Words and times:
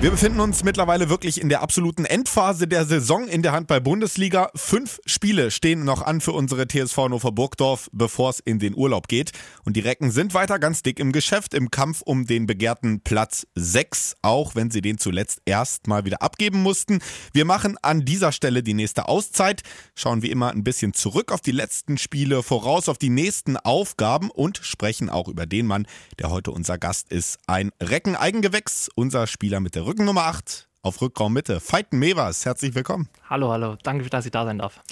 Wir 0.00 0.12
befinden 0.12 0.38
uns 0.38 0.62
mittlerweile 0.62 1.08
wirklich 1.08 1.40
in 1.40 1.48
der 1.48 1.60
absoluten 1.60 2.04
Endphase 2.04 2.68
der 2.68 2.84
Saison 2.84 3.26
in 3.26 3.42
der 3.42 3.50
Handball-Bundesliga. 3.50 4.48
Fünf 4.54 5.00
Spiele 5.06 5.50
stehen 5.50 5.84
noch 5.84 6.02
an 6.02 6.20
für 6.20 6.30
unsere 6.30 6.68
TSV 6.68 6.96
Hannover 6.98 7.32
Burgdorf, 7.32 7.90
bevor 7.90 8.30
es 8.30 8.38
in 8.38 8.60
den 8.60 8.76
Urlaub 8.76 9.08
geht. 9.08 9.32
Und 9.64 9.74
die 9.74 9.80
Recken 9.80 10.12
sind 10.12 10.34
weiter 10.34 10.60
ganz 10.60 10.84
dick 10.84 11.00
im 11.00 11.10
Geschäft, 11.10 11.52
im 11.52 11.72
Kampf 11.72 12.02
um 12.02 12.26
den 12.26 12.46
begehrten 12.46 13.00
Platz 13.00 13.48
6, 13.56 14.18
auch 14.22 14.54
wenn 14.54 14.70
sie 14.70 14.82
den 14.82 14.98
zuletzt 14.98 15.42
erst 15.46 15.88
mal 15.88 16.04
wieder 16.04 16.22
abgeben 16.22 16.62
mussten. 16.62 17.00
Wir 17.32 17.44
machen 17.44 17.76
an 17.82 18.04
dieser 18.04 18.30
Stelle 18.30 18.62
die 18.62 18.74
nächste 18.74 19.08
Auszeit, 19.08 19.62
schauen 19.96 20.22
wie 20.22 20.30
immer 20.30 20.52
ein 20.52 20.62
bisschen 20.62 20.94
zurück 20.94 21.32
auf 21.32 21.40
die 21.40 21.50
letzten 21.50 21.98
Spiele, 21.98 22.44
voraus 22.44 22.88
auf 22.88 22.98
die 22.98 23.10
nächsten 23.10 23.56
Aufgaben 23.56 24.30
und 24.30 24.60
sprechen 24.62 25.10
auch 25.10 25.26
über 25.26 25.46
den 25.46 25.66
Mann, 25.66 25.88
der 26.20 26.30
heute 26.30 26.52
unser 26.52 26.78
Gast 26.78 27.10
ist. 27.10 27.40
Ein 27.48 27.72
Recken-Eigengewächs, 27.80 28.90
unser 28.94 29.26
Spieler 29.26 29.58
mit 29.58 29.74
der 29.74 29.87
Rücken 29.88 30.04
Nummer 30.04 30.24
8 30.24 30.68
auf 30.82 31.00
Rückraum 31.00 31.32
Mitte. 31.32 31.62
Veit 31.66 31.94
Mevers, 31.94 32.44
herzlich 32.44 32.74
willkommen. 32.74 33.08
Hallo, 33.30 33.50
hallo. 33.50 33.78
Danke, 33.82 34.06
dass 34.10 34.26
ich 34.26 34.30
da 34.30 34.44
sein 34.44 34.58
darf. 34.58 34.82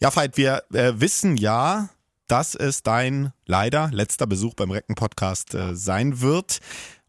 Ja, 0.00 0.14
Veit, 0.16 0.36
wir 0.36 0.64
äh, 0.72 0.94
wissen 0.96 1.36
ja, 1.36 1.90
dass 2.26 2.56
es 2.56 2.82
dein 2.82 3.32
leider 3.44 3.88
letzter 3.92 4.26
Besuch 4.26 4.54
beim 4.54 4.72
Recken-Podcast 4.72 5.54
äh, 5.54 5.76
sein 5.76 6.22
wird. 6.22 6.58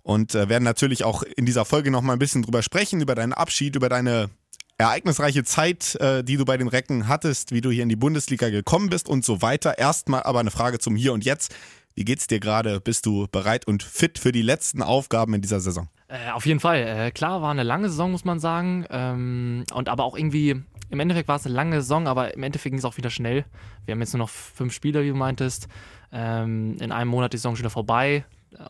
Und 0.03 0.35
äh, 0.35 0.47
werden 0.47 0.63
natürlich 0.63 1.05
auch 1.05 1.23
in 1.23 1.47
dieser 1.47 1.65
Folge 1.65 1.89
noch 1.89 2.03
mal 2.03 2.13
ein 2.13 2.19
bisschen 2.19 2.43
drüber 2.43 2.61
sprechen, 2.61 3.01
über 3.01 3.15
deinen 3.15 3.33
Abschied, 3.33 3.75
über 3.75 3.89
deine 3.89 4.29
ereignisreiche 4.77 5.43
Zeit, 5.43 5.95
äh, 5.95 6.23
die 6.23 6.37
du 6.37 6.45
bei 6.45 6.57
den 6.57 6.67
Recken 6.67 7.07
hattest, 7.07 7.51
wie 7.51 7.61
du 7.61 7.71
hier 7.71 7.81
in 7.81 7.89
die 7.89 7.95
Bundesliga 7.95 8.51
gekommen 8.51 8.91
bist 8.91 9.09
und 9.09 9.25
so 9.25 9.41
weiter. 9.41 9.79
Erstmal 9.79 10.21
aber 10.21 10.39
eine 10.39 10.51
Frage 10.51 10.77
zum 10.77 10.95
Hier 10.95 11.13
und 11.13 11.25
Jetzt. 11.25 11.55
Wie 11.95 12.05
geht's 12.05 12.27
dir 12.27 12.39
gerade? 12.39 12.79
Bist 12.79 13.07
du 13.07 13.25
bereit 13.31 13.65
und 13.65 13.81
fit 13.81 14.19
für 14.19 14.31
die 14.31 14.43
letzten 14.43 14.83
Aufgaben 14.83 15.33
in 15.33 15.41
dieser 15.41 15.59
Saison? 15.59 15.89
Äh, 16.09 16.31
auf 16.31 16.45
jeden 16.45 16.59
Fall. 16.59 16.77
Äh, 16.77 17.11
klar, 17.11 17.41
war 17.41 17.51
eine 17.51 17.63
lange 17.63 17.89
Saison, 17.89 18.11
muss 18.11 18.25
man 18.25 18.39
sagen. 18.39 18.85
Ähm, 18.89 19.65
und 19.73 19.89
aber 19.89 20.03
auch 20.03 20.17
irgendwie, 20.17 20.61
im 20.89 20.99
Endeffekt 20.99 21.27
war 21.27 21.35
es 21.35 21.45
eine 21.45 21.55
lange 21.55 21.81
Saison, 21.81 22.07
aber 22.07 22.33
im 22.33 22.43
Endeffekt 22.43 22.71
ging 22.71 22.79
es 22.79 22.85
auch 22.85 22.97
wieder 22.97 23.09
schnell. 23.09 23.45
Wir 23.85 23.93
haben 23.93 23.99
jetzt 23.99 24.13
nur 24.13 24.19
noch 24.19 24.29
fünf 24.29 24.73
Spiele, 24.73 25.03
wie 25.03 25.09
du 25.09 25.15
meintest. 25.15 25.67
Ähm, 26.11 26.77
in 26.79 26.91
einem 26.91 27.09
Monat 27.09 27.33
die 27.33 27.37
Saison 27.37 27.55
schon 27.55 27.63
wieder 27.63 27.69
vorbei. 27.69 28.23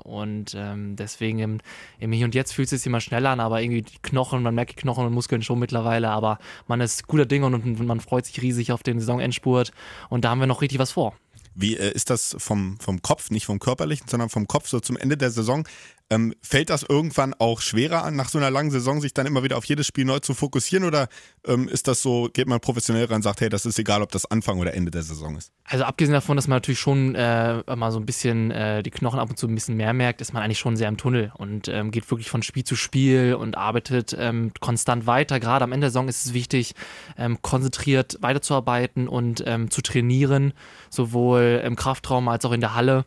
Und 0.04 0.56
ähm, 0.58 0.96
deswegen 0.96 1.40
im, 1.40 1.60
im, 2.00 2.12
Hier 2.12 2.26
und 2.26 2.34
Jetzt 2.34 2.54
fühlt 2.54 2.72
es 2.72 2.82
sich 2.82 2.88
immer 2.88 3.00
schneller 3.00 3.30
an, 3.30 3.40
aber 3.40 3.62
irgendwie 3.62 3.84
die 3.84 3.98
Knochen, 4.02 4.42
man 4.42 4.56
merkt 4.56 4.72
die 4.72 4.76
Knochen 4.76 5.06
und 5.06 5.14
Muskeln 5.14 5.44
schon 5.44 5.60
mittlerweile, 5.60 6.10
aber 6.10 6.40
man 6.68 6.82
ist 6.82 7.08
guter 7.08 7.28
Ding 7.28 7.44
und, 7.44 7.54
und 7.54 7.86
man 7.86 8.00
freut 8.00 8.26
sich 8.26 8.42
riesig 8.42 8.72
auf 8.72 8.82
den 8.82 9.00
Saisonendspurt 9.00 9.72
und 10.10 10.26
da 10.26 10.32
haben 10.32 10.40
wir 10.40 10.48
noch 10.48 10.62
richtig 10.62 10.80
was 10.80 10.92
vor. 10.92 11.14
Wie 11.54 11.78
äh, 11.78 11.92
ist 11.92 12.10
das 12.10 12.36
vom, 12.38 12.78
vom 12.80 13.02
Kopf, 13.02 13.30
nicht 13.30 13.46
vom 13.46 13.60
körperlichen, 13.60 14.08
sondern 14.08 14.30
vom 14.30 14.48
Kopf 14.48 14.68
so 14.68 14.80
zum 14.80 14.98
Ende 14.98 15.16
der 15.16 15.32
Saison? 15.32 15.68
Ähm, 16.10 16.34
fällt 16.42 16.70
das 16.70 16.84
irgendwann 16.84 17.34
auch 17.34 17.60
schwerer 17.60 18.04
an, 18.04 18.16
nach 18.16 18.30
so 18.30 18.38
einer 18.38 18.50
langen 18.50 18.72
Saison 18.72 19.02
sich 19.02 19.14
dann 19.14 19.26
immer 19.26 19.44
wieder 19.44 19.58
auf 19.58 19.66
jedes 19.66 19.88
Spiel 19.88 20.06
neu 20.06 20.20
zu 20.20 20.34
fokussieren 20.34 20.86
oder 20.86 21.10
ähm, 21.46 21.68
ist 21.68 21.88
das 21.90 22.02
so, 22.02 22.30
geht 22.32 22.48
man 22.48 22.62
professionell 22.62 23.06
ran 23.06 23.18
und 23.18 23.24
sagt, 23.24 23.42
hey, 23.42 23.50
das 23.50 23.66
ist 23.66 23.78
egal, 23.78 24.02
ob 24.02 24.12
das 24.12 24.26
Anfang 24.26 24.60
oder 24.60 24.74
Ende 24.74 24.90
der 24.90 25.04
Saison 25.04 25.36
ist? 25.36 25.52
Also 25.66 25.84
abgesehen 25.84 26.14
davon, 26.14 26.38
dass 26.38 26.48
man 26.48 26.56
natürlich 26.56 26.80
schon 26.80 27.14
äh, 27.16 27.62
mal 27.76 27.92
so 27.92 28.00
ein 28.00 28.06
bisschen 28.06 28.52
äh, 28.52 28.84
die 28.84 28.92
Knochen 28.92 29.20
ab 29.20 29.30
und 29.30 29.38
zu 29.38 29.48
ein 29.48 29.56
bisschen 29.56 29.76
mehr 29.76 29.92
merkt, 29.92 30.22
ist 30.22 30.32
man 30.32 30.44
eigentlich 30.44 30.60
schon 30.60 30.78
sehr 30.78 30.88
im 30.88 30.96
Tunnel 30.96 31.34
und 31.36 31.68
ähm, 31.68 31.92
geht 31.92 32.10
wirklich 32.10 32.30
von 32.30 32.42
Spiel 32.42 32.64
zu 32.64 32.78
Spiel 32.78 33.34
und 33.34 33.58
arbeitet 33.58 34.16
ähm, 34.18 34.54
konstant 34.62 35.08
weiter. 35.08 35.42
Gerade 35.42 35.66
am 35.66 35.74
Ende 35.74 35.86
der 35.86 35.92
Saison 35.92 36.08
ist 36.08 36.26
es 36.26 36.34
wichtig, 36.34 36.74
ähm, 37.18 37.42
konzentriert 37.42 38.18
weiterzuarbeiten 38.22 39.10
und 39.10 39.44
ähm, 39.46 39.70
zu 39.70 39.82
trainieren, 39.82 40.54
sowohl 40.90 41.62
im 41.66 41.76
Kraftraum 41.76 42.30
als 42.30 42.46
auch 42.46 42.54
in 42.54 42.62
der 42.62 42.76
Halle 42.76 43.06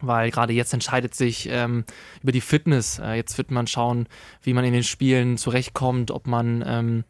weil 0.00 0.30
gerade 0.30 0.52
jetzt 0.52 0.72
entscheidet 0.72 1.14
sich 1.14 1.48
ähm, 1.50 1.84
über 2.22 2.32
die 2.32 2.40
Fitness. 2.40 2.98
Äh, 2.98 3.14
jetzt 3.14 3.38
wird 3.38 3.50
man 3.50 3.66
schauen, 3.66 4.08
wie 4.42 4.52
man 4.52 4.64
in 4.64 4.72
den 4.72 4.84
Spielen 4.84 5.38
zurechtkommt, 5.38 6.10
ob 6.10 6.26
man 6.26 6.64
ähm, 6.66 7.04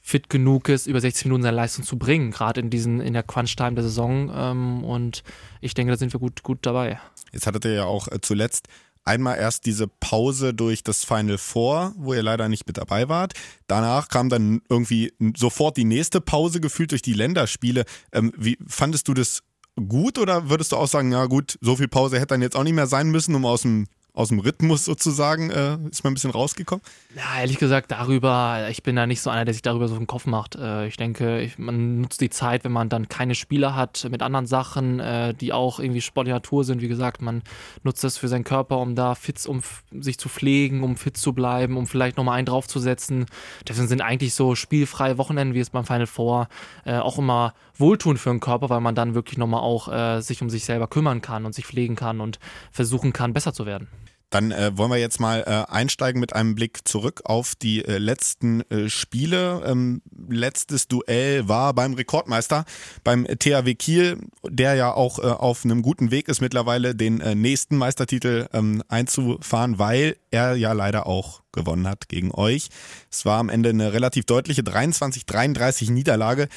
fit 0.00 0.28
genug 0.28 0.68
ist, 0.68 0.86
über 0.86 1.00
60 1.00 1.26
Minuten 1.26 1.44
seine 1.44 1.56
Leistung 1.56 1.84
zu 1.84 1.96
bringen, 1.96 2.32
gerade 2.32 2.60
in 2.60 2.70
diesen 2.70 3.00
in 3.00 3.12
der 3.12 3.22
Crunch-Time 3.22 3.74
der 3.74 3.84
Saison. 3.84 4.30
Ähm, 4.34 4.84
und 4.84 5.22
ich 5.60 5.74
denke, 5.74 5.92
da 5.92 5.96
sind 5.96 6.12
wir 6.12 6.20
gut, 6.20 6.42
gut 6.42 6.58
dabei. 6.62 7.00
Jetzt 7.32 7.46
hattet 7.46 7.64
ihr 7.64 7.74
ja 7.74 7.84
auch 7.84 8.08
äh, 8.08 8.20
zuletzt 8.20 8.68
einmal 9.04 9.38
erst 9.38 9.66
diese 9.66 9.88
Pause 9.88 10.54
durch 10.54 10.82
das 10.82 11.04
Final 11.04 11.38
Four, 11.38 11.92
wo 11.96 12.14
ihr 12.14 12.22
leider 12.22 12.48
nicht 12.48 12.66
mit 12.66 12.78
dabei 12.78 13.08
wart. 13.08 13.32
Danach 13.66 14.08
kam 14.08 14.28
dann 14.28 14.62
irgendwie 14.68 15.12
sofort 15.36 15.76
die 15.76 15.84
nächste 15.84 16.20
Pause 16.20 16.60
gefühlt 16.60 16.92
durch 16.92 17.02
die 17.02 17.14
Länderspiele. 17.14 17.84
Ähm, 18.12 18.32
wie 18.36 18.58
fandest 18.66 19.08
du 19.08 19.14
das 19.14 19.42
gut 19.76 20.18
oder 20.18 20.48
würdest 20.50 20.72
du 20.72 20.76
auch 20.76 20.88
sagen, 20.88 21.12
ja 21.12 21.26
gut, 21.26 21.58
so 21.60 21.76
viel 21.76 21.88
Pause 21.88 22.16
hätte 22.16 22.28
dann 22.28 22.42
jetzt 22.42 22.56
auch 22.56 22.64
nicht 22.64 22.74
mehr 22.74 22.86
sein 22.86 23.10
müssen, 23.10 23.34
um 23.34 23.44
aus 23.44 23.62
dem 23.62 23.86
aus 24.14 24.28
dem 24.28 24.40
Rhythmus 24.40 24.84
sozusagen, 24.84 25.50
äh, 25.50 25.78
ist 25.90 26.04
man 26.04 26.10
ein 26.10 26.14
bisschen 26.14 26.32
rausgekommen? 26.32 26.84
Ja, 27.16 27.40
ehrlich 27.40 27.58
gesagt, 27.58 27.90
darüber, 27.90 28.68
ich 28.70 28.82
bin 28.82 28.94
da 28.94 29.06
nicht 29.06 29.22
so 29.22 29.30
einer, 29.30 29.46
der 29.46 29.54
sich 29.54 29.62
darüber 29.62 29.88
so 29.88 29.94
einen 29.94 30.06
Kopf 30.06 30.26
macht. 30.26 30.54
Äh, 30.54 30.86
ich 30.86 30.98
denke, 30.98 31.40
ich, 31.40 31.58
man 31.58 32.02
nutzt 32.02 32.20
die 32.20 32.28
Zeit, 32.28 32.64
wenn 32.64 32.72
man 32.72 32.90
dann 32.90 33.08
keine 33.08 33.34
Spieler 33.34 33.74
hat 33.74 34.06
mit 34.10 34.20
anderen 34.20 34.44
Sachen, 34.44 35.00
äh, 35.00 35.32
die 35.32 35.54
auch 35.54 35.80
irgendwie 35.80 36.02
sportlicher 36.02 36.36
Natur 36.36 36.64
sind. 36.64 36.82
Wie 36.82 36.88
gesagt, 36.88 37.22
man 37.22 37.42
nutzt 37.84 38.04
das 38.04 38.18
für 38.18 38.28
seinen 38.28 38.44
Körper, 38.44 38.78
um 38.78 38.94
da 38.94 39.14
fit, 39.14 39.46
um 39.46 39.62
sich 39.90 40.18
zu 40.18 40.28
pflegen, 40.28 40.82
um 40.82 40.96
fit 40.96 41.16
zu 41.16 41.32
bleiben, 41.32 41.78
um 41.78 41.86
vielleicht 41.86 42.18
nochmal 42.18 42.36
einen 42.36 42.46
draufzusetzen. 42.46 43.24
Deswegen 43.66 43.88
sind 43.88 44.02
eigentlich 44.02 44.34
so 44.34 44.54
spielfreie 44.54 45.16
Wochenenden, 45.16 45.54
wie 45.54 45.60
es 45.60 45.70
beim 45.70 45.86
Final 45.86 46.06
Four, 46.06 46.48
äh, 46.84 46.98
auch 46.98 47.18
immer 47.18 47.54
wohltun 47.78 48.18
für 48.18 48.28
den 48.28 48.40
Körper, 48.40 48.68
weil 48.68 48.80
man 48.80 48.94
dann 48.94 49.14
wirklich 49.14 49.38
nochmal 49.38 49.60
auch 49.60 49.88
äh, 49.90 50.20
sich 50.20 50.42
um 50.42 50.50
sich 50.50 50.66
selber 50.66 50.86
kümmern 50.86 51.22
kann 51.22 51.46
und 51.46 51.54
sich 51.54 51.66
pflegen 51.66 51.96
kann 51.96 52.20
und 52.20 52.38
versuchen 52.70 53.14
kann, 53.14 53.32
besser 53.32 53.54
zu 53.54 53.64
werden. 53.64 53.88
Dann 54.32 54.50
äh, 54.50 54.76
wollen 54.76 54.90
wir 54.90 54.96
jetzt 54.96 55.20
mal 55.20 55.44
äh, 55.46 55.70
einsteigen 55.70 56.18
mit 56.18 56.32
einem 56.32 56.54
Blick 56.54 56.88
zurück 56.88 57.20
auf 57.24 57.54
die 57.54 57.84
äh, 57.84 57.98
letzten 57.98 58.62
äh, 58.70 58.88
Spiele. 58.88 59.62
Ähm, 59.66 60.00
letztes 60.28 60.88
Duell 60.88 61.48
war 61.48 61.74
beim 61.74 61.92
Rekordmeister, 61.92 62.64
beim 63.04 63.26
THW 63.26 63.74
Kiel, 63.74 64.18
der 64.48 64.74
ja 64.74 64.94
auch 64.94 65.18
äh, 65.18 65.22
auf 65.22 65.66
einem 65.66 65.82
guten 65.82 66.10
Weg 66.10 66.28
ist 66.28 66.40
mittlerweile, 66.40 66.94
den 66.94 67.20
äh, 67.20 67.34
nächsten 67.34 67.76
Meistertitel 67.76 68.46
ähm, 68.54 68.82
einzufahren, 68.88 69.78
weil 69.78 70.16
er 70.30 70.56
ja 70.56 70.72
leider 70.72 71.06
auch 71.06 71.42
gewonnen 71.52 71.86
hat 71.86 72.08
gegen 72.08 72.32
euch. 72.32 72.70
Es 73.10 73.26
war 73.26 73.38
am 73.38 73.50
Ende 73.50 73.68
eine 73.68 73.92
relativ 73.92 74.24
deutliche 74.24 74.62
23-33 74.62 75.92
Niederlage. 75.92 76.48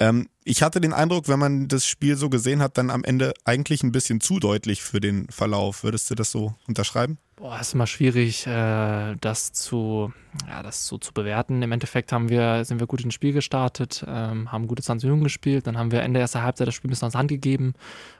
Ähm, 0.00 0.28
ich 0.50 0.62
hatte 0.62 0.80
den 0.80 0.92
Eindruck, 0.92 1.28
wenn 1.28 1.38
man 1.38 1.68
das 1.68 1.86
Spiel 1.86 2.16
so 2.16 2.28
gesehen 2.28 2.60
hat, 2.60 2.76
dann 2.76 2.90
am 2.90 3.04
Ende 3.04 3.34
eigentlich 3.44 3.84
ein 3.84 3.92
bisschen 3.92 4.20
zu 4.20 4.40
deutlich 4.40 4.82
für 4.82 5.00
den 5.00 5.28
Verlauf. 5.28 5.84
Würdest 5.84 6.10
du 6.10 6.16
das 6.16 6.32
so 6.32 6.54
unterschreiben? 6.66 7.18
Boah, 7.40 7.58
ist 7.58 7.72
immer 7.72 7.86
schwierig, 7.86 8.46
äh, 8.46 9.16
das 9.18 9.52
zu, 9.52 10.12
ja, 10.46 10.62
das 10.62 10.86
so 10.86 10.98
zu 10.98 11.14
bewerten. 11.14 11.62
Im 11.62 11.72
Endeffekt 11.72 12.12
haben 12.12 12.28
wir, 12.28 12.66
sind 12.66 12.80
wir 12.80 12.86
gut 12.86 13.00
ins 13.00 13.14
Spiel 13.14 13.32
gestartet, 13.32 14.04
ähm, 14.06 14.52
haben 14.52 14.66
gute 14.66 14.82
20 14.82 15.06
Minuten 15.06 15.24
gespielt, 15.24 15.66
dann 15.66 15.78
haben 15.78 15.90
wir 15.90 16.02
Ende 16.02 16.20
erster 16.20 16.42
Halbzeit 16.42 16.68
das 16.68 16.74
Spiel 16.74 16.88
ein 16.88 16.90
bisschen 16.90 17.08
aus 17.08 17.14
Hand 17.14 17.30
gegeben. 17.30 17.72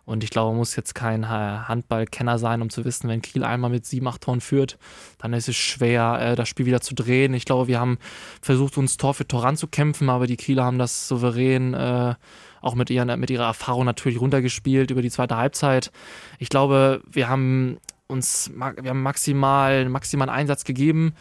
Und 0.07 0.25
ich 0.25 0.31
glaube, 0.31 0.53
man 0.53 0.57
muss 0.57 0.75
jetzt 0.75 0.95
kein 0.95 1.29
Handballkenner 1.29 2.39
sein, 2.39 2.63
um 2.63 2.71
zu 2.71 2.87
wissen, 2.87 3.11
wenn 3.11 3.21
Kiel 3.21 3.45
einmal 3.45 3.69
mit 3.69 3.85
sieben, 3.85 4.09
acht 4.09 4.23
Toren 4.23 4.41
führt, 4.41 4.79
dann 5.19 5.35
ist 5.35 5.51
es 5.51 5.57
schwer, 5.57 6.19
äh, 6.19 6.35
das 6.35 6.49
Spiel 6.49 6.65
wieder 6.65 6.81
zu 6.81 6.95
drehen. 6.95 7.35
Ich 7.35 7.45
glaube, 7.45 7.69
wir 7.69 7.79
haben 7.79 7.99
versucht, 8.41 8.79
uns 8.79 8.97
Tor 8.97 9.13
für 9.13 9.29
Tor 9.29 9.45
ranzukämpfen, 9.45 10.09
aber 10.09 10.27
die 10.27 10.39
Kieler 10.39 10.65
haben 10.65 10.79
das 10.79 11.09
souverän 11.09 11.75
äh, 11.75 12.15
auch 12.61 12.75
mit, 12.75 12.91
ihren, 12.91 13.19
mit 13.19 13.31
ihrer 13.31 13.47
Erfahrung 13.47 13.85
natürlich 13.85 14.21
runtergespielt 14.21 14.91
über 14.91 15.03
die 15.03 15.11
zweite 15.11 15.37
Halbzeit. 15.37 15.91
Ich 16.39 16.49
glaube, 16.49 17.03
wir 17.11 17.29
haben 17.29 17.79
uns, 18.07 18.51
wir 18.55 18.91
haben 18.91 19.03
maximal, 19.03 19.89
maximalen 19.89 20.31
Einsatz 20.31 20.65
gegeben, 20.65 21.15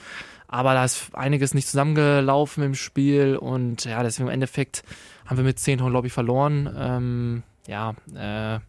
aber 0.47 0.73
da 0.73 0.83
ist 0.83 1.13
einiges 1.13 1.53
nicht 1.53 1.67
zusammengelaufen 1.67 2.63
im 2.63 2.75
Spiel 2.75 3.37
und 3.37 3.85
ja, 3.85 4.01
deswegen 4.01 4.27
im 4.27 4.33
Endeffekt 4.33 4.83
haben 5.25 5.37
wir 5.37 5.43
mit 5.43 5.59
10 5.59 5.77
Toren, 5.77 5.91
glaube 5.91 6.07
ich, 6.07 6.13
verloren. 6.13 6.69
Ähm, 6.75 7.43
ja, 7.67 7.93
äh, 8.15 8.59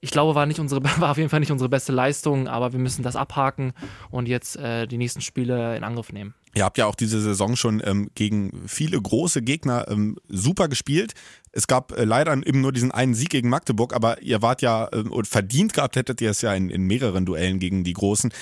ich 0.00 0.10
glaube, 0.10 0.34
war, 0.34 0.46
nicht 0.46 0.60
unsere, 0.60 0.82
war 1.00 1.10
auf 1.10 1.18
jeden 1.18 1.28
Fall 1.30 1.40
nicht 1.40 1.52
unsere 1.52 1.68
beste 1.68 1.92
Leistung, 1.92 2.48
aber 2.48 2.72
wir 2.72 2.78
müssen 2.78 3.02
das 3.02 3.16
abhaken 3.16 3.72
und 4.10 4.26
jetzt 4.26 4.56
äh, 4.56 4.86
die 4.86 4.98
nächsten 4.98 5.20
Spiele 5.20 5.76
in 5.76 5.84
Angriff 5.84 6.12
nehmen. 6.12 6.34
Ihr 6.54 6.64
habt 6.64 6.78
ja 6.78 6.86
auch 6.86 6.94
diese 6.94 7.20
Saison 7.20 7.56
schon 7.56 7.82
ähm, 7.84 8.10
gegen 8.14 8.66
viele 8.66 9.00
große 9.00 9.42
Gegner 9.42 9.86
ähm, 9.88 10.16
super 10.28 10.68
gespielt. 10.68 11.14
Es 11.52 11.66
gab 11.66 11.92
äh, 11.92 12.04
leider 12.04 12.32
eben 12.32 12.60
nur 12.60 12.72
diesen 12.72 12.90
einen 12.90 13.14
Sieg 13.14 13.30
gegen 13.30 13.48
Magdeburg, 13.48 13.94
aber 13.94 14.22
ihr 14.22 14.42
wart 14.42 14.62
ja 14.62 14.88
äh, 14.88 15.04
verdient 15.24 15.74
gehabt 15.74 15.96
hättet 15.96 16.20
ihr 16.20 16.30
es 16.30 16.42
ja 16.42 16.54
in, 16.54 16.70
in 16.70 16.82
mehreren 16.82 17.26
Duellen 17.26 17.58
gegen 17.58 17.84
die 17.84 17.92
Großen. 17.92 18.32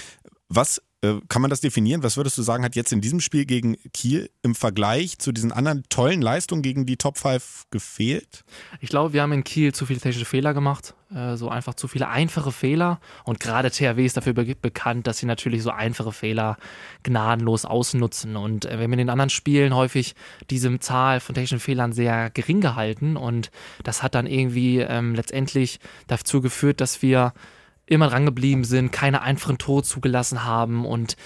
Was 0.49 0.81
kann 1.29 1.43
man 1.43 1.51
das 1.51 1.61
definieren? 1.61 2.03
Was 2.03 2.17
würdest 2.17 2.39
du 2.39 2.43
sagen, 2.43 2.65
hat 2.65 2.77
jetzt 2.77 2.93
in 2.93 3.01
diesem 3.01 3.21
Spiel 3.21 3.45
gegen 3.45 3.77
Kiel 3.93 4.31
im 4.43 4.55
Vergleich 4.55 5.19
zu 5.19 5.33
diesen 5.33 5.53
anderen 5.53 5.85
tollen 5.89 6.23
Leistungen 6.23 6.63
gegen 6.63 6.87
die 6.87 6.97
Top 6.97 7.19
5 7.19 7.65
gefehlt? 7.71 8.45
Ich 8.81 8.89
glaube, 8.89 9.13
wir 9.13 9.23
haben 9.23 9.33
in 9.33 9.45
Kiel 9.45 9.75
zu 9.75 9.87
viele 9.87 10.01
technische 10.01 10.25
Fehler 10.25 10.55
gemacht. 10.55 10.95
Äh, 11.15 11.37
so 11.37 11.49
einfach 11.49 11.75
zu 11.75 11.87
viele 11.87 12.09
einfache 12.09 12.51
Fehler. 12.51 13.01
Und 13.25 13.39
gerade 13.39 13.71
THW 13.71 14.05
ist 14.05 14.17
dafür 14.17 14.33
be 14.33 14.57
bekannt, 14.61 15.07
dass 15.07 15.19
sie 15.19 15.27
natürlich 15.27 15.63
so 15.63 15.71
einfache 15.71 16.13
Fehler 16.13 16.57
gnadenlos 17.05 17.65
ausnutzen. 17.65 18.37
Und 18.37 18.65
äh, 18.65 18.79
wir 18.79 18.85
haben 18.85 18.93
in 18.93 18.99
den 18.99 19.11
anderen 19.11 19.31
Spielen 19.31 19.75
häufig 19.75 20.15
diese 20.51 20.77
Zahl 20.81 21.21
von 21.21 21.35
technischen 21.35 21.61
Fehlern 21.61 21.93
sehr 21.93 22.31
gering 22.31 22.61
gehalten. 22.61 23.17
Und 23.17 23.51
das 23.85 24.03
hat 24.03 24.15
dann 24.15 24.27
irgendwie 24.27 24.81
ähm, 24.81 25.15
letztendlich 25.15 25.79
dazu 26.09 26.41
geführt, 26.41 26.81
dass 26.81 27.03
wir 27.03 27.33
immer 27.87 28.09
dran 28.09 28.27
geblieben 28.27 28.65
sind, 28.65 28.93
keine 28.93 29.23
einfachen 29.23 29.59
Tore 29.59 29.83
zugelassen 29.83 30.45
haben 30.45 30.85
und 30.85 31.17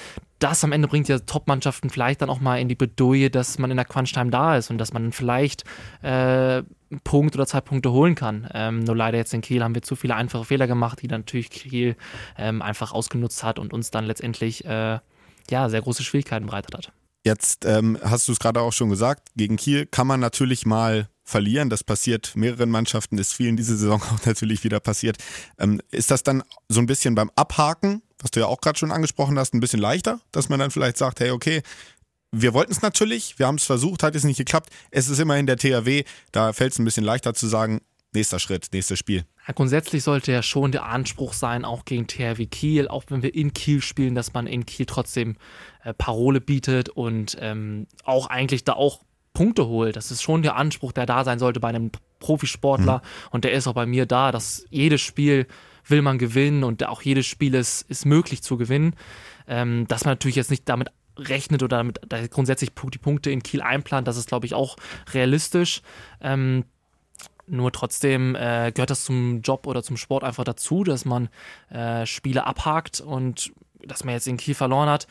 das 0.40 0.64
am 0.64 0.72
Ende 0.72 0.88
bringt 0.88 1.06
ja 1.08 1.18
Top-Mannschaften 1.18 1.90
vielleicht 1.90 2.22
dann 2.22 2.30
auch 2.30 2.40
mal 2.40 2.58
in 2.58 2.68
die 2.68 2.74
Bedouille, 2.74 3.30
dass 3.30 3.58
man 3.58 3.70
in 3.70 3.76
der 3.76 3.84
Crunch-Time 3.84 4.30
da 4.30 4.56
ist 4.56 4.70
und 4.70 4.78
dass 4.78 4.92
man 4.92 5.12
vielleicht 5.12 5.64
äh, 6.02 6.08
einen 6.08 7.00
Punkt 7.04 7.34
oder 7.34 7.46
zwei 7.46 7.60
Punkte 7.60 7.92
holen 7.92 8.14
kann. 8.14 8.48
Ähm, 8.54 8.80
nur 8.80 8.96
leider 8.96 9.18
jetzt 9.18 9.34
in 9.34 9.42
Kiel 9.42 9.62
haben 9.62 9.74
wir 9.74 9.82
zu 9.82 9.96
viele 9.96 10.16
einfache 10.16 10.46
Fehler 10.46 10.66
gemacht, 10.66 11.02
die 11.02 11.08
dann 11.08 11.20
natürlich 11.20 11.50
Kiel 11.50 11.94
ähm, 12.38 12.62
einfach 12.62 12.92
ausgenutzt 12.92 13.44
hat 13.44 13.58
und 13.58 13.72
uns 13.74 13.90
dann 13.90 14.06
letztendlich 14.06 14.64
äh, 14.64 14.98
ja, 15.50 15.68
sehr 15.68 15.82
große 15.82 16.02
Schwierigkeiten 16.02 16.46
bereitet 16.46 16.74
hat. 16.74 16.92
Jetzt 17.24 17.66
ähm, 17.66 17.98
hast 18.02 18.28
du 18.28 18.32
es 18.32 18.38
gerade 18.38 18.60
auch 18.60 18.72
schon 18.72 18.88
gesagt, 18.88 19.28
gegen 19.36 19.56
Kiel 19.56 19.86
kann 19.86 20.06
man 20.06 20.20
natürlich 20.20 20.64
mal 20.64 21.08
verlieren. 21.22 21.70
Das 21.70 21.84
passiert 21.84 22.34
mehreren 22.34 22.70
Mannschaften, 22.70 23.18
ist 23.18 23.32
vielen 23.32 23.56
diese 23.56 23.76
Saison 23.76 24.02
auch 24.10 24.26
natürlich 24.26 24.64
wieder 24.64 24.80
passiert. 24.80 25.18
Ähm, 25.58 25.80
ist 25.90 26.10
das 26.10 26.22
dann 26.22 26.42
so 26.68 26.80
ein 26.80 26.86
bisschen 26.86 27.14
beim 27.14 27.30
Abhaken, 27.36 28.02
was 28.18 28.30
du 28.30 28.40
ja 28.40 28.46
auch 28.46 28.60
gerade 28.60 28.78
schon 28.78 28.92
angesprochen 28.92 29.38
hast, 29.38 29.54
ein 29.54 29.60
bisschen 29.60 29.80
leichter, 29.80 30.20
dass 30.32 30.48
man 30.48 30.58
dann 30.58 30.70
vielleicht 30.70 30.96
sagt, 30.96 31.20
hey, 31.20 31.30
okay, 31.30 31.62
wir 32.32 32.54
wollten 32.54 32.72
es 32.72 32.82
natürlich, 32.82 33.38
wir 33.38 33.46
haben 33.46 33.56
es 33.56 33.64
versucht, 33.64 34.02
hat 34.02 34.14
es 34.14 34.24
nicht 34.24 34.36
geklappt. 34.36 34.70
Es 34.90 35.08
ist 35.08 35.18
immerhin 35.18 35.46
der 35.46 35.56
THW, 35.56 36.04
da 36.32 36.52
fällt 36.52 36.72
es 36.72 36.78
ein 36.78 36.84
bisschen 36.84 37.04
leichter 37.04 37.34
zu 37.34 37.46
sagen, 37.48 37.80
nächster 38.12 38.38
Schritt, 38.38 38.68
nächstes 38.72 38.98
Spiel. 38.98 39.24
Ja, 39.50 39.54
grundsätzlich 39.54 40.04
sollte 40.04 40.30
ja 40.30 40.44
schon 40.44 40.70
der 40.70 40.86
Anspruch 40.86 41.32
sein, 41.32 41.64
auch 41.64 41.84
gegen 41.84 42.06
THW 42.06 42.46
Kiel, 42.46 42.86
auch 42.86 43.02
wenn 43.08 43.24
wir 43.24 43.34
in 43.34 43.52
Kiel 43.52 43.82
spielen, 43.82 44.14
dass 44.14 44.32
man 44.32 44.46
in 44.46 44.64
Kiel 44.64 44.86
trotzdem 44.86 45.34
äh, 45.82 45.92
Parole 45.92 46.40
bietet 46.40 46.88
und 46.88 47.36
ähm, 47.40 47.88
auch 48.04 48.28
eigentlich 48.28 48.62
da 48.62 48.74
auch 48.74 49.00
Punkte 49.32 49.66
holt. 49.66 49.96
Das 49.96 50.12
ist 50.12 50.22
schon 50.22 50.42
der 50.42 50.54
Anspruch, 50.54 50.92
der 50.92 51.04
da 51.04 51.24
sein 51.24 51.40
sollte 51.40 51.58
bei 51.58 51.66
einem 51.66 51.90
Profisportler. 52.20 52.98
Mhm. 52.98 53.28
Und 53.32 53.42
der 53.44 53.50
ist 53.50 53.66
auch 53.66 53.74
bei 53.74 53.86
mir 53.86 54.06
da, 54.06 54.30
dass 54.30 54.64
jedes 54.70 55.00
Spiel 55.00 55.48
will 55.84 56.02
man 56.02 56.18
gewinnen 56.18 56.62
und 56.62 56.86
auch 56.86 57.02
jedes 57.02 57.26
Spiel 57.26 57.54
ist, 57.54 57.82
ist 57.90 58.06
möglich 58.06 58.44
zu 58.44 58.56
gewinnen. 58.56 58.94
Ähm, 59.48 59.88
dass 59.88 60.04
man 60.04 60.12
natürlich 60.12 60.36
jetzt 60.36 60.52
nicht 60.52 60.68
damit 60.68 60.90
rechnet 61.16 61.64
oder 61.64 61.82
damit 61.82 62.30
grundsätzlich 62.30 62.70
die 62.72 62.98
Punkte 62.98 63.32
in 63.32 63.42
Kiel 63.42 63.62
einplant, 63.62 64.06
das 64.06 64.16
ist, 64.16 64.28
glaube 64.28 64.46
ich, 64.46 64.54
auch 64.54 64.76
realistisch. 65.12 65.82
Ähm, 66.20 66.66
nur 67.50 67.72
trotzdem 67.72 68.34
äh, 68.34 68.72
gehört 68.72 68.90
das 68.90 69.04
zum 69.04 69.42
Job 69.42 69.66
oder 69.66 69.82
zum 69.82 69.96
Sport 69.96 70.24
einfach 70.24 70.44
dazu, 70.44 70.84
dass 70.84 71.04
man 71.04 71.28
äh, 71.70 72.06
Spiele 72.06 72.46
abhakt 72.46 73.00
und 73.00 73.52
dass 73.84 74.04
man 74.04 74.14
jetzt 74.14 74.28
in 74.28 74.36
Kiel 74.36 74.54
verloren 74.54 74.88
hat. 74.88 75.06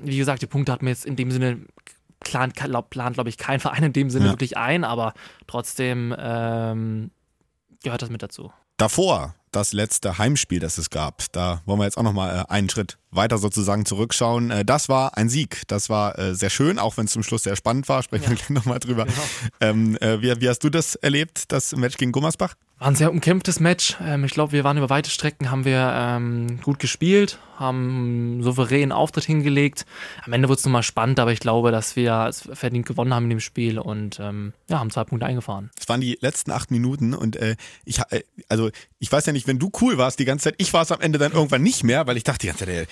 Wie 0.00 0.16
gesagt, 0.16 0.42
die 0.42 0.46
Punkte 0.46 0.72
hat 0.72 0.82
man 0.82 0.88
jetzt 0.88 1.04
in 1.04 1.16
dem 1.16 1.30
Sinne 1.30 1.60
plant, 2.20 2.54
plant 2.90 3.14
glaube 3.14 3.28
ich, 3.28 3.38
kein 3.38 3.60
Verein 3.60 3.84
in 3.84 3.92
dem 3.92 4.10
Sinne 4.10 4.26
ja. 4.26 4.32
wirklich 4.32 4.56
ein, 4.56 4.84
aber 4.84 5.14
trotzdem 5.46 6.14
ähm, 6.18 7.10
gehört 7.82 8.02
das 8.02 8.10
mit 8.10 8.22
dazu. 8.22 8.52
Davor, 8.76 9.34
das 9.52 9.72
letzte 9.72 10.18
Heimspiel, 10.18 10.60
das 10.60 10.78
es 10.78 10.90
gab, 10.90 11.24
da 11.32 11.62
wollen 11.66 11.78
wir 11.78 11.84
jetzt 11.84 11.98
auch 11.98 12.02
nochmal 12.02 12.44
äh, 12.48 12.52
einen 12.52 12.68
Schritt 12.68 12.98
weiter 13.10 13.38
sozusagen 13.38 13.84
zurückschauen. 13.84 14.50
Äh, 14.50 14.64
das 14.64 14.88
war 14.88 15.16
ein 15.16 15.28
Sieg. 15.28 15.62
Das 15.68 15.90
war 15.90 16.18
äh, 16.18 16.34
sehr 16.34 16.50
schön, 16.50 16.78
auch 16.78 16.96
wenn 16.96 17.04
es 17.04 17.12
zum 17.12 17.22
Schluss 17.22 17.44
sehr 17.44 17.56
spannend 17.56 17.88
war. 17.88 18.02
Sprechen 18.02 18.24
ja. 18.24 18.30
wir 18.30 18.36
gleich 18.36 18.50
nochmal 18.50 18.78
drüber. 18.78 19.04
Genau. 19.04 19.22
Ähm, 19.60 19.96
wie, 20.00 20.40
wie, 20.40 20.48
hast 20.48 20.64
du 20.64 20.70
das 20.70 20.96
erlebt, 20.96 21.52
das 21.52 21.76
Match 21.76 21.96
gegen 21.96 22.12
Gummersbach? 22.12 22.54
War 22.82 22.88
ein 22.88 22.96
sehr 22.96 23.12
umkämpftes 23.12 23.60
Match. 23.60 23.96
Ähm, 24.04 24.24
ich 24.24 24.32
glaube, 24.32 24.50
wir 24.50 24.64
waren 24.64 24.76
über 24.76 24.90
weite 24.90 25.08
Strecken, 25.08 25.52
haben 25.52 25.64
wir 25.64 25.92
ähm, 25.94 26.60
gut 26.62 26.80
gespielt, 26.80 27.38
haben 27.56 27.88
einen 27.88 28.42
souveränen 28.42 28.90
Auftritt 28.90 29.22
hingelegt. 29.22 29.86
Am 30.24 30.32
Ende 30.32 30.48
wurde 30.48 30.58
es 30.58 30.64
nochmal 30.64 30.82
spannend, 30.82 31.20
aber 31.20 31.30
ich 31.32 31.38
glaube, 31.38 31.70
dass 31.70 31.94
wir 31.94 32.26
es 32.28 32.48
verdient 32.52 32.84
gewonnen 32.84 33.14
haben 33.14 33.24
in 33.24 33.30
dem 33.30 33.40
Spiel 33.40 33.78
und 33.78 34.18
ähm, 34.18 34.52
ja, 34.68 34.80
haben 34.80 34.90
zwei 34.90 35.04
Punkte 35.04 35.26
eingefahren. 35.26 35.70
Es 35.78 35.88
waren 35.88 36.00
die 36.00 36.18
letzten 36.20 36.50
acht 36.50 36.72
Minuten 36.72 37.14
und 37.14 37.36
äh, 37.36 37.54
ich, 37.84 38.00
also 38.48 38.70
ich 38.98 39.12
weiß 39.12 39.26
ja 39.26 39.32
nicht, 39.32 39.41
wenn 39.46 39.58
du 39.58 39.70
cool 39.80 39.98
warst 39.98 40.18
die 40.18 40.24
ganze 40.24 40.44
Zeit, 40.44 40.54
ich 40.58 40.72
war 40.72 40.82
es 40.82 40.92
am 40.92 41.00
Ende 41.00 41.18
dann 41.18 41.32
irgendwann 41.32 41.62
nicht 41.62 41.84
mehr, 41.84 42.06
weil 42.06 42.16
ich 42.16 42.24
dachte 42.24 42.40
die 42.40 42.46
ganze 42.48 42.64
Zeit, 42.64 42.74
ey, 42.74 42.86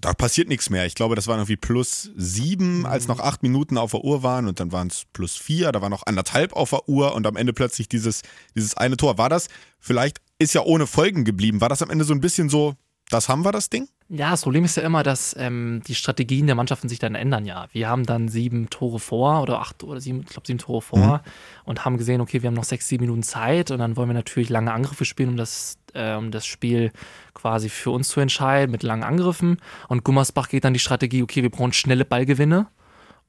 da 0.00 0.12
passiert 0.12 0.48
nichts 0.48 0.70
mehr. 0.70 0.86
Ich 0.86 0.94
glaube, 0.94 1.14
das 1.14 1.26
waren 1.26 1.38
irgendwie 1.38 1.56
plus 1.56 2.10
sieben, 2.16 2.80
mhm. 2.80 2.86
als 2.86 3.08
noch 3.08 3.20
acht 3.20 3.42
Minuten 3.42 3.78
auf 3.78 3.92
der 3.92 4.04
Uhr 4.04 4.22
waren 4.22 4.48
und 4.48 4.60
dann 4.60 4.72
waren 4.72 4.88
es 4.88 5.04
plus 5.12 5.36
vier, 5.36 5.72
da 5.72 5.80
war 5.82 5.90
noch 5.90 6.06
anderthalb 6.06 6.52
auf 6.52 6.70
der 6.70 6.88
Uhr 6.88 7.14
und 7.14 7.26
am 7.26 7.36
Ende 7.36 7.52
plötzlich 7.52 7.88
dieses, 7.88 8.22
dieses 8.54 8.76
eine 8.76 8.96
Tor. 8.96 9.18
War 9.18 9.28
das 9.28 9.48
vielleicht, 9.78 10.20
ist 10.38 10.54
ja 10.54 10.62
ohne 10.62 10.86
Folgen 10.86 11.24
geblieben, 11.24 11.60
war 11.60 11.68
das 11.68 11.82
am 11.82 11.90
Ende 11.90 12.04
so 12.04 12.14
ein 12.14 12.20
bisschen 12.20 12.48
so, 12.48 12.74
das 13.10 13.28
haben 13.28 13.44
wir 13.44 13.52
das 13.52 13.68
Ding? 13.68 13.88
Ja, 14.14 14.32
das 14.32 14.42
Problem 14.42 14.62
ist 14.62 14.76
ja 14.76 14.82
immer, 14.82 15.02
dass 15.02 15.34
ähm, 15.38 15.80
die 15.86 15.94
Strategien 15.94 16.46
der 16.46 16.54
Mannschaften 16.54 16.86
sich 16.86 16.98
dann 16.98 17.14
ändern, 17.14 17.46
ja. 17.46 17.66
Wir 17.72 17.88
haben 17.88 18.04
dann 18.04 18.28
sieben 18.28 18.68
Tore 18.68 18.98
vor 18.98 19.40
oder 19.40 19.60
acht 19.60 19.82
oder 19.84 20.02
sieben, 20.02 20.20
ich 20.20 20.26
glaube 20.26 20.46
sieben 20.46 20.58
Tore 20.58 20.82
vor 20.82 20.98
mhm. 20.98 21.30
und 21.64 21.86
haben 21.86 21.96
gesehen, 21.96 22.20
okay, 22.20 22.42
wir 22.42 22.48
haben 22.48 22.54
noch 22.54 22.64
sechs, 22.64 22.86
sieben 22.88 23.04
Minuten 23.04 23.22
Zeit 23.22 23.70
und 23.70 23.78
dann 23.78 23.96
wollen 23.96 24.10
wir 24.10 24.14
natürlich 24.14 24.50
lange 24.50 24.70
Angriffe 24.70 25.06
spielen, 25.06 25.30
um 25.30 25.36
das, 25.38 25.78
äh, 25.94 26.14
um 26.14 26.30
das 26.30 26.44
Spiel 26.44 26.92
quasi 27.32 27.70
für 27.70 27.90
uns 27.90 28.10
zu 28.10 28.20
entscheiden 28.20 28.70
mit 28.70 28.82
langen 28.82 29.02
Angriffen. 29.02 29.56
Und 29.88 30.04
Gummersbach 30.04 30.50
geht 30.50 30.64
dann 30.64 30.74
die 30.74 30.80
Strategie, 30.80 31.22
okay, 31.22 31.42
wir 31.42 31.50
brauchen 31.50 31.72
schnelle 31.72 32.04
Ballgewinne, 32.04 32.66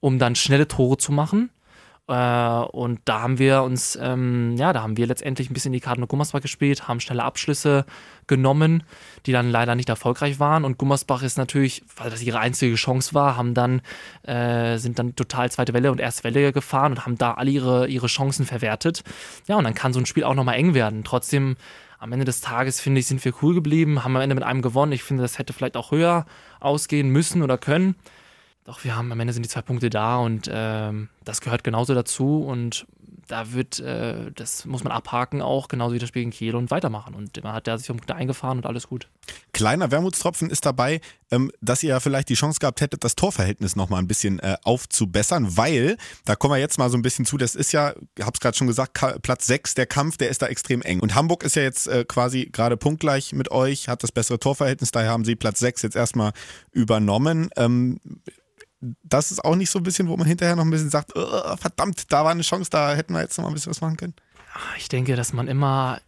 um 0.00 0.18
dann 0.18 0.34
schnelle 0.34 0.68
Tore 0.68 0.98
zu 0.98 1.12
machen. 1.12 1.48
Äh, 2.06 2.12
und 2.12 3.00
da 3.06 3.20
haben 3.20 3.38
wir 3.38 3.62
uns, 3.62 3.98
ähm, 4.00 4.56
ja, 4.56 4.72
da 4.72 4.82
haben 4.82 4.96
wir 4.96 5.06
letztendlich 5.06 5.50
ein 5.50 5.54
bisschen 5.54 5.72
die 5.72 5.80
Karten 5.80 6.00
mit 6.02 6.10
Gummersbach 6.10 6.42
gespielt, 6.42 6.86
haben 6.86 7.00
schnelle 7.00 7.24
Abschlüsse 7.24 7.86
genommen, 8.26 8.82
die 9.24 9.32
dann 9.32 9.50
leider 9.50 9.74
nicht 9.74 9.88
erfolgreich 9.88 10.38
waren. 10.38 10.64
Und 10.64 10.76
Gummersbach 10.76 11.22
ist 11.22 11.38
natürlich, 11.38 11.82
weil 11.96 12.10
das 12.10 12.22
ihre 12.22 12.40
einzige 12.40 12.74
Chance 12.74 13.14
war, 13.14 13.36
haben 13.36 13.54
dann, 13.54 13.80
äh, 14.22 14.76
sind 14.76 14.98
dann 14.98 15.16
total 15.16 15.50
zweite 15.50 15.72
Welle 15.72 15.90
und 15.90 16.00
erste 16.00 16.24
Welle 16.24 16.52
gefahren 16.52 16.92
und 16.92 17.06
haben 17.06 17.16
da 17.16 17.34
alle 17.34 17.50
ihre, 17.50 17.88
ihre 17.88 18.06
Chancen 18.06 18.44
verwertet. 18.44 19.02
Ja, 19.46 19.56
und 19.56 19.64
dann 19.64 19.74
kann 19.74 19.94
so 19.94 20.00
ein 20.00 20.06
Spiel 20.06 20.24
auch 20.24 20.34
nochmal 20.34 20.56
eng 20.56 20.74
werden. 20.74 21.04
Trotzdem, 21.04 21.56
am 21.98 22.12
Ende 22.12 22.26
des 22.26 22.42
Tages, 22.42 22.80
finde 22.80 23.00
ich, 23.00 23.06
sind 23.06 23.24
wir 23.24 23.32
cool 23.40 23.54
geblieben, 23.54 24.04
haben 24.04 24.14
am 24.14 24.20
Ende 24.20 24.34
mit 24.34 24.44
einem 24.44 24.60
gewonnen. 24.60 24.92
Ich 24.92 25.02
finde, 25.02 25.22
das 25.22 25.38
hätte 25.38 25.54
vielleicht 25.54 25.76
auch 25.76 25.90
höher 25.90 26.26
ausgehen 26.60 27.08
müssen 27.08 27.42
oder 27.42 27.56
können. 27.56 27.94
Doch 28.64 28.82
wir 28.82 28.96
haben 28.96 29.12
am 29.12 29.20
Ende 29.20 29.32
sind 29.32 29.44
die 29.44 29.48
zwei 29.48 29.62
Punkte 29.62 29.90
da 29.90 30.16
und 30.18 30.48
ähm, 30.50 31.10
das 31.24 31.40
gehört 31.40 31.64
genauso 31.64 31.94
dazu 31.94 32.42
und 32.42 32.86
da 33.28 33.52
wird, 33.52 33.80
äh, 33.80 34.30
das 34.34 34.64
muss 34.64 34.84
man 34.84 34.92
abhaken 34.92 35.40
auch, 35.40 35.68
genauso 35.68 35.94
wie 35.94 35.98
das 35.98 36.08
Spiel 36.08 36.22
gegen 36.22 36.30
Kiel 36.30 36.54
und 36.56 36.70
weitermachen. 36.70 37.14
Und 37.14 37.42
man 37.42 37.52
hat 37.52 37.66
da 37.66 37.78
sich 37.78 37.86
Punkte 37.88 38.14
eingefahren 38.14 38.58
und 38.58 38.66
alles 38.66 38.88
gut. 38.88 39.08
Kleiner 39.52 39.90
Wermutstropfen 39.90 40.50
ist 40.50 40.66
dabei, 40.66 41.00
ähm, 41.30 41.50
dass 41.60 41.82
ihr 41.82 41.90
ja 41.90 42.00
vielleicht 42.00 42.28
die 42.28 42.34
Chance 42.34 42.58
gehabt 42.60 42.80
hättet, 42.80 43.04
das 43.04 43.16
Torverhältnis 43.16 43.76
nochmal 43.76 44.00
ein 44.00 44.08
bisschen 44.08 44.40
äh, 44.40 44.56
aufzubessern, 44.62 45.56
weil, 45.56 45.96
da 46.24 46.36
kommen 46.36 46.54
wir 46.54 46.58
jetzt 46.58 46.78
mal 46.78 46.90
so 46.90 46.98
ein 46.98 47.02
bisschen 47.02 47.24
zu, 47.24 47.38
das 47.38 47.54
ist 47.54 47.72
ja, 47.72 47.94
ich 48.16 48.24
habe 48.24 48.34
es 48.34 48.40
gerade 48.40 48.56
schon 48.56 48.66
gesagt, 48.66 48.92
Platz 49.22 49.46
6, 49.46 49.74
der 49.74 49.86
Kampf, 49.86 50.16
der 50.16 50.28
ist 50.28 50.42
da 50.42 50.46
extrem 50.46 50.82
eng. 50.82 51.00
Und 51.00 51.14
Hamburg 51.14 51.44
ist 51.44 51.56
ja 51.56 51.62
jetzt 51.62 51.86
äh, 51.86 52.04
quasi 52.04 52.50
gerade 52.52 52.76
punktgleich 52.76 53.32
mit 53.32 53.50
euch, 53.50 53.88
hat 53.88 54.02
das 54.02 54.12
bessere 54.12 54.38
Torverhältnis, 54.38 54.90
daher 54.90 55.10
haben 55.10 55.24
sie 55.24 55.36
Platz 55.36 55.60
6 55.60 55.82
jetzt 55.82 55.96
erstmal 55.96 56.32
übernommen. 56.72 57.48
Ähm, 57.56 58.00
das 59.02 59.30
ist 59.30 59.44
auch 59.44 59.56
nicht 59.56 59.70
so 59.70 59.78
ein 59.78 59.82
bisschen, 59.82 60.08
wo 60.08 60.16
man 60.16 60.26
hinterher 60.26 60.56
noch 60.56 60.64
ein 60.64 60.70
bisschen 60.70 60.90
sagt, 60.90 61.12
verdammt, 61.12 62.12
da 62.12 62.24
war 62.24 62.32
eine 62.32 62.42
Chance, 62.42 62.70
da 62.70 62.94
hätten 62.94 63.14
wir 63.14 63.20
jetzt 63.20 63.36
noch 63.38 63.44
mal 63.44 63.50
ein 63.50 63.54
bisschen 63.54 63.70
was 63.70 63.80
machen 63.80 63.96
können? 63.96 64.14
Ich 64.78 64.88
denke, 64.88 65.16
dass 65.16 65.32
man 65.32 65.48
immer, 65.48 66.00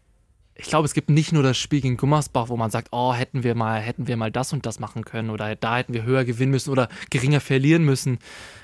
ich 0.55 0.67
glaube, 0.67 0.87
es 0.87 0.95
gibt 0.95 1.11
nicht 1.11 1.33
nur 1.33 1.43
das 1.43 1.59
Spiel 1.59 1.81
gegen 1.81 1.97
Gummersbach, 1.97 2.49
wo 2.49 2.57
man 2.57 2.71
sagt, 2.71 2.89
oh, 2.93 3.13
hätten 3.13 3.43
wir 3.43 3.55
mal, 3.55 3.81
hätten 3.81 4.07
wir 4.07 4.17
mal 4.17 4.31
das 4.31 4.53
und 4.53 4.67
das 4.67 4.79
machen 4.79 5.05
können 5.05 5.31
oder 5.31 5.55
da 5.57 5.79
hätten 5.79 5.95
wir 5.95 6.05
höher 6.05 6.25
gewinnen 6.25 6.53
müssen 6.53 6.71
oder 6.71 6.89
geringer 7.11 7.41
verlieren 7.41 7.85
müssen. 7.85 8.19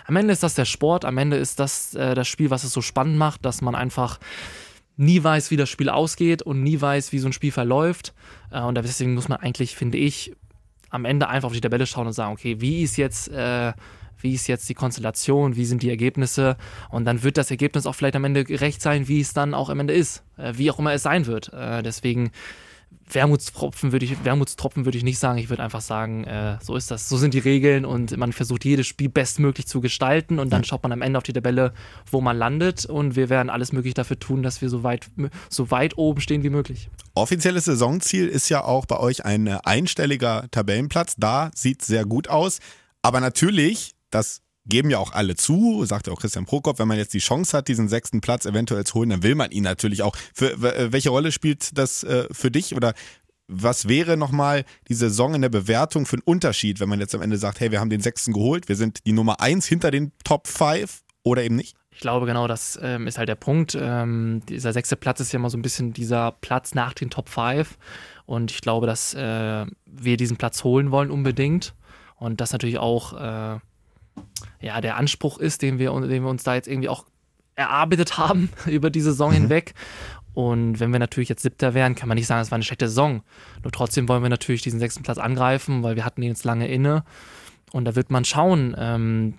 Am 0.06 0.16
Ende 0.16 0.32
ist 0.32 0.42
das 0.42 0.54
der 0.54 0.64
Sport, 0.64 1.04
am 1.04 1.18
Ende 1.18 1.36
ist 1.36 1.58
das 1.58 1.94
äh, 1.94 2.14
das 2.14 2.28
Spiel, 2.28 2.50
was 2.50 2.64
es 2.64 2.72
so 2.72 2.80
spannend 2.80 3.16
macht, 3.16 3.44
dass 3.44 3.60
man 3.60 3.74
einfach 3.74 4.20
nie 4.96 5.22
weiß, 5.22 5.50
wie 5.50 5.56
das 5.56 5.68
Spiel 5.68 5.88
ausgeht 5.88 6.42
und 6.42 6.62
nie 6.62 6.80
weiß, 6.80 7.12
wie 7.12 7.18
so 7.18 7.28
ein 7.28 7.32
Spiel 7.32 7.52
verläuft. 7.52 8.14
Äh, 8.50 8.60
und 8.60 8.76
deswegen 8.76 9.14
muss 9.14 9.28
man 9.28 9.38
eigentlich, 9.40 9.74
finde 9.74 9.98
ich, 9.98 10.32
am 10.90 11.04
Ende 11.04 11.28
einfach 11.28 11.46
auf 11.46 11.54
die 11.54 11.60
Tabelle 11.60 11.86
schauen 11.86 12.06
und 12.06 12.12
sagen, 12.12 12.32
okay, 12.32 12.60
wie 12.60 12.82
ist 12.82 12.96
jetzt 12.96 13.28
äh, 13.28 13.72
wie 14.22 14.34
ist 14.34 14.46
jetzt 14.46 14.68
die 14.68 14.74
Konstellation, 14.74 15.56
wie 15.56 15.64
sind 15.64 15.82
die 15.82 15.90
Ergebnisse 15.90 16.56
und 16.90 17.04
dann 17.04 17.22
wird 17.22 17.36
das 17.36 17.50
Ergebnis 17.50 17.86
auch 17.86 17.94
vielleicht 17.94 18.16
am 18.16 18.24
Ende 18.24 18.44
gerecht 18.44 18.82
sein, 18.82 19.08
wie 19.08 19.20
es 19.20 19.32
dann 19.32 19.54
auch 19.54 19.68
am 19.68 19.80
Ende 19.80 19.94
ist, 19.94 20.22
äh, 20.36 20.52
wie 20.56 20.70
auch 20.70 20.78
immer 20.78 20.92
es 20.92 21.02
sein 21.02 21.26
wird. 21.26 21.52
Äh, 21.52 21.82
deswegen 21.82 22.30
Wermutstropfen 23.10 23.92
würde 23.92 24.04
ich, 24.04 24.24
Wermutstropfen 24.24 24.84
würde 24.84 24.98
ich 24.98 25.04
nicht 25.04 25.18
sagen. 25.18 25.38
Ich 25.38 25.50
würde 25.50 25.62
einfach 25.62 25.80
sagen, 25.80 26.24
äh, 26.24 26.58
so 26.62 26.76
ist 26.76 26.90
das. 26.90 27.08
So 27.08 27.16
sind 27.16 27.34
die 27.34 27.38
Regeln 27.38 27.84
und 27.84 28.16
man 28.16 28.32
versucht 28.32 28.64
jedes 28.64 28.86
Spiel 28.86 29.08
bestmöglich 29.08 29.66
zu 29.66 29.80
gestalten 29.80 30.38
und 30.38 30.50
dann 30.50 30.64
schaut 30.64 30.82
man 30.82 30.92
am 30.92 31.02
Ende 31.02 31.18
auf 31.18 31.22
die 31.22 31.32
Tabelle, 31.32 31.72
wo 32.10 32.20
man 32.20 32.36
landet 32.36 32.86
und 32.86 33.16
wir 33.16 33.28
werden 33.28 33.50
alles 33.50 33.72
möglich 33.72 33.94
dafür 33.94 34.18
tun, 34.18 34.42
dass 34.42 34.62
wir 34.62 34.68
so 34.68 34.82
weit, 34.82 35.08
so 35.48 35.70
weit 35.70 35.98
oben 35.98 36.20
stehen 36.20 36.42
wie 36.42 36.50
möglich. 36.50 36.88
Offizielles 37.14 37.66
Saisonziel 37.66 38.28
ist 38.28 38.48
ja 38.48 38.64
auch 38.64 38.86
bei 38.86 38.98
euch 38.98 39.24
ein 39.24 39.48
einstelliger 39.48 40.46
Tabellenplatz. 40.50 41.14
Da 41.18 41.50
sieht 41.54 41.82
es 41.82 41.88
sehr 41.88 42.04
gut 42.04 42.28
aus. 42.28 42.58
Aber 43.02 43.20
natürlich, 43.20 43.94
das 44.14 44.42
geben 44.64 44.90
ja 44.90 44.98
auch 44.98 45.12
alle 45.12 45.34
zu, 45.34 45.84
sagt 45.84 46.06
ja 46.06 46.12
auch 46.12 46.20
Christian 46.20 46.46
Prokop, 46.46 46.78
wenn 46.78 46.88
man 46.88 46.96
jetzt 46.96 47.14
die 47.14 47.18
Chance 47.18 47.56
hat, 47.56 47.68
diesen 47.68 47.88
sechsten 47.88 48.20
Platz 48.20 48.46
eventuell 48.46 48.84
zu 48.84 48.94
holen, 48.94 49.10
dann 49.10 49.22
will 49.22 49.34
man 49.34 49.50
ihn 49.50 49.64
natürlich 49.64 50.02
auch. 50.02 50.16
Für, 50.34 50.52
äh, 50.52 50.92
welche 50.92 51.10
Rolle 51.10 51.32
spielt 51.32 51.76
das 51.76 52.04
äh, 52.04 52.26
für 52.30 52.50
dich 52.50 52.76
oder 52.76 52.94
was 53.48 53.88
wäre 53.88 54.16
nochmal 54.16 54.64
die 54.88 54.94
Saison 54.94 55.34
in 55.34 55.42
der 55.42 55.48
Bewertung 55.48 56.06
für 56.06 56.16
einen 56.16 56.22
Unterschied, 56.24 56.80
wenn 56.80 56.88
man 56.88 57.00
jetzt 57.00 57.14
am 57.14 57.22
Ende 57.22 57.36
sagt, 57.36 57.60
hey, 57.60 57.70
wir 57.70 57.80
haben 57.80 57.90
den 57.90 58.00
sechsten 58.00 58.32
geholt, 58.32 58.68
wir 58.68 58.76
sind 58.76 59.04
die 59.04 59.12
Nummer 59.12 59.40
eins 59.40 59.66
hinter 59.66 59.90
den 59.90 60.12
Top 60.24 60.46
5 60.46 61.02
oder 61.24 61.42
eben 61.42 61.56
nicht? 61.56 61.76
Ich 61.90 62.00
glaube, 62.00 62.24
genau 62.24 62.48
das 62.48 62.78
ähm, 62.82 63.06
ist 63.06 63.18
halt 63.18 63.28
der 63.28 63.34
Punkt. 63.34 63.76
Ähm, 63.78 64.42
dieser 64.48 64.72
sechste 64.72 64.96
Platz 64.96 65.20
ist 65.20 65.32
ja 65.32 65.38
immer 65.38 65.50
so 65.50 65.58
ein 65.58 65.62
bisschen 65.62 65.92
dieser 65.92 66.32
Platz 66.32 66.74
nach 66.74 66.94
den 66.94 67.10
Top 67.10 67.28
5. 67.28 67.76
Und 68.24 68.50
ich 68.50 68.62
glaube, 68.62 68.86
dass 68.86 69.12
äh, 69.12 69.66
wir 69.84 70.16
diesen 70.16 70.38
Platz 70.38 70.64
holen 70.64 70.90
wollen 70.90 71.10
unbedingt. 71.10 71.74
Und 72.16 72.40
das 72.40 72.52
natürlich 72.52 72.78
auch 72.78 73.12
äh, 73.12 73.58
ja, 74.60 74.80
der 74.80 74.96
Anspruch 74.96 75.38
ist, 75.38 75.62
den 75.62 75.78
wir, 75.78 75.92
den 76.00 76.22
wir 76.22 76.30
uns 76.30 76.44
da 76.44 76.54
jetzt 76.54 76.68
irgendwie 76.68 76.88
auch 76.88 77.04
erarbeitet 77.54 78.18
haben 78.18 78.50
über 78.66 78.90
die 78.90 79.00
Saison 79.00 79.30
mhm. 79.30 79.34
hinweg. 79.34 79.74
Und 80.34 80.80
wenn 80.80 80.92
wir 80.92 80.98
natürlich 80.98 81.28
jetzt 81.28 81.42
Siebter 81.42 81.74
wären, 81.74 81.94
kann 81.94 82.08
man 82.08 82.16
nicht 82.16 82.26
sagen, 82.26 82.40
es 82.40 82.50
war 82.50 82.56
eine 82.56 82.64
schlechte 82.64 82.88
Saison. 82.88 83.22
Nur 83.62 83.72
trotzdem 83.72 84.08
wollen 84.08 84.22
wir 84.22 84.30
natürlich 84.30 84.62
diesen 84.62 84.80
sechsten 84.80 85.02
Platz 85.02 85.18
angreifen, 85.18 85.82
weil 85.82 85.96
wir 85.96 86.04
hatten 86.04 86.22
ihn 86.22 86.28
jetzt 86.28 86.44
lange 86.44 86.68
inne. 86.68 87.04
Und 87.72 87.84
da 87.84 87.96
wird 87.96 88.10
man 88.10 88.24
schauen. 88.24 88.74
Ähm, 88.78 89.34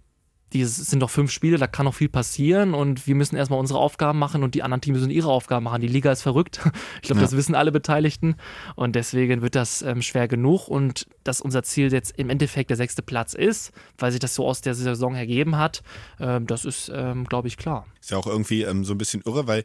die 0.54 0.66
sind 0.66 1.00
doch 1.00 1.10
fünf 1.10 1.32
Spiele, 1.32 1.58
da 1.58 1.68
kann 1.68 1.86
noch 1.86 1.96
viel 1.96 2.10
passieren 2.10 2.74
und 2.74 3.08
wir 3.08 3.16
müssen 3.16 3.36
erstmal 3.36 3.60
unsere 3.60 3.80
Aufgaben 3.80 4.20
machen 4.20 4.44
und 4.44 4.56
die 4.56 4.64
anderen 4.64 4.82
Teams 4.82 5.00
müssen 5.00 5.12
ihre 5.12 5.30
Aufgaben 5.30 5.64
machen. 5.64 5.82
Die 5.82 5.88
Liga 5.88 6.12
ist 6.12 6.22
verrückt. 6.22 6.60
Ich 7.02 7.08
glaube, 7.08 7.20
ja. 7.20 7.26
das 7.26 7.36
wissen 7.36 7.56
alle 7.56 7.72
Beteiligten 7.72 8.36
und 8.76 8.96
deswegen 8.96 9.42
wird 9.42 9.56
das 9.56 9.82
ähm, 9.82 10.02
schwer 10.02 10.28
genug 10.28 10.68
und 10.68 11.06
dass 11.24 11.42
unser 11.42 11.64
Ziel 11.64 11.92
jetzt 11.92 12.18
im 12.18 12.30
Endeffekt 12.30 12.70
der 12.70 12.78
sechste 12.78 13.02
Platz 13.02 13.34
ist, 13.34 13.72
weil 13.98 14.12
sich 14.12 14.20
das 14.20 14.36
so 14.36 14.46
aus 14.48 14.62
der 14.62 14.74
Saison 14.74 15.16
ergeben 15.16 15.58
hat, 15.58 15.82
ähm, 16.20 16.48
das 16.48 16.66
ist, 16.66 16.92
ähm, 16.94 17.26
glaube 17.26 17.48
ich, 17.48 17.58
klar. 17.58 17.86
Ist 18.00 18.12
ja 18.12 18.18
auch 18.18 18.28
irgendwie 18.28 18.62
ähm, 18.62 18.86
so 18.86 18.94
ein 18.94 18.98
bisschen 18.98 19.22
irre, 19.26 19.48
weil 19.48 19.64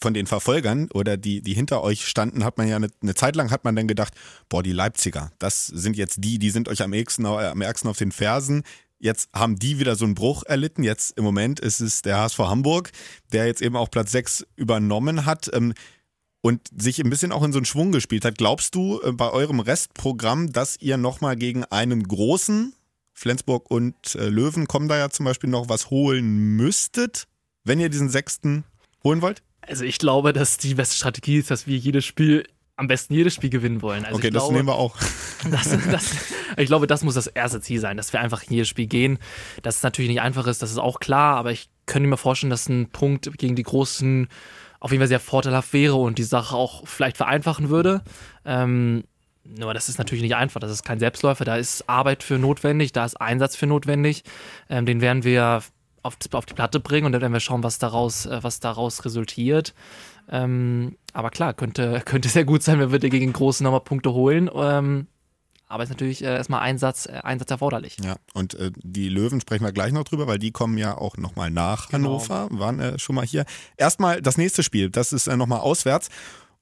von 0.00 0.14
den 0.14 0.26
Verfolgern 0.26 0.88
oder 0.92 1.16
die, 1.16 1.42
die 1.42 1.54
hinter 1.54 1.82
euch 1.82 2.06
standen, 2.06 2.44
hat 2.44 2.58
man 2.58 2.68
ja 2.68 2.76
eine, 2.76 2.88
eine, 3.02 3.14
Zeit 3.14 3.36
lang 3.36 3.50
hat 3.50 3.64
man 3.64 3.76
dann 3.76 3.86
gedacht, 3.86 4.14
boah, 4.48 4.62
die 4.62 4.72
Leipziger, 4.72 5.30
das 5.38 5.66
sind 5.66 5.96
jetzt 5.96 6.24
die, 6.24 6.38
die 6.38 6.50
sind 6.50 6.68
euch 6.68 6.82
am 6.82 6.92
ärgsten, 6.92 7.26
am 7.26 7.60
ärgsten 7.60 7.90
auf 7.90 7.98
den 7.98 8.12
Fersen. 8.12 8.62
Jetzt 9.00 9.30
haben 9.32 9.56
die 9.56 9.78
wieder 9.78 9.96
so 9.96 10.04
einen 10.04 10.14
Bruch 10.14 10.42
erlitten. 10.44 10.82
Jetzt 10.82 11.16
im 11.16 11.24
Moment 11.24 11.58
ist 11.58 11.80
es 11.80 12.02
der 12.02 12.18
HSV 12.18 12.38
Hamburg, 12.38 12.90
der 13.32 13.46
jetzt 13.46 13.62
eben 13.62 13.74
auch 13.74 13.90
Platz 13.90 14.12
6 14.12 14.46
übernommen 14.56 15.24
hat 15.24 15.50
ähm, 15.54 15.72
und 16.42 16.60
sich 16.76 17.02
ein 17.02 17.08
bisschen 17.08 17.32
auch 17.32 17.42
in 17.42 17.52
so 17.52 17.58
einen 17.58 17.64
Schwung 17.64 17.92
gespielt 17.92 18.26
hat. 18.26 18.36
Glaubst 18.36 18.74
du 18.74 19.00
äh, 19.00 19.12
bei 19.12 19.30
eurem 19.30 19.60
Restprogramm, 19.60 20.52
dass 20.52 20.76
ihr 20.80 20.98
nochmal 20.98 21.36
gegen 21.36 21.64
einen 21.64 22.06
großen, 22.06 22.74
Flensburg 23.14 23.70
und 23.70 24.14
äh, 24.16 24.28
Löwen 24.28 24.68
kommen 24.68 24.88
da 24.88 24.98
ja 24.98 25.08
zum 25.08 25.24
Beispiel 25.24 25.48
noch 25.48 25.70
was 25.70 25.88
holen 25.88 26.56
müsstet, 26.56 27.24
wenn 27.64 27.80
ihr 27.80 27.88
diesen 27.88 28.10
sechsten 28.10 28.64
holen 29.02 29.22
wollt? 29.22 29.42
Also 29.62 29.84
ich 29.84 29.98
glaube, 29.98 30.34
dass 30.34 30.58
die 30.58 30.74
beste 30.74 30.96
Strategie 30.96 31.38
ist, 31.38 31.50
dass 31.50 31.66
wir 31.66 31.76
jedes 31.78 32.04
Spiel 32.04 32.46
am 32.80 32.88
besten 32.88 33.12
jedes 33.12 33.34
Spiel 33.34 33.50
gewinnen 33.50 33.82
wollen. 33.82 34.06
Also 34.06 34.16
okay, 34.16 34.30
das 34.30 34.42
glaube, 34.42 34.54
nehmen 34.54 34.68
wir 34.68 34.74
auch. 34.74 34.96
Das, 35.50 35.70
das, 35.90 36.16
ich 36.58 36.66
glaube, 36.66 36.86
das 36.86 37.02
muss 37.02 37.14
das 37.14 37.26
erste 37.26 37.62
Ziel 37.62 37.80
sein, 37.80 37.96
dass 37.96 38.12
wir 38.12 38.20
einfach 38.20 38.42
in 38.42 38.52
jedes 38.52 38.68
Spiel 38.68 38.86
gehen. 38.86 39.18
Dass 39.62 39.76
es 39.76 39.82
natürlich 39.82 40.10
nicht 40.10 40.20
einfach 40.20 40.46
ist, 40.46 40.60
das 40.60 40.70
ist 40.70 40.78
auch 40.78 41.00
klar, 41.00 41.36
aber 41.36 41.50
ich 41.50 41.70
könnte 41.86 42.08
mir 42.08 42.18
vorstellen, 42.18 42.50
dass 42.50 42.68
ein 42.68 42.90
Punkt 42.90 43.38
gegen 43.38 43.56
die 43.56 43.62
Großen 43.62 44.28
auf 44.80 44.90
jeden 44.90 45.00
Fall 45.00 45.08
sehr 45.08 45.20
vorteilhaft 45.20 45.72
wäre 45.72 45.96
und 45.96 46.18
die 46.18 46.24
Sache 46.24 46.54
auch 46.54 46.86
vielleicht 46.86 47.16
vereinfachen 47.16 47.70
würde. 47.70 48.02
Ähm, 48.44 49.04
nur 49.44 49.72
das 49.72 49.88
ist 49.88 49.98
natürlich 49.98 50.22
nicht 50.22 50.36
einfach, 50.36 50.60
das 50.60 50.70
ist 50.70 50.84
kein 50.84 50.98
Selbstläufer, 50.98 51.44
da 51.44 51.56
ist 51.56 51.88
Arbeit 51.88 52.22
für 52.22 52.38
notwendig, 52.38 52.92
da 52.92 53.04
ist 53.06 53.20
Einsatz 53.20 53.56
für 53.56 53.66
notwendig. 53.66 54.24
Ähm, 54.68 54.84
den 54.84 55.00
werden 55.00 55.24
wir 55.24 55.62
auf, 56.02 56.16
auf, 56.32 56.46
die 56.46 56.54
Platte 56.54 56.80
bringen 56.80 57.06
und 57.06 57.12
dann 57.12 57.20
werden 57.20 57.32
wir 57.32 57.40
schauen, 57.40 57.62
was 57.62 57.78
daraus, 57.78 58.26
äh, 58.26 58.42
was 58.42 58.60
daraus 58.60 59.04
resultiert. 59.04 59.74
Ähm, 60.30 60.96
aber 61.12 61.30
klar, 61.30 61.54
könnte, 61.54 62.00
könnte 62.04 62.28
sehr 62.28 62.44
gut 62.44 62.62
sein, 62.62 62.78
wenn 62.78 62.92
wir 62.92 62.98
gegen 62.98 63.32
Großen 63.32 63.64
nochmal 63.64 63.80
Punkte 63.80 64.12
holen. 64.12 64.50
Ähm, 64.54 65.06
aber 65.70 65.84
ist 65.84 65.90
natürlich 65.90 66.22
äh, 66.22 66.34
erstmal 66.34 66.60
Einsatz, 66.60 67.06
äh, 67.06 67.20
Einsatz 67.22 67.50
erforderlich. 67.50 67.96
Ja, 68.02 68.16
und 68.34 68.54
äh, 68.54 68.72
die 68.76 69.08
Löwen 69.08 69.40
sprechen 69.40 69.64
wir 69.64 69.70
gleich 69.70 69.92
noch 69.92 70.02
drüber, 70.02 70.26
weil 70.26 70.40
die 70.40 70.50
kommen 70.50 70.76
ja 70.76 70.98
auch 70.98 71.16
nochmal 71.16 71.50
nach 71.50 71.88
genau. 71.88 72.08
Hannover, 72.08 72.48
waren 72.50 72.80
äh, 72.80 72.98
schon 72.98 73.14
mal 73.14 73.24
hier. 73.24 73.44
Erstmal 73.76 74.20
das 74.20 74.36
nächste 74.36 74.64
Spiel, 74.64 74.90
das 74.90 75.12
ist 75.12 75.28
äh, 75.28 75.36
nochmal 75.36 75.60
auswärts. 75.60 76.08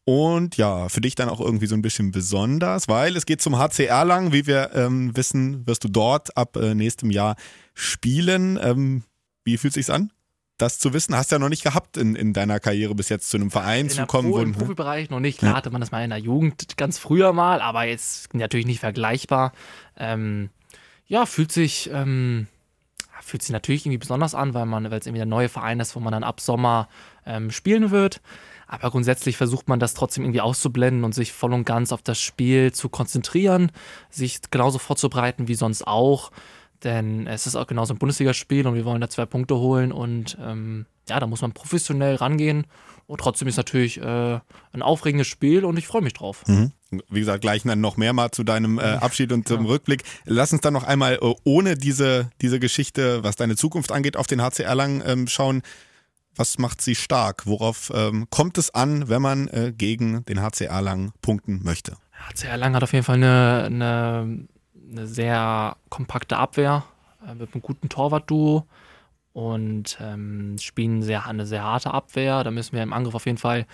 Und 0.04 0.56
ja, 0.56 0.88
für 0.88 1.00
dich 1.00 1.14
dann 1.14 1.28
auch 1.28 1.40
irgendwie 1.40 1.66
so 1.66 1.74
ein 1.74 1.82
bisschen 1.82 2.12
besonders, 2.12 2.88
weil 2.88 3.16
es 3.16 3.26
geht 3.26 3.42
zum 3.42 3.58
HCR 3.58 4.04
lang. 4.04 4.32
Wie 4.32 4.46
wir 4.46 4.70
ähm, 4.74 5.14
wissen, 5.16 5.66
wirst 5.66 5.84
du 5.84 5.88
dort 5.88 6.34
ab 6.36 6.56
äh, 6.56 6.74
nächstem 6.74 7.10
Jahr 7.10 7.36
spielen. 7.74 8.58
Ähm, 8.62 9.04
wie 9.48 9.58
fühlt 9.58 9.74
sich's 9.74 9.90
an? 9.90 10.10
das 10.58 10.78
zu 10.80 10.92
wissen, 10.92 11.16
hast 11.16 11.30
du 11.30 11.36
ja 11.36 11.38
noch 11.38 11.48
nicht 11.48 11.62
gehabt 11.62 11.96
in, 11.96 12.16
in 12.16 12.32
deiner 12.32 12.58
Karriere 12.60 12.94
bis 12.94 13.08
jetzt 13.08 13.30
zu 13.30 13.36
einem 13.36 13.50
Verein 13.50 13.86
in 13.86 13.90
zu 13.90 14.06
kommen. 14.06 14.30
Pro, 14.30 14.40
Im 14.40 14.52
Profibereich 14.52 15.08
noch 15.08 15.20
nicht. 15.20 15.38
Klar 15.38 15.52
ja. 15.52 15.56
hatte 15.56 15.70
man 15.70 15.80
das 15.80 15.92
mal 15.92 16.02
in 16.02 16.10
der 16.10 16.18
Jugend 16.18 16.76
ganz 16.76 16.98
früher 16.98 17.32
mal, 17.32 17.60
aber 17.62 17.84
jetzt 17.84 18.34
natürlich 18.34 18.66
nicht 18.66 18.80
vergleichbar. 18.80 19.52
Ähm, 19.96 20.50
ja, 21.06 21.26
fühlt 21.26 21.52
sich, 21.52 21.88
ähm, 21.92 22.48
fühlt 23.22 23.42
sich 23.42 23.52
natürlich 23.52 23.86
irgendwie 23.86 23.98
besonders 23.98 24.34
an, 24.34 24.52
weil 24.52 24.66
man, 24.66 24.90
weil 24.90 24.98
es 24.98 25.06
irgendwie 25.06 25.20
der 25.20 25.26
neue 25.26 25.48
Verein 25.48 25.78
ist, 25.78 25.94
wo 25.94 26.00
man 26.00 26.12
dann 26.12 26.24
ab 26.24 26.40
Sommer 26.40 26.88
ähm, 27.24 27.50
spielen 27.52 27.92
wird. 27.92 28.20
Aber 28.66 28.90
grundsätzlich 28.90 29.36
versucht 29.36 29.68
man 29.68 29.80
das 29.80 29.94
trotzdem 29.94 30.24
irgendwie 30.24 30.42
auszublenden 30.42 31.04
und 31.04 31.14
sich 31.14 31.32
voll 31.32 31.54
und 31.54 31.64
ganz 31.64 31.92
auf 31.92 32.02
das 32.02 32.20
Spiel 32.20 32.72
zu 32.72 32.88
konzentrieren, 32.90 33.70
sich 34.10 34.40
genauso 34.50 34.78
vorzubereiten 34.78 35.48
wie 35.48 35.54
sonst 35.54 35.86
auch. 35.86 36.32
Denn 36.84 37.26
es 37.26 37.46
ist 37.46 37.56
auch 37.56 37.66
genauso 37.66 37.94
ein 37.94 37.98
Bundesligaspiel 37.98 38.66
und 38.66 38.74
wir 38.74 38.84
wollen 38.84 39.00
da 39.00 39.08
zwei 39.08 39.26
Punkte 39.26 39.56
holen 39.56 39.90
und 39.90 40.38
ähm, 40.40 40.86
ja, 41.08 41.18
da 41.18 41.26
muss 41.26 41.42
man 41.42 41.52
professionell 41.52 42.16
rangehen. 42.16 42.66
Und 43.06 43.20
trotzdem 43.22 43.48
ist 43.48 43.56
natürlich 43.56 44.00
äh, 44.00 44.38
ein 44.72 44.82
aufregendes 44.82 45.26
Spiel 45.26 45.64
und 45.64 45.78
ich 45.78 45.86
freue 45.86 46.02
mich 46.02 46.12
drauf. 46.12 46.44
Mhm. 46.46 46.72
Wie 47.08 47.20
gesagt, 47.20 47.40
gleich 47.40 47.62
dann 47.62 47.80
noch 47.80 47.96
mehr 47.96 48.12
mal 48.12 48.30
zu 48.30 48.44
deinem 48.44 48.78
äh, 48.78 48.82
Abschied 48.82 49.32
und 49.32 49.48
zum 49.48 49.64
ja. 49.64 49.70
Rückblick. 49.70 50.04
Lass 50.26 50.52
uns 50.52 50.60
dann 50.60 50.74
noch 50.74 50.84
einmal 50.84 51.14
äh, 51.14 51.34
ohne 51.44 51.74
diese, 51.74 52.30
diese 52.42 52.60
Geschichte, 52.60 53.24
was 53.24 53.36
deine 53.36 53.56
Zukunft 53.56 53.92
angeht, 53.92 54.16
auf 54.16 54.26
den 54.26 54.42
HC 54.42 54.62
Erlangen 54.62 55.02
ähm, 55.06 55.26
schauen. 55.26 55.62
Was 56.36 56.58
macht 56.58 56.82
sie 56.82 56.94
stark? 56.94 57.46
Worauf 57.46 57.90
ähm, 57.94 58.26
kommt 58.30 58.58
es 58.58 58.74
an, 58.74 59.08
wenn 59.08 59.22
man 59.22 59.48
äh, 59.48 59.72
gegen 59.76 60.24
den 60.26 60.42
HC 60.42 60.66
Erlangen 60.66 61.12
punkten 61.22 61.62
möchte? 61.64 61.96
HC 62.12 62.46
Erlangen 62.46 62.76
hat 62.76 62.82
auf 62.82 62.92
jeden 62.92 63.04
Fall 63.04 63.16
eine, 63.16 63.64
eine 63.64 64.48
eine 64.90 65.06
sehr 65.06 65.76
kompakte 65.88 66.36
Abwehr 66.36 66.84
äh, 67.26 67.34
mit 67.34 67.54
einem 67.54 67.62
guten 67.62 67.88
Torwart-Duo 67.88 68.66
und 69.32 69.98
ähm, 70.00 70.56
spielen 70.58 71.02
sehr, 71.02 71.26
eine 71.26 71.46
sehr 71.46 71.62
harte 71.62 71.92
Abwehr. 71.92 72.42
Da 72.44 72.50
müssen 72.50 72.74
wir 72.74 72.82
im 72.82 72.92
Angriff 72.92 73.14
auf 73.14 73.26
jeden 73.26 73.38
Fall 73.38 73.66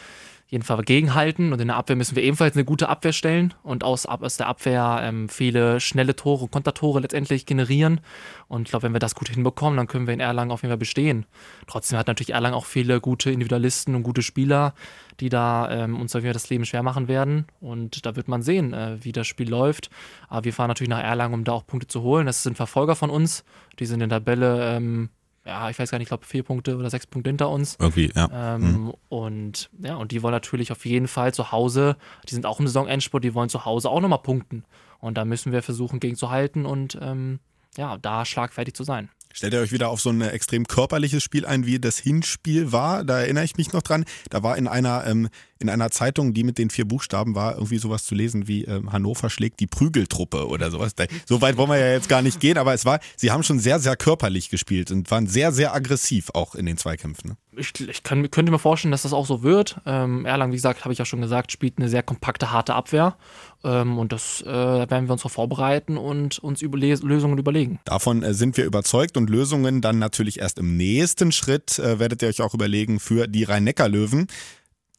jeden 0.54 0.64
Fall 0.64 0.82
gegenhalten 0.82 1.52
und 1.52 1.60
in 1.60 1.68
der 1.68 1.76
Abwehr 1.76 1.96
müssen 1.96 2.14
wir 2.14 2.22
ebenfalls 2.22 2.54
eine 2.54 2.64
gute 2.64 2.88
Abwehr 2.88 3.12
stellen 3.12 3.54
und 3.64 3.82
aus, 3.82 4.06
aus 4.06 4.36
der 4.36 4.46
Abwehr 4.46 5.00
ähm, 5.02 5.28
viele 5.28 5.80
schnelle 5.80 6.14
Tore, 6.14 6.46
Kontertore 6.46 7.00
letztendlich 7.00 7.44
generieren. 7.44 8.00
Und 8.46 8.62
ich 8.62 8.70
glaube, 8.70 8.84
wenn 8.84 8.92
wir 8.92 9.00
das 9.00 9.16
gut 9.16 9.28
hinbekommen, 9.28 9.76
dann 9.76 9.88
können 9.88 10.06
wir 10.06 10.14
in 10.14 10.20
Erlangen 10.20 10.52
auf 10.52 10.62
jeden 10.62 10.70
Fall 10.70 10.78
bestehen. 10.78 11.26
Trotzdem 11.66 11.98
hat 11.98 12.06
natürlich 12.06 12.32
Erlangen 12.32 12.54
auch 12.54 12.66
viele 12.66 13.00
gute 13.00 13.32
Individualisten 13.32 13.96
und 13.96 14.04
gute 14.04 14.22
Spieler, 14.22 14.74
die 15.18 15.28
da 15.28 15.68
ähm, 15.70 16.00
uns 16.00 16.12
das 16.12 16.48
Leben 16.50 16.64
schwer 16.64 16.84
machen 16.84 17.08
werden. 17.08 17.46
Und 17.60 18.06
da 18.06 18.14
wird 18.14 18.28
man 18.28 18.42
sehen, 18.42 18.72
äh, 18.72 18.98
wie 19.02 19.12
das 19.12 19.26
Spiel 19.26 19.50
läuft. 19.50 19.90
Aber 20.28 20.44
wir 20.44 20.52
fahren 20.52 20.68
natürlich 20.68 20.90
nach 20.90 21.02
Erlangen, 21.02 21.34
um 21.34 21.44
da 21.44 21.52
auch 21.52 21.66
Punkte 21.66 21.88
zu 21.88 22.02
holen. 22.02 22.26
Das 22.26 22.44
sind 22.44 22.56
Verfolger 22.56 22.94
von 22.94 23.10
uns. 23.10 23.44
Die 23.80 23.86
sind 23.86 24.00
in 24.00 24.08
der 24.08 24.20
Tabelle 24.20 24.76
ähm, 24.76 25.10
ja, 25.46 25.68
ich 25.68 25.78
weiß 25.78 25.90
gar 25.90 25.98
nicht, 25.98 26.06
ich 26.06 26.10
glaube 26.10 26.24
vier 26.24 26.42
Punkte 26.42 26.76
oder 26.76 26.88
sechs 26.90 27.06
Punkte 27.06 27.30
hinter 27.30 27.50
uns. 27.50 27.76
Irgendwie, 27.78 28.10
ja. 28.14 28.54
Ähm, 28.54 28.62
mhm. 28.62 28.94
Und 29.08 29.70
ja, 29.82 29.96
und 29.96 30.10
die 30.10 30.22
wollen 30.22 30.32
natürlich 30.32 30.72
auf 30.72 30.86
jeden 30.86 31.08
Fall 31.08 31.34
zu 31.34 31.52
Hause, 31.52 31.96
die 32.28 32.34
sind 32.34 32.46
auch 32.46 32.60
im 32.60 32.66
Saisonendspurt, 32.66 33.24
die 33.24 33.34
wollen 33.34 33.48
zu 33.48 33.64
Hause 33.64 33.90
auch 33.90 34.00
nochmal 34.00 34.22
punkten. 34.22 34.64
Und 35.00 35.18
da 35.18 35.24
müssen 35.24 35.52
wir 35.52 35.62
versuchen, 35.62 36.00
gegenzuhalten 36.00 36.64
und 36.64 36.98
ähm, 37.00 37.40
ja, 37.76 37.98
da 37.98 38.24
schlagfertig 38.24 38.74
zu 38.74 38.84
sein. 38.84 39.10
Stellt 39.36 39.52
ihr 39.52 39.60
euch 39.60 39.72
wieder 39.72 39.90
auf 39.90 40.00
so 40.00 40.10
ein 40.10 40.20
extrem 40.20 40.64
körperliches 40.64 41.20
Spiel 41.20 41.44
ein, 41.44 41.66
wie 41.66 41.80
das 41.80 41.98
Hinspiel 41.98 42.70
war? 42.70 43.02
Da 43.02 43.18
erinnere 43.18 43.42
ich 43.42 43.56
mich 43.56 43.72
noch 43.72 43.82
dran. 43.82 44.04
Da 44.30 44.44
war 44.44 44.56
in 44.56 44.68
einer, 44.68 45.04
ähm, 45.08 45.28
in 45.58 45.68
einer 45.68 45.90
Zeitung, 45.90 46.34
die 46.34 46.44
mit 46.44 46.58
den 46.58 46.70
vier 46.70 46.86
Buchstaben 46.86 47.34
war, 47.34 47.54
irgendwie 47.54 47.78
sowas 47.78 48.04
zu 48.04 48.14
lesen 48.14 48.48
wie 48.48 48.64
ähm, 48.64 48.92
Hannover 48.92 49.30
schlägt 49.30 49.60
die 49.60 49.66
Prügeltruppe 49.66 50.46
oder 50.48 50.70
sowas. 50.70 50.94
So 51.26 51.40
weit 51.40 51.56
wollen 51.56 51.70
wir 51.70 51.78
ja 51.78 51.92
jetzt 51.92 52.08
gar 52.08 52.22
nicht 52.22 52.40
gehen, 52.40 52.58
aber 52.58 52.74
es 52.74 52.84
war, 52.84 53.00
sie 53.16 53.30
haben 53.30 53.42
schon 53.42 53.58
sehr, 53.58 53.80
sehr 53.80 53.96
körperlich 53.96 54.50
gespielt 54.50 54.90
und 54.90 55.10
waren 55.10 55.26
sehr, 55.26 55.52
sehr 55.52 55.74
aggressiv 55.74 56.30
auch 56.34 56.54
in 56.54 56.66
den 56.66 56.76
Zweikämpfen. 56.76 57.30
Ne? 57.30 57.36
ich, 57.56 57.72
ich 57.88 58.02
kann, 58.02 58.30
könnte 58.30 58.52
mir 58.52 58.58
vorstellen, 58.58 58.92
dass 58.92 59.02
das 59.02 59.12
auch 59.12 59.26
so 59.26 59.42
wird. 59.42 59.80
Ähm, 59.86 60.24
Erlangen, 60.26 60.52
wie 60.52 60.56
gesagt, 60.56 60.84
habe 60.84 60.92
ich 60.92 60.98
ja 60.98 61.04
schon 61.04 61.20
gesagt, 61.20 61.52
spielt 61.52 61.78
eine 61.78 61.88
sehr 61.88 62.02
kompakte, 62.02 62.50
harte 62.52 62.74
Abwehr. 62.74 63.16
Ähm, 63.62 63.98
und 63.98 64.12
das 64.12 64.42
äh, 64.42 64.46
werden 64.46 65.08
wir 65.08 65.12
uns 65.12 65.22
vorbereiten 65.22 65.96
und 65.96 66.38
uns 66.38 66.62
über 66.62 66.78
Lösungen 66.78 67.38
überlegen. 67.38 67.80
Davon 67.84 68.22
äh, 68.22 68.34
sind 68.34 68.56
wir 68.56 68.64
überzeugt 68.64 69.16
und 69.16 69.30
Lösungen 69.30 69.80
dann 69.80 69.98
natürlich 69.98 70.40
erst 70.40 70.58
im 70.58 70.76
nächsten 70.76 71.32
Schritt 71.32 71.78
äh, 71.78 71.98
werdet 71.98 72.22
ihr 72.22 72.28
euch 72.28 72.42
auch 72.42 72.54
überlegen 72.54 73.00
für 73.00 73.26
die 73.26 73.44
Rhein-Neckar-Löwen. 73.44 74.26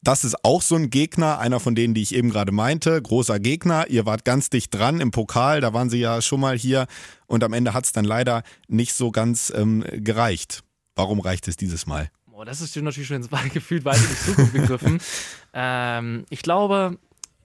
Das 0.05 0.23
ist 0.23 0.45
auch 0.45 0.61
so 0.61 0.75
ein 0.75 0.91
Gegner, 0.91 1.39
einer 1.39 1.59
von 1.59 1.73
denen, 1.73 1.95
die 1.95 2.03
ich 2.03 2.13
eben 2.13 2.29
gerade 2.29 2.51
meinte. 2.51 3.01
Großer 3.01 3.39
Gegner. 3.39 3.87
Ihr 3.89 4.05
wart 4.05 4.23
ganz 4.23 4.51
dicht 4.51 4.71
dran 4.71 5.01
im 5.01 5.09
Pokal, 5.09 5.61
da 5.61 5.73
waren 5.73 5.89
sie 5.89 5.97
ja 5.97 6.21
schon 6.21 6.39
mal 6.39 6.55
hier 6.55 6.85
und 7.25 7.43
am 7.43 7.53
Ende 7.53 7.73
hat 7.73 7.85
es 7.85 7.91
dann 7.91 8.05
leider 8.05 8.43
nicht 8.67 8.93
so 8.93 9.09
ganz 9.09 9.51
ähm, 9.55 9.83
gereicht. 9.91 10.63
Warum 10.95 11.19
reicht 11.21 11.47
es 11.47 11.57
dieses 11.57 11.87
Mal? 11.87 12.11
Oh, 12.31 12.43
das 12.43 12.61
ist 12.61 12.75
natürlich 12.75 13.07
schon 13.07 13.27
gefühlt 13.51 13.83
weit 13.83 13.97
in 13.97 14.07
die 14.07 14.15
Zukunft 14.15 14.53
gegriffen. 14.53 14.99
ähm, 15.53 16.25
ich 16.29 16.43
glaube, 16.43 16.99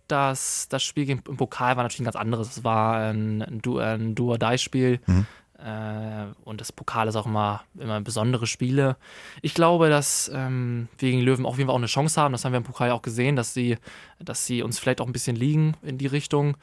dass 0.06 0.68
das 0.68 0.82
Spiel 0.82 1.08
im 1.08 1.22
Pokal 1.22 1.78
war 1.78 1.84
natürlich 1.84 2.02
ein 2.02 2.12
ganz 2.12 2.16
anderes. 2.16 2.58
Es 2.58 2.64
war 2.64 3.10
ein, 3.10 3.40
ein, 3.40 3.62
du 3.62 3.78
ein 3.78 4.14
Do-or-Die-Spiel. 4.14 5.00
Mhm. 5.06 5.26
Äh, 5.64 6.26
und 6.44 6.60
das 6.60 6.72
Pokal 6.72 7.08
ist 7.08 7.16
auch 7.16 7.26
immer, 7.26 7.62
immer 7.78 8.00
besondere 8.00 8.46
Spiele. 8.46 8.96
Ich 9.42 9.54
glaube, 9.54 9.88
dass 9.88 10.30
ähm, 10.34 10.88
wir 10.98 11.10
gegen 11.10 11.22
Löwen 11.22 11.46
auch, 11.46 11.58
auch 11.58 11.76
eine 11.76 11.86
Chance 11.86 12.20
haben. 12.20 12.32
Das 12.32 12.44
haben 12.44 12.52
wir 12.52 12.58
im 12.58 12.64
Pokal 12.64 12.88
ja 12.88 12.94
auch 12.94 13.02
gesehen, 13.02 13.36
dass 13.36 13.54
sie, 13.54 13.76
dass 14.18 14.46
sie 14.46 14.62
uns 14.62 14.78
vielleicht 14.78 15.00
auch 15.00 15.06
ein 15.06 15.12
bisschen 15.12 15.36
liegen 15.36 15.76
in 15.82 15.98
die 15.98 16.06
Richtung 16.06 16.56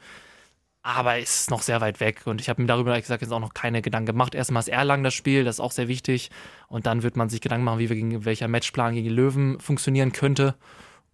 aber 0.88 1.18
es 1.18 1.40
ist 1.40 1.50
noch 1.50 1.60
sehr 1.60 1.82
weit 1.82 2.00
weg. 2.00 2.22
Und 2.24 2.40
ich 2.40 2.48
habe 2.48 2.62
mir 2.62 2.66
darüber, 2.66 2.92
ehrlich 2.92 3.04
gesagt, 3.04 3.20
jetzt 3.20 3.30
auch 3.30 3.40
noch 3.40 3.52
keine 3.52 3.82
Gedanken 3.82 4.06
gemacht. 4.06 4.34
Erstmal 4.34 4.60
ist 4.60 4.68
Erlangen 4.68 5.04
das 5.04 5.12
Spiel, 5.12 5.44
das 5.44 5.56
ist 5.56 5.60
auch 5.60 5.72
sehr 5.72 5.86
wichtig. 5.86 6.30
Und 6.68 6.86
dann 6.86 7.02
wird 7.02 7.14
man 7.14 7.28
sich 7.28 7.42
Gedanken 7.42 7.64
machen, 7.64 7.78
wie 7.78 7.90
wir 7.90 7.96
gegen 7.96 8.24
welcher 8.24 8.48
Matchplan 8.48 8.94
gegen 8.94 9.10
Löwen 9.10 9.60
funktionieren 9.60 10.12
könnte. 10.12 10.54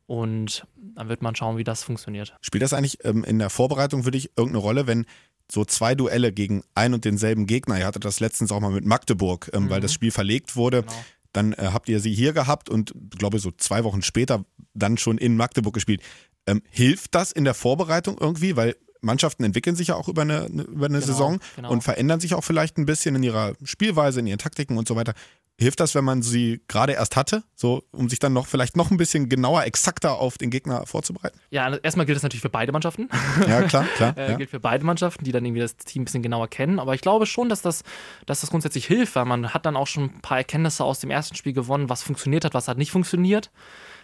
Und 0.06 0.64
dann 0.76 1.08
wird 1.08 1.22
man 1.22 1.34
schauen, 1.34 1.56
wie 1.56 1.64
das 1.64 1.82
funktioniert. 1.82 2.36
Spielt 2.40 2.62
das 2.62 2.72
eigentlich 2.72 3.04
ähm, 3.04 3.24
in 3.24 3.40
der 3.40 3.50
Vorbereitung 3.50 4.04
für 4.04 4.12
dich 4.12 4.30
irgendeine 4.36 4.62
Rolle, 4.62 4.86
wenn 4.86 5.06
so 5.50 5.64
zwei 5.64 5.94
Duelle 5.94 6.32
gegen 6.32 6.62
ein 6.74 6.94
und 6.94 7.04
denselben 7.04 7.46
Gegner, 7.46 7.78
ihr 7.78 7.86
hattet 7.86 8.04
das 8.04 8.20
letztens 8.20 8.50
auch 8.52 8.60
mal 8.60 8.70
mit 8.70 8.84
Magdeburg, 8.84 9.50
ähm, 9.52 9.64
mhm. 9.64 9.70
weil 9.70 9.80
das 9.80 9.92
Spiel 9.92 10.10
verlegt 10.10 10.56
wurde, 10.56 10.82
genau. 10.82 11.04
dann 11.32 11.52
äh, 11.52 11.70
habt 11.72 11.88
ihr 11.88 12.00
sie 12.00 12.14
hier 12.14 12.32
gehabt 12.32 12.68
und 12.68 12.92
glaube 13.10 13.38
so 13.38 13.50
zwei 13.50 13.84
Wochen 13.84 14.02
später 14.02 14.44
dann 14.74 14.98
schon 14.98 15.18
in 15.18 15.36
Magdeburg 15.36 15.74
gespielt. 15.74 16.02
Ähm, 16.46 16.62
hilft 16.70 17.14
das 17.14 17.32
in 17.32 17.44
der 17.44 17.54
Vorbereitung 17.54 18.18
irgendwie? 18.18 18.56
Weil 18.56 18.76
Mannschaften 19.00 19.44
entwickeln 19.44 19.76
sich 19.76 19.88
ja 19.88 19.94
auch 19.96 20.08
über 20.08 20.22
eine, 20.22 20.46
über 20.46 20.86
eine 20.86 20.98
genau, 21.00 21.06
Saison 21.06 21.40
genau. 21.56 21.70
und 21.70 21.82
verändern 21.82 22.20
sich 22.20 22.34
auch 22.34 22.42
vielleicht 22.42 22.78
ein 22.78 22.86
bisschen 22.86 23.14
in 23.14 23.22
ihrer 23.22 23.52
Spielweise, 23.62 24.20
in 24.20 24.26
ihren 24.26 24.38
Taktiken 24.38 24.78
und 24.78 24.88
so 24.88 24.96
weiter. 24.96 25.14
Hilft 25.56 25.78
das, 25.78 25.94
wenn 25.94 26.04
man 26.04 26.20
sie 26.20 26.62
gerade 26.66 26.94
erst 26.94 27.14
hatte, 27.14 27.44
so 27.54 27.84
um 27.92 28.08
sich 28.08 28.18
dann 28.18 28.32
noch 28.32 28.48
vielleicht 28.48 28.76
noch 28.76 28.90
ein 28.90 28.96
bisschen 28.96 29.28
genauer, 29.28 29.62
exakter 29.64 30.16
auf 30.16 30.36
den 30.36 30.50
Gegner 30.50 30.84
vorzubereiten? 30.84 31.38
Ja, 31.50 31.64
also 31.66 31.78
erstmal 31.80 32.06
gilt 32.06 32.16
das 32.16 32.24
natürlich 32.24 32.42
für 32.42 32.50
beide 32.50 32.72
Mannschaften. 32.72 33.08
Ja, 33.48 33.62
klar, 33.62 33.84
klar. 33.96 34.16
äh, 34.16 34.30
ja. 34.32 34.36
Gilt 34.36 34.50
für 34.50 34.58
beide 34.58 34.84
Mannschaften, 34.84 35.24
die 35.24 35.30
dann 35.30 35.44
irgendwie 35.44 35.60
das 35.60 35.76
Team 35.76 36.02
ein 36.02 36.04
bisschen 36.06 36.22
genauer 36.22 36.48
kennen. 36.48 36.80
Aber 36.80 36.94
ich 36.94 37.00
glaube 37.02 37.26
schon, 37.26 37.48
dass 37.48 37.62
das, 37.62 37.84
dass 38.26 38.40
das 38.40 38.50
grundsätzlich 38.50 38.86
hilft, 38.86 39.14
weil 39.14 39.26
man 39.26 39.54
hat 39.54 39.64
dann 39.64 39.76
auch 39.76 39.86
schon 39.86 40.04
ein 40.04 40.20
paar 40.22 40.38
Erkenntnisse 40.38 40.82
aus 40.82 40.98
dem 40.98 41.10
ersten 41.10 41.36
Spiel 41.36 41.52
gewonnen, 41.52 41.88
was 41.88 42.02
funktioniert 42.02 42.44
hat, 42.44 42.54
was 42.54 42.66
hat 42.66 42.78
nicht 42.78 42.90
funktioniert. 42.90 43.50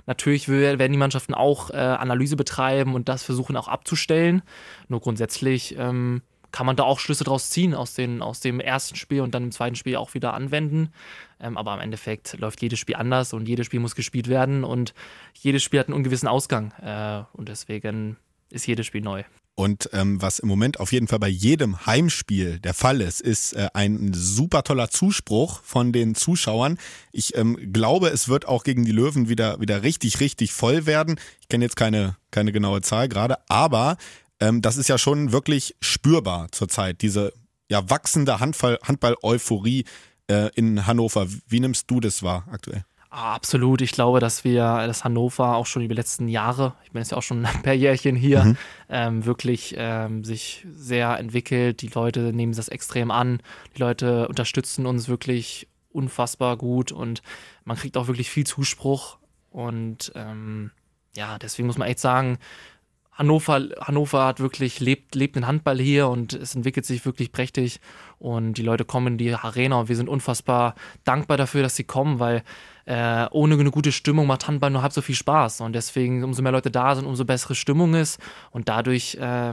Natürlich 0.07 0.49
werden 0.49 0.93
die 0.93 0.99
Mannschaften 0.99 1.35
auch 1.35 1.71
äh, 1.71 1.77
Analyse 1.77 2.37
betreiben 2.37 2.95
und 2.95 3.09
das 3.09 3.23
versuchen 3.23 3.57
auch 3.57 3.69
abzustellen. 3.69 4.43
Nur 4.89 5.01
grundsätzlich 5.01 5.77
ähm, 5.79 6.23
kann 6.53 6.67
man 6.67 6.77
da 6.77 6.85
auch 6.85 6.99
Schlüsse 6.99 7.25
draus 7.25 7.51
ziehen 7.51 7.75
aus, 7.75 7.95
den, 7.95 8.23
aus 8.23 8.41
dem 8.41 8.61
ersten 8.61 8.97
Spiel 8.97 9.21
und 9.21 9.35
dann 9.35 9.45
im 9.45 9.53
zweiten 9.53 9.77
Spiel 9.77 9.97
auch 9.97 10.15
wieder 10.15 10.35
anwenden. 10.35 10.91
Ähm, 11.41 11.57
aber 11.57 11.75
im 11.75 11.81
Endeffekt 11.81 12.39
läuft 12.39 12.63
jedes 12.63 12.79
Spiel 12.79 12.97
anders 12.97 13.33
und 13.33 13.49
jedes 13.49 13.67
Spiel 13.67 13.81
muss 13.81 13.95
gespielt 13.95 14.29
werden 14.29 14.65
und 14.65 14.95
jedes 15.35 15.63
Spiel 15.63 15.81
hat 15.81 15.89
einen 15.89 15.97
ungewissen 15.97 16.29
Ausgang. 16.29 16.73
Äh, 16.83 17.25
und 17.33 17.49
deswegen 17.49 18.17
ist 18.51 18.67
jedes 18.67 18.87
Spiel 18.87 19.01
neu. 19.01 19.25
Und 19.61 19.91
ähm, 19.93 20.23
was 20.23 20.39
im 20.39 20.49
Moment 20.49 20.81
auf 20.81 20.91
jeden 20.91 21.07
Fall 21.07 21.19
bei 21.19 21.29
jedem 21.29 21.85
Heimspiel 21.85 22.59
der 22.61 22.73
Fall 22.73 23.03
ist, 23.03 23.21
ist 23.21 23.53
äh, 23.53 23.69
ein 23.75 24.13
super 24.15 24.63
toller 24.63 24.89
Zuspruch 24.89 25.63
von 25.63 25.93
den 25.93 26.15
Zuschauern. 26.15 26.79
Ich 27.13 27.37
ähm, 27.37 27.59
glaube, 27.71 28.09
es 28.09 28.29
wird 28.29 28.49
auch 28.49 28.65
gegen 28.65 28.87
die 28.87 28.93
Löwen 28.93 29.29
wieder, 29.29 29.61
wieder 29.61 29.83
richtig, 29.83 30.21
richtig 30.21 30.53
voll 30.53 30.87
werden. 30.87 31.21
Ich 31.43 31.49
kenne 31.49 31.65
jetzt 31.65 31.77
keine, 31.77 32.17
keine 32.31 32.53
genaue 32.53 32.81
Zahl 32.81 33.09
gerade, 33.09 33.37
aber 33.51 33.99
ähm, 34.41 34.63
das 34.63 34.79
ist 34.79 34.89
ja 34.89 34.97
schon 34.97 35.33
wirklich 35.33 35.77
spürbar 35.81 36.51
zurzeit, 36.53 37.03
diese 37.03 37.35
ja, 37.71 37.89
wachsende 37.91 38.41
Handball-Euphorie 38.41 39.85
äh, 40.31 40.51
in 40.55 40.87
Hannover. 40.87 41.27
Wie 41.49 41.61
nimmst 41.61 41.91
du 41.91 42.01
das 42.01 42.23
wahr 42.23 42.47
aktuell? 42.51 42.85
Absolut. 43.11 43.81
Ich 43.81 43.91
glaube, 43.91 44.21
dass 44.21 44.45
wir 44.45 44.63
das 44.87 45.03
Hannover 45.03 45.57
auch 45.57 45.67
schon 45.67 45.83
über 45.83 45.95
die 45.95 46.01
letzten 46.01 46.29
Jahre, 46.29 46.75
ich 46.85 46.93
bin 46.93 47.03
jetzt 47.03 47.11
ja 47.11 47.19
auch 47.19 47.23
schon 47.23 47.45
ein 47.47 47.63
paar 47.63 47.75
Jährchen 47.75 48.15
hier, 48.15 48.45
mhm. 48.45 48.57
ähm, 48.89 49.25
wirklich 49.27 49.75
ähm, 49.77 50.25
sich 50.25 50.65
sehr 50.71 51.19
entwickelt. 51.19 51.83
Die 51.83 51.89
Leute 51.89 52.33
nehmen 52.33 52.55
das 52.55 52.69
extrem 52.69 53.11
an. 53.11 53.41
Die 53.77 53.81
Leute 53.81 54.29
unterstützen 54.29 54.87
uns 54.87 55.09
wirklich 55.09 55.67
unfassbar 55.93 56.57
gut 56.57 56.93
und 56.93 57.23
man 57.65 57.77
kriegt 57.77 57.97
auch 57.97 58.07
wirklich 58.07 58.31
viel 58.31 58.47
Zuspruch. 58.47 59.19
Und 59.51 60.13
ähm, 60.15 60.71
ja, 61.17 61.37
deswegen 61.41 61.67
muss 61.67 61.79
man 61.79 61.89
echt 61.89 61.99
sagen, 61.99 62.39
Hannover, 63.21 63.69
Hannover 63.83 64.25
hat 64.25 64.41
wirklich 64.41 64.81
lebt, 64.81 65.15
lebt 65.15 65.37
den 65.37 65.47
Handball 65.47 65.79
hier 65.79 66.09
und 66.09 66.33
es 66.33 66.55
entwickelt 66.55 66.87
sich 66.87 67.05
wirklich 67.05 67.33
prächtig. 67.33 67.79
Und 68.19 68.55
die 68.55 68.63
Leute 68.63 68.87
kommen 68.87 69.09
in 69.09 69.19
die 69.19 69.35
Arena 69.35 69.79
und 69.81 69.89
wir 69.91 69.97
sind 69.97 70.09
unfassbar 70.09 70.75
dankbar 71.05 71.37
dafür, 71.37 71.63
dass 71.63 71.77
sie 71.77 71.85
kommen, 71.85 72.19
weil 72.19 72.43
äh, 72.87 73.27
ohne 73.31 73.57
eine 73.57 73.71
gute 73.71 73.93
Stimmung 73.93 74.27
macht 74.27 74.49
Handball 74.49 74.71
nur 74.71 74.81
halb 74.81 74.95
so 74.95 75.03
viel 75.03 75.15
Spaß. 75.15 75.61
Und 75.61 75.75
deswegen 75.75 76.25
umso 76.25 76.41
mehr 76.41 76.53
Leute 76.53 76.71
da 76.71 76.95
sind, 76.95 77.05
umso 77.05 77.27
bessere 77.27 77.55
Stimmung 77.55 77.93
ist. 77.93 78.19
Und 78.53 78.71
dadurch 78.71 79.17
äh, 79.17 79.53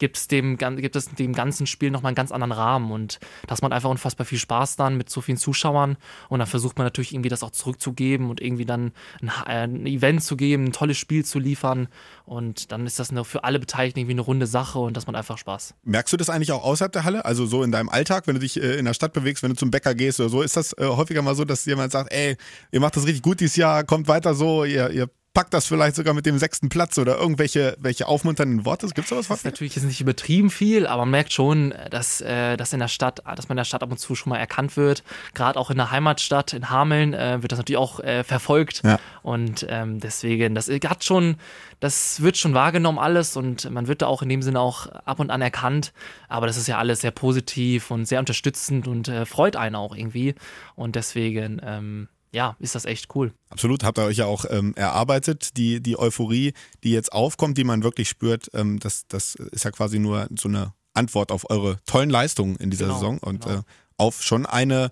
gibt's 0.00 0.26
dem, 0.26 0.56
gibt 0.56 0.96
es 0.96 1.06
dem 1.06 1.32
ganzen 1.32 1.66
Spiel 1.66 1.92
nochmal 1.92 2.10
einen 2.10 2.16
ganz 2.16 2.32
anderen 2.32 2.52
Rahmen 2.52 2.90
und 2.90 3.20
das 3.46 3.62
macht 3.62 3.72
einfach 3.72 3.90
unfassbar 3.90 4.26
viel 4.26 4.38
Spaß 4.38 4.74
dann 4.74 4.96
mit 4.96 5.08
so 5.08 5.20
vielen 5.20 5.38
Zuschauern 5.38 5.96
und 6.28 6.40
dann 6.40 6.48
versucht 6.48 6.78
man 6.78 6.86
natürlich 6.86 7.14
irgendwie 7.14 7.28
das 7.28 7.44
auch 7.44 7.50
zurückzugeben 7.50 8.30
und 8.30 8.40
irgendwie 8.40 8.64
dann 8.64 8.92
ein, 9.20 9.28
äh, 9.46 9.52
ein 9.64 9.86
Event 9.86 10.24
zu 10.24 10.36
geben, 10.36 10.64
ein 10.64 10.72
tolles 10.72 10.98
Spiel 10.98 11.24
zu 11.24 11.38
liefern 11.38 11.88
und 12.24 12.72
dann 12.72 12.86
ist 12.86 12.98
das 12.98 13.10
eine, 13.10 13.24
für 13.24 13.44
alle 13.44 13.60
Beteiligten 13.60 14.00
irgendwie 14.00 14.14
eine 14.14 14.22
runde 14.22 14.46
Sache 14.46 14.78
und 14.78 14.96
das 14.96 15.06
macht 15.06 15.16
einfach 15.16 15.38
Spaß. 15.38 15.74
Merkst 15.84 16.12
du 16.12 16.16
das 16.16 16.30
eigentlich 16.30 16.52
auch 16.52 16.64
außerhalb 16.64 16.92
der 16.92 17.04
Halle? 17.04 17.24
Also 17.24 17.46
so 17.46 17.62
in 17.62 17.70
deinem 17.70 17.90
Alltag, 17.90 18.26
wenn 18.26 18.34
du 18.34 18.40
dich 18.40 18.60
äh, 18.60 18.78
in 18.78 18.86
der 18.86 18.94
Stadt 18.94 19.12
bewegst, 19.12 19.42
wenn 19.42 19.50
du 19.50 19.56
zum 19.56 19.70
Bäcker 19.70 19.94
gehst 19.94 20.18
oder 20.18 20.30
so, 20.30 20.42
ist 20.42 20.56
das 20.56 20.72
äh, 20.78 20.86
häufiger 20.86 21.20
mal 21.22 21.34
so, 21.34 21.44
dass 21.44 21.66
jemand 21.66 21.92
sagt, 21.92 22.10
ey, 22.12 22.36
ihr 22.72 22.80
macht 22.80 22.96
das 22.96 23.06
richtig 23.06 23.22
gut 23.22 23.40
dieses 23.40 23.56
Jahr, 23.56 23.84
kommt 23.84 24.08
weiter 24.08 24.34
so, 24.34 24.64
ihr, 24.64 24.90
ihr 24.90 25.10
packt 25.32 25.54
das 25.54 25.66
vielleicht 25.66 25.94
sogar 25.94 26.12
mit 26.12 26.26
dem 26.26 26.38
sechsten 26.38 26.68
Platz 26.68 26.98
oder 26.98 27.16
irgendwelche 27.16 27.76
welche 27.78 28.08
aufmunternden 28.08 28.64
Worte. 28.64 28.86
Gibt 28.88 29.04
es 29.04 29.08
sowas? 29.10 29.28
Das 29.28 29.38
ist 29.38 29.44
natürlich 29.44 29.76
jetzt 29.76 29.84
nicht 29.84 30.00
übertrieben 30.00 30.50
viel, 30.50 30.86
aber 30.86 31.02
man 31.02 31.12
merkt 31.12 31.32
schon, 31.32 31.72
dass, 31.90 32.20
äh, 32.20 32.56
dass 32.56 32.72
in 32.72 32.80
der 32.80 32.88
Stadt, 32.88 33.22
dass 33.24 33.48
man 33.48 33.54
in 33.54 33.58
der 33.58 33.64
Stadt 33.64 33.82
ab 33.82 33.90
und 33.90 33.98
zu 33.98 34.16
schon 34.16 34.30
mal 34.30 34.38
erkannt 34.38 34.76
wird. 34.76 35.04
Gerade 35.34 35.58
auch 35.58 35.70
in 35.70 35.76
der 35.76 35.92
Heimatstadt, 35.92 36.52
in 36.52 36.68
Hameln, 36.68 37.14
äh, 37.14 37.42
wird 37.42 37.52
das 37.52 37.58
natürlich 37.58 37.78
auch 37.78 38.00
äh, 38.00 38.24
verfolgt. 38.24 38.82
Ja. 38.84 38.98
Und 39.22 39.64
ähm, 39.68 40.00
deswegen, 40.00 40.54
das 40.56 40.68
hat 40.68 41.04
schon, 41.04 41.36
das 41.78 42.20
wird 42.22 42.36
schon 42.36 42.52
wahrgenommen 42.54 42.98
alles 42.98 43.36
und 43.36 43.70
man 43.70 43.86
wird 43.86 44.02
da 44.02 44.06
auch 44.06 44.22
in 44.22 44.28
dem 44.28 44.42
Sinne 44.42 44.60
auch 44.60 44.88
ab 44.88 45.20
und 45.20 45.30
an 45.30 45.42
erkannt. 45.42 45.92
Aber 46.28 46.48
das 46.48 46.56
ist 46.56 46.66
ja 46.66 46.78
alles 46.78 47.02
sehr 47.02 47.12
positiv 47.12 47.92
und 47.92 48.06
sehr 48.06 48.18
unterstützend 48.18 48.88
und 48.88 49.06
äh, 49.06 49.26
freut 49.26 49.54
einen 49.54 49.76
auch 49.76 49.94
irgendwie. 49.94 50.34
Und 50.74 50.96
deswegen, 50.96 51.60
ähm, 51.64 52.08
ja, 52.32 52.56
ist 52.58 52.74
das 52.74 52.84
echt 52.84 53.14
cool. 53.14 53.32
Absolut, 53.48 53.84
habt 53.84 53.98
ihr 53.98 54.04
euch 54.04 54.18
ja 54.18 54.26
auch 54.26 54.44
ähm, 54.48 54.74
erarbeitet, 54.76 55.56
die, 55.56 55.82
die 55.82 55.98
Euphorie, 55.98 56.52
die 56.84 56.92
jetzt 56.92 57.12
aufkommt, 57.12 57.58
die 57.58 57.64
man 57.64 57.82
wirklich 57.82 58.08
spürt, 58.08 58.50
ähm, 58.54 58.78
das, 58.78 59.06
das 59.08 59.34
ist 59.34 59.64
ja 59.64 59.70
quasi 59.70 59.98
nur 59.98 60.28
so 60.38 60.48
eine 60.48 60.72
Antwort 60.94 61.32
auf 61.32 61.50
eure 61.50 61.78
tollen 61.86 62.10
Leistungen 62.10 62.56
in 62.56 62.70
dieser 62.70 62.86
genau, 62.86 62.98
Saison 62.98 63.18
und 63.18 63.44
genau. 63.44 63.58
äh, 63.58 63.62
auf 63.96 64.22
schon 64.22 64.46
eine 64.46 64.90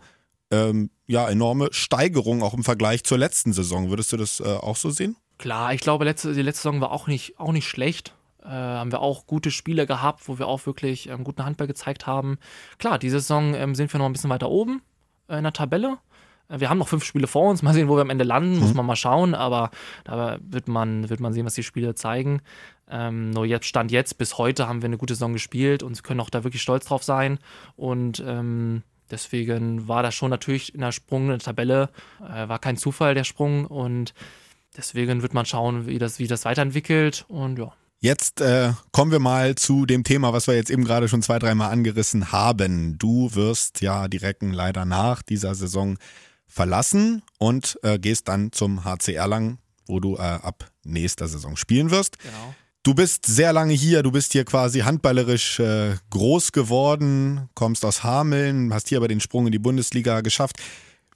ähm, 0.51 0.91
ja, 1.07 1.29
enorme 1.29 1.69
Steigerung 1.73 2.43
auch 2.43 2.55
im 2.55 2.65
Vergleich 2.65 3.05
zur 3.05 3.19
letzten 3.19 3.53
Saison. 3.53 3.91
Würdest 3.91 4.13
du 4.13 4.17
das 4.17 4.41
äh, 4.41 4.45
auch 4.45 4.77
so 4.77 4.91
sehen? 4.91 5.17
Klar, 5.39 5.73
ich 5.73 5.81
glaube, 5.81 6.05
letzte, 6.05 6.35
die 6.35 6.43
letzte 6.43 6.63
Saison 6.63 6.81
war 6.81 6.91
auch 6.93 7.07
nicht, 7.07 7.39
auch 7.39 7.53
nicht 7.53 7.69
schlecht. 7.69 8.15
Äh, 8.43 8.49
haben 8.49 8.93
wir 8.93 9.01
auch 9.01 9.27
gute 9.27 9.51
Spiele 9.51 9.87
gehabt, 9.87 10.29
wo 10.29 10.39
wir 10.39 10.47
auch 10.47 10.67
wirklich 10.67 11.09
ähm, 11.09 11.25
guten 11.25 11.45
Handball 11.45 11.67
gezeigt 11.67 12.07
haben. 12.07 12.39
Klar, 12.79 12.99
diese 12.99 13.21
Saison 13.21 13.55
ähm, 13.55 13.75
sind 13.75 13.93
wir 13.93 13.99
noch 13.99 14.07
ein 14.07 14.13
bisschen 14.13 14.31
weiter 14.31 14.49
oben 14.49 14.83
äh, 15.29 15.39
in 15.39 15.45
der 15.45 15.53
Tabelle. 15.53 15.99
Wir 16.49 16.71
haben 16.71 16.79
noch 16.79 16.89
fünf 16.89 17.05
Spiele 17.05 17.27
vor 17.27 17.51
uns. 17.51 17.63
Mal 17.63 17.75
sehen, 17.75 17.89
wo 17.89 17.97
wir 17.97 18.03
am 18.03 18.11
Ende 18.11 18.25
landen. 18.25 18.55
Mhm. 18.55 18.61
Muss 18.61 18.75
man 18.75 18.87
mal 18.87 18.97
schauen. 18.97 19.35
Aber 19.35 19.71
da 20.05 20.39
wird 20.41 20.69
man, 20.69 21.11
wird 21.11 21.21
man 21.21 21.33
sehen, 21.33 21.45
was 21.45 21.55
die 21.55 21.63
Spiele 21.63 21.95
zeigen. 21.95 22.41
Ähm, 22.91 23.31
nur 23.31 23.45
jetzt, 23.45 23.67
Stand 23.67 23.91
jetzt, 23.91 24.17
bis 24.17 24.39
heute 24.39 24.67
haben 24.67 24.81
wir 24.81 24.87
eine 24.87 24.97
gute 24.97 25.15
Saison 25.15 25.35
gespielt 25.35 25.83
und 25.83 26.03
können 26.03 26.21
auch 26.21 26.31
da 26.31 26.45
wirklich 26.45 26.63
stolz 26.63 26.87
drauf 26.87 27.05
sein. 27.05 27.39
Und 27.77 28.23
ähm, 28.27 28.83
deswegen 29.11 29.89
war 29.89 30.03
das 30.03 30.15
schon 30.15 30.31
natürlich 30.31 30.75
in 30.75 30.81
der 30.81 30.93
Sprung, 30.93 31.25
in 31.25 31.29
der 31.31 31.39
Tabelle, 31.39 31.91
äh, 32.21 32.49
war 32.49 32.59
kein 32.59 32.79
Zufall 32.79 33.15
der 33.15 33.25
Sprung. 33.25 33.67
Und 33.67 34.15
deswegen 34.77 35.21
wird 35.21 35.35
man 35.35 35.45
schauen, 35.45 35.87
wie 35.87 35.99
das, 35.99 36.19
wie 36.19 36.29
das 36.29 36.47
weiterentwickelt. 36.47 37.27
Und 37.29 37.59
ja. 37.59 37.73
Jetzt 38.01 38.41
äh, 38.41 38.75
kommen 38.93 39.11
wir 39.11 39.19
mal 39.19 39.57
zu 39.57 39.85
dem 39.85 40.05
Thema, 40.05 40.33
was 40.33 40.47
wir 40.47 40.55
jetzt 40.55 40.71
eben 40.71 40.85
gerade 40.85 41.09
schon 41.09 41.21
zwei, 41.21 41.41
dreimal 41.41 41.73
angerissen 41.73 42.31
haben. 42.31 42.97
Du 42.97 43.35
wirst 43.35 43.81
ja 43.81 44.07
die 44.07 44.19
Recken 44.19 44.53
leider 44.53 44.85
nach 44.85 45.21
dieser 45.21 45.57
Saison 45.57 45.99
verlassen 46.49 47.23
und 47.39 47.79
äh, 47.83 47.99
gehst 47.99 48.29
dann 48.29 48.53
zum 48.53 48.85
HC 48.85 49.15
Erlangen, 49.15 49.59
wo 49.87 50.01
du 50.01 50.17
äh, 50.17 50.21
ab 50.21 50.71
nächster 50.83 51.29
Saison 51.29 51.57
spielen 51.57 51.91
wirst. 51.91 52.19
Genau. 52.19 52.55
Du 52.83 52.95
bist 52.95 53.27
sehr 53.27 53.53
lange 53.53 53.75
hier, 53.75 54.03
du 54.03 54.11
bist 54.11 54.33
hier 54.33 54.45
quasi 54.45 54.81
handballerisch 54.81 55.61
äh, 55.61 55.97
groß 56.11 56.53
geworden, 56.53 57.49
kommst 57.55 57.85
aus 57.85 58.03
Hameln, 58.03 58.73
hast 58.73 58.89
hier 58.89 58.99
aber 58.99 59.09
den 59.09 59.21
Sprung 59.21 59.47
in 59.47 59.53
die 59.53 59.59
Bundesliga 59.59 60.23
geschafft. 60.23 60.57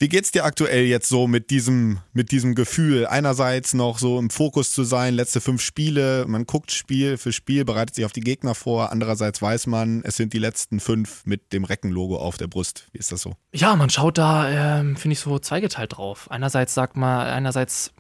Wie 0.03 0.09
geht's 0.09 0.33
dir 0.33 0.45
aktuell 0.45 0.87
jetzt 0.87 1.09
so 1.09 1.29
mit 1.29 1.51
diesem, 1.51 2.01
mit 2.13 2.33
diesem 2.33 2.57
Gefühl? 2.57 3.07
Einerseits 3.07 3.73
noch 3.73 4.01
so 4.01 4.19
im 4.19 4.31
Fokus 4.31 4.73
zu 4.73 4.83
sein, 4.83 5.15
letzte 5.15 5.41
fünf 5.41 5.63
Spiele, 5.63 6.25
man 6.27 6.45
guckt 6.45 6.73
Spiel 6.73 7.17
für 7.17 7.31
Spiel, 7.31 7.65
bereitet 7.65 7.95
sich 7.95 8.05
auf 8.05 8.11
die 8.11 8.23
Gegner 8.23 8.57
vor. 8.57 8.91
Andererseits 8.91 9.41
weiß 9.41 9.69
man, 9.69 10.03
es 10.03 10.17
sind 10.17 10.33
die 10.33 10.41
letzten 10.41 10.81
fünf 10.81 11.25
mit 11.25 11.53
dem 11.53 11.63
Reckenlogo 11.63 12.17
auf 12.17 12.37
der 12.37 12.49
Brust. 12.49 12.89
Wie 12.91 12.99
ist 12.99 13.13
das 13.13 13.23
so? 13.23 13.35
Ja, 13.53 13.77
man 13.77 13.91
schaut 13.91 14.19
da, 14.19 14.81
ähm, 14.81 14.97
finde 14.97 15.13
ich, 15.13 15.21
so 15.21 15.39
zweigeteilt 15.39 15.97
drauf. 15.97 16.29
Einerseits 16.33 16.75
sagt 16.75 16.97
man, 16.97 17.21
einerseits 17.25 17.93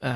äh, 0.00 0.12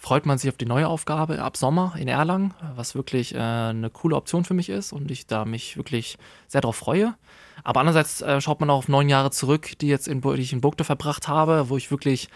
freut 0.00 0.26
man 0.26 0.38
sich 0.38 0.48
auf 0.48 0.58
die 0.58 0.66
neue 0.66 0.86
Aufgabe 0.86 1.42
ab 1.42 1.56
Sommer 1.56 1.96
in 1.98 2.06
Erlangen, 2.06 2.54
was 2.76 2.94
wirklich 2.94 3.34
äh, 3.34 3.38
eine 3.38 3.90
coole 3.90 4.14
Option 4.14 4.44
für 4.44 4.54
mich 4.54 4.68
ist 4.68 4.92
und 4.92 5.10
ich 5.10 5.26
da 5.26 5.44
mich 5.44 5.76
wirklich 5.76 6.18
sehr 6.46 6.60
darauf 6.60 6.76
freue. 6.76 7.16
Aber 7.64 7.80
andererseits 7.80 8.22
äh, 8.22 8.40
schaut 8.40 8.60
man 8.60 8.70
auch 8.70 8.78
auf 8.78 8.88
neun 8.88 9.08
Jahre 9.08 9.30
zurück, 9.30 9.78
die, 9.80 9.88
jetzt 9.88 10.08
in, 10.08 10.20
die 10.20 10.40
ich 10.40 10.52
in 10.52 10.60
Burgdorf 10.60 10.86
verbracht 10.86 11.28
habe, 11.28 11.68
wo 11.68 11.76
ich 11.76 11.90
wirklich 11.90 12.28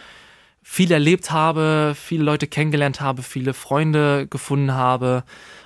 viel 0.63 0.91
erlebt 0.91 1.31
habe, 1.31 1.95
viele 1.97 2.25
Leute 2.25 2.47
kennengelernt 2.49 3.01
habe, 3.01 3.23
viele 3.23 3.55
Freunde 3.55 4.27
gefunden 4.27 4.73
habe 4.73 5.23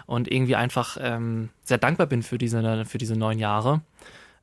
und 0.06 0.30
irgendwie 0.30 0.56
einfach 0.56 0.98
ähm, 1.00 1.48
sehr 1.62 1.78
dankbar 1.78 2.06
bin 2.06 2.22
für 2.22 2.36
diese, 2.36 2.84
für 2.84 2.98
diese 2.98 3.16
neun 3.16 3.38
Jahre. 3.38 3.80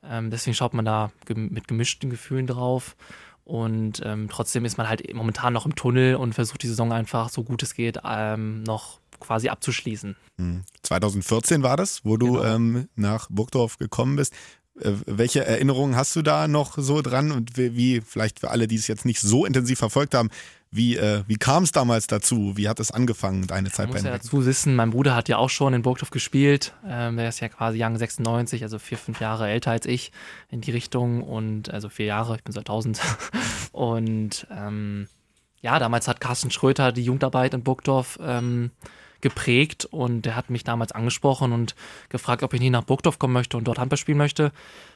Ähm, 0.04 0.32
deswegen 0.32 0.56
schaut 0.56 0.74
man 0.74 0.86
da 0.86 1.12
gem 1.26 1.50
mit 1.50 1.68
gemischten 1.68 2.10
Gefühlen 2.10 2.48
drauf. 2.48 2.96
Und 3.44 4.02
ähm, 4.04 4.28
trotzdem 4.30 4.66
ist 4.66 4.78
man 4.78 4.90
halt 4.90 5.14
momentan 5.14 5.54
noch 5.54 5.66
im 5.66 5.76
Tunnel 5.76 6.16
und 6.16 6.34
versucht 6.34 6.64
die 6.64 6.68
Saison 6.68 6.92
einfach 6.92 7.30
so 7.30 7.44
gut 7.44 7.64
es 7.64 7.74
geht 7.74 8.00
ähm, 8.04 8.64
noch 8.64 9.00
quasi 9.20 9.50
abzuschließen. 9.50 10.16
2014 10.84 11.58
hm. 11.58 11.64
war 11.64 11.78
das, 11.78 12.04
wo 12.04 12.18
du 12.18 12.34
Genau. 12.34 12.44
ähm, 12.44 12.90
nach 12.96 13.28
Burgdorf 13.30 13.78
gekommen 13.78 14.16
bist. 14.16 14.34
Äh, 14.82 14.94
welche 15.06 15.46
Erinnerungen 15.46 15.96
hast 15.96 16.16
du 16.16 16.22
da 16.22 16.48
noch 16.48 16.78
so 16.78 17.02
dran 17.02 17.32
und 17.32 17.58
wie, 17.58 17.76
wie 17.76 18.02
vielleicht 18.02 18.40
für 18.40 18.52
alle, 18.52 18.68
die 18.68 18.76
es 18.76 18.88
jetzt 18.88 19.06
nicht 19.06 19.20
so 19.20 19.46
intensiv 19.46 19.80
verfolgt 19.80 20.14
haben, 20.14 20.30
wie, 20.70 20.98
äh, 20.98 21.24
wie 21.28 21.38
kam 21.38 21.64
es 21.64 21.72
damals 21.72 22.08
dazu? 22.08 22.58
Wie 22.58 22.68
hat 22.68 22.80
es 22.80 22.92
angefangen, 22.92 23.48
deine 23.48 23.72
Zeit 23.72 23.88
Man 23.88 23.88
bei 23.88 23.94
muss 23.94 24.04
den 24.04 24.12
ja 24.12 24.18
dazu 24.18 24.46
wissen, 24.46 24.76
mein 24.76 24.92
Bruder 24.92 25.16
hat 25.16 25.30
ja 25.30 25.38
auch 25.38 25.50
schon 25.50 25.74
in 25.74 25.82
Burgdorf 25.82 26.10
gespielt. 26.10 26.74
Ähm, 26.86 27.18
der 27.18 27.30
ist 27.30 27.40
ja 27.40 27.50
quasi 27.50 27.84
Young 27.84 27.98
96, 27.98 28.64
also 28.64 28.78
vier, 28.78 28.98
fünf 28.98 29.22
Jahre 29.22 29.48
älter 29.48 29.72
als 29.72 29.86
ich 29.86 30.12
in 30.50 30.62
die 30.62 30.72
Richtung 30.72 31.24
und 31.24 31.74
also 31.74 31.90
vier 31.90 32.08
Jahre, 32.08 32.36
ich 32.36 32.44
bin 32.44 32.54
2000. 32.54 33.00
und 33.72 34.46
ähm, 34.52 35.08
ja, 35.62 35.80
damals 35.80 36.08
hat 36.08 36.20
Carsten 36.20 36.52
Schröter 36.52 36.92
die 36.92 37.04
Jugendarbeit 37.04 37.54
in 37.54 37.64
Burgdorf 37.64 38.20
ähm, 38.22 38.72
geprägt 39.22 39.86
und 39.86 40.24
der 40.24 40.36
hat 40.36 40.50
mich 40.50 40.64
damals 40.64 40.92
angesprochen 40.92 41.52
und 41.54 41.76
gefragt, 42.10 42.44
ob 42.44 42.54
ich 42.54 42.60
nie 42.60 42.70
nach 42.70 42.84
Burgdorf 42.84 43.20
kommen 43.20 43.34
möchte 43.34 43.58
und 43.58 43.66
dort 43.66 43.80
Handball 43.80 43.98
spielen 43.98 44.18
möchte. 44.18 44.52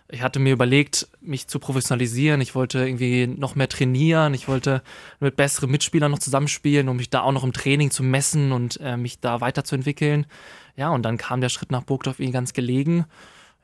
Ich 0.10 0.21
hatte 0.21 0.39
mir 0.39 0.51
überlegt, 0.51 1.07
mich 1.21 1.47
zu 1.47 1.60
professionalisieren. 1.60 2.41
Ich 2.41 2.53
wollte 2.53 2.79
irgendwie 2.79 3.27
noch 3.27 3.55
mehr 3.55 3.69
trainieren. 3.69 4.34
Ich 4.34 4.47
wollte 4.47 4.81
mit 5.19 5.38
besseren 5.38 5.71
Mitspielern 5.71 6.12
noch 6.12 6.19
zusammenspielen, 6.19 6.89
um 6.89 6.97
mich 6.97 7.10
da 7.10 7.21
auch 7.21 7.31
noch 7.31 7.45
im 7.45 7.53
Training 7.53 7.91
zu 7.91 8.03
messen 8.03 8.51
und 8.51 8.79
äh, 8.81 8.97
mich 8.97 9.21
da 9.21 9.39
weiterzuentwickeln. 9.39 10.25
Ja, 10.75 10.89
und 10.89 11.03
dann 11.03 11.17
kam 11.17 11.39
der 11.41 11.49
Schritt 11.49 11.71
nach 11.71 11.84
Burgdorf 11.84 12.19
irgendwie 12.19 12.34
ganz 12.34 12.53
gelegen. 12.53 13.05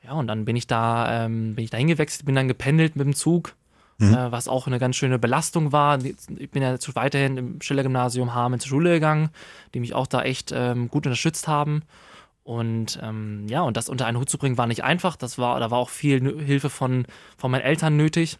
Ja, 0.02 0.12
und 0.12 0.26
dann 0.26 0.44
bin 0.44 0.56
ich 0.56 0.66
da, 0.66 1.24
ähm, 1.24 1.54
bin 1.54 1.64
ich 1.64 1.70
da 1.70 1.76
hingewechselt, 1.76 2.24
bin 2.24 2.34
dann 2.34 2.48
gependelt 2.48 2.96
mit 2.96 3.04
dem 3.04 3.14
Zug, 3.14 3.54
äh, 4.00 4.32
was 4.32 4.48
auch 4.48 4.66
eine 4.66 4.78
ganz 4.78 4.96
schöne 4.96 5.18
Belastung 5.18 5.72
war. 5.72 5.98
Ich 6.04 6.50
bin 6.50 6.62
ja 6.62 6.72
jetzt 6.72 6.94
weiterhin 6.94 7.36
im 7.36 7.60
Schiller-Gymnasium 7.60 8.34
Hameln 8.34 8.60
zur 8.60 8.70
Schule 8.70 8.94
gegangen, 8.94 9.30
die 9.74 9.80
mich 9.80 9.94
auch 9.94 10.06
da 10.06 10.22
echt 10.22 10.52
ähm, 10.54 10.88
gut 10.88 11.06
unterstützt 11.06 11.48
haben. 11.48 11.82
Und 12.44 12.98
ähm, 13.02 13.46
ja, 13.48 13.60
und 13.62 13.76
das 13.76 13.88
unter 13.88 14.06
einen 14.06 14.18
Hut 14.18 14.30
zu 14.30 14.38
bringen, 14.38 14.56
war 14.56 14.66
nicht 14.66 14.84
einfach. 14.84 15.16
Das 15.16 15.36
war, 15.36 15.60
da 15.60 15.70
war 15.70 15.78
auch 15.78 15.90
viel 15.90 16.42
Hilfe 16.42 16.70
von, 16.70 17.06
von 17.36 17.50
meinen 17.50 17.60
Eltern 17.60 17.96
nötig, 17.96 18.38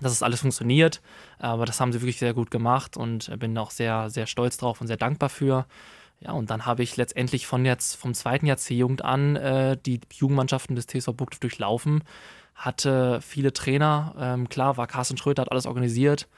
dass 0.00 0.12
es 0.12 0.22
alles 0.22 0.40
funktioniert. 0.40 1.02
Aber 1.38 1.66
das 1.66 1.80
haben 1.80 1.92
sie 1.92 2.00
wirklich 2.00 2.18
sehr 2.18 2.32
gut 2.32 2.50
gemacht 2.50 2.96
und 2.96 3.28
äh, 3.28 3.36
bin 3.36 3.58
auch 3.58 3.70
sehr, 3.70 4.08
sehr 4.08 4.26
stolz 4.26 4.56
drauf 4.56 4.80
und 4.80 4.86
sehr 4.86 4.96
dankbar 4.96 5.28
für. 5.28 5.66
Ja, 6.20 6.32
und 6.32 6.50
dann 6.50 6.66
habe 6.66 6.84
ich 6.84 6.96
letztendlich 6.96 7.46
von 7.46 7.64
jetzt 7.64 7.96
vom 7.96 8.14
zweiten 8.14 8.46
Jahr 8.46 8.56
C-Jugend 8.56 9.04
an 9.04 9.34
äh, 9.34 9.76
die 9.76 10.00
Jugendmannschaften 10.12 10.76
des 10.76 10.86
TSV 10.86 11.12
Burgdorf 11.12 11.40
durchlaufen, 11.40 12.04
hatte 12.54 13.20
viele 13.22 13.52
Trainer. 13.52 14.14
Ähm, 14.18 14.48
klar, 14.48 14.76
war 14.76 14.86
Carsten 14.86 15.16
Schröter, 15.16 15.42
hat 15.42 15.50
alles 15.50 15.66
organisiert, 15.66 16.28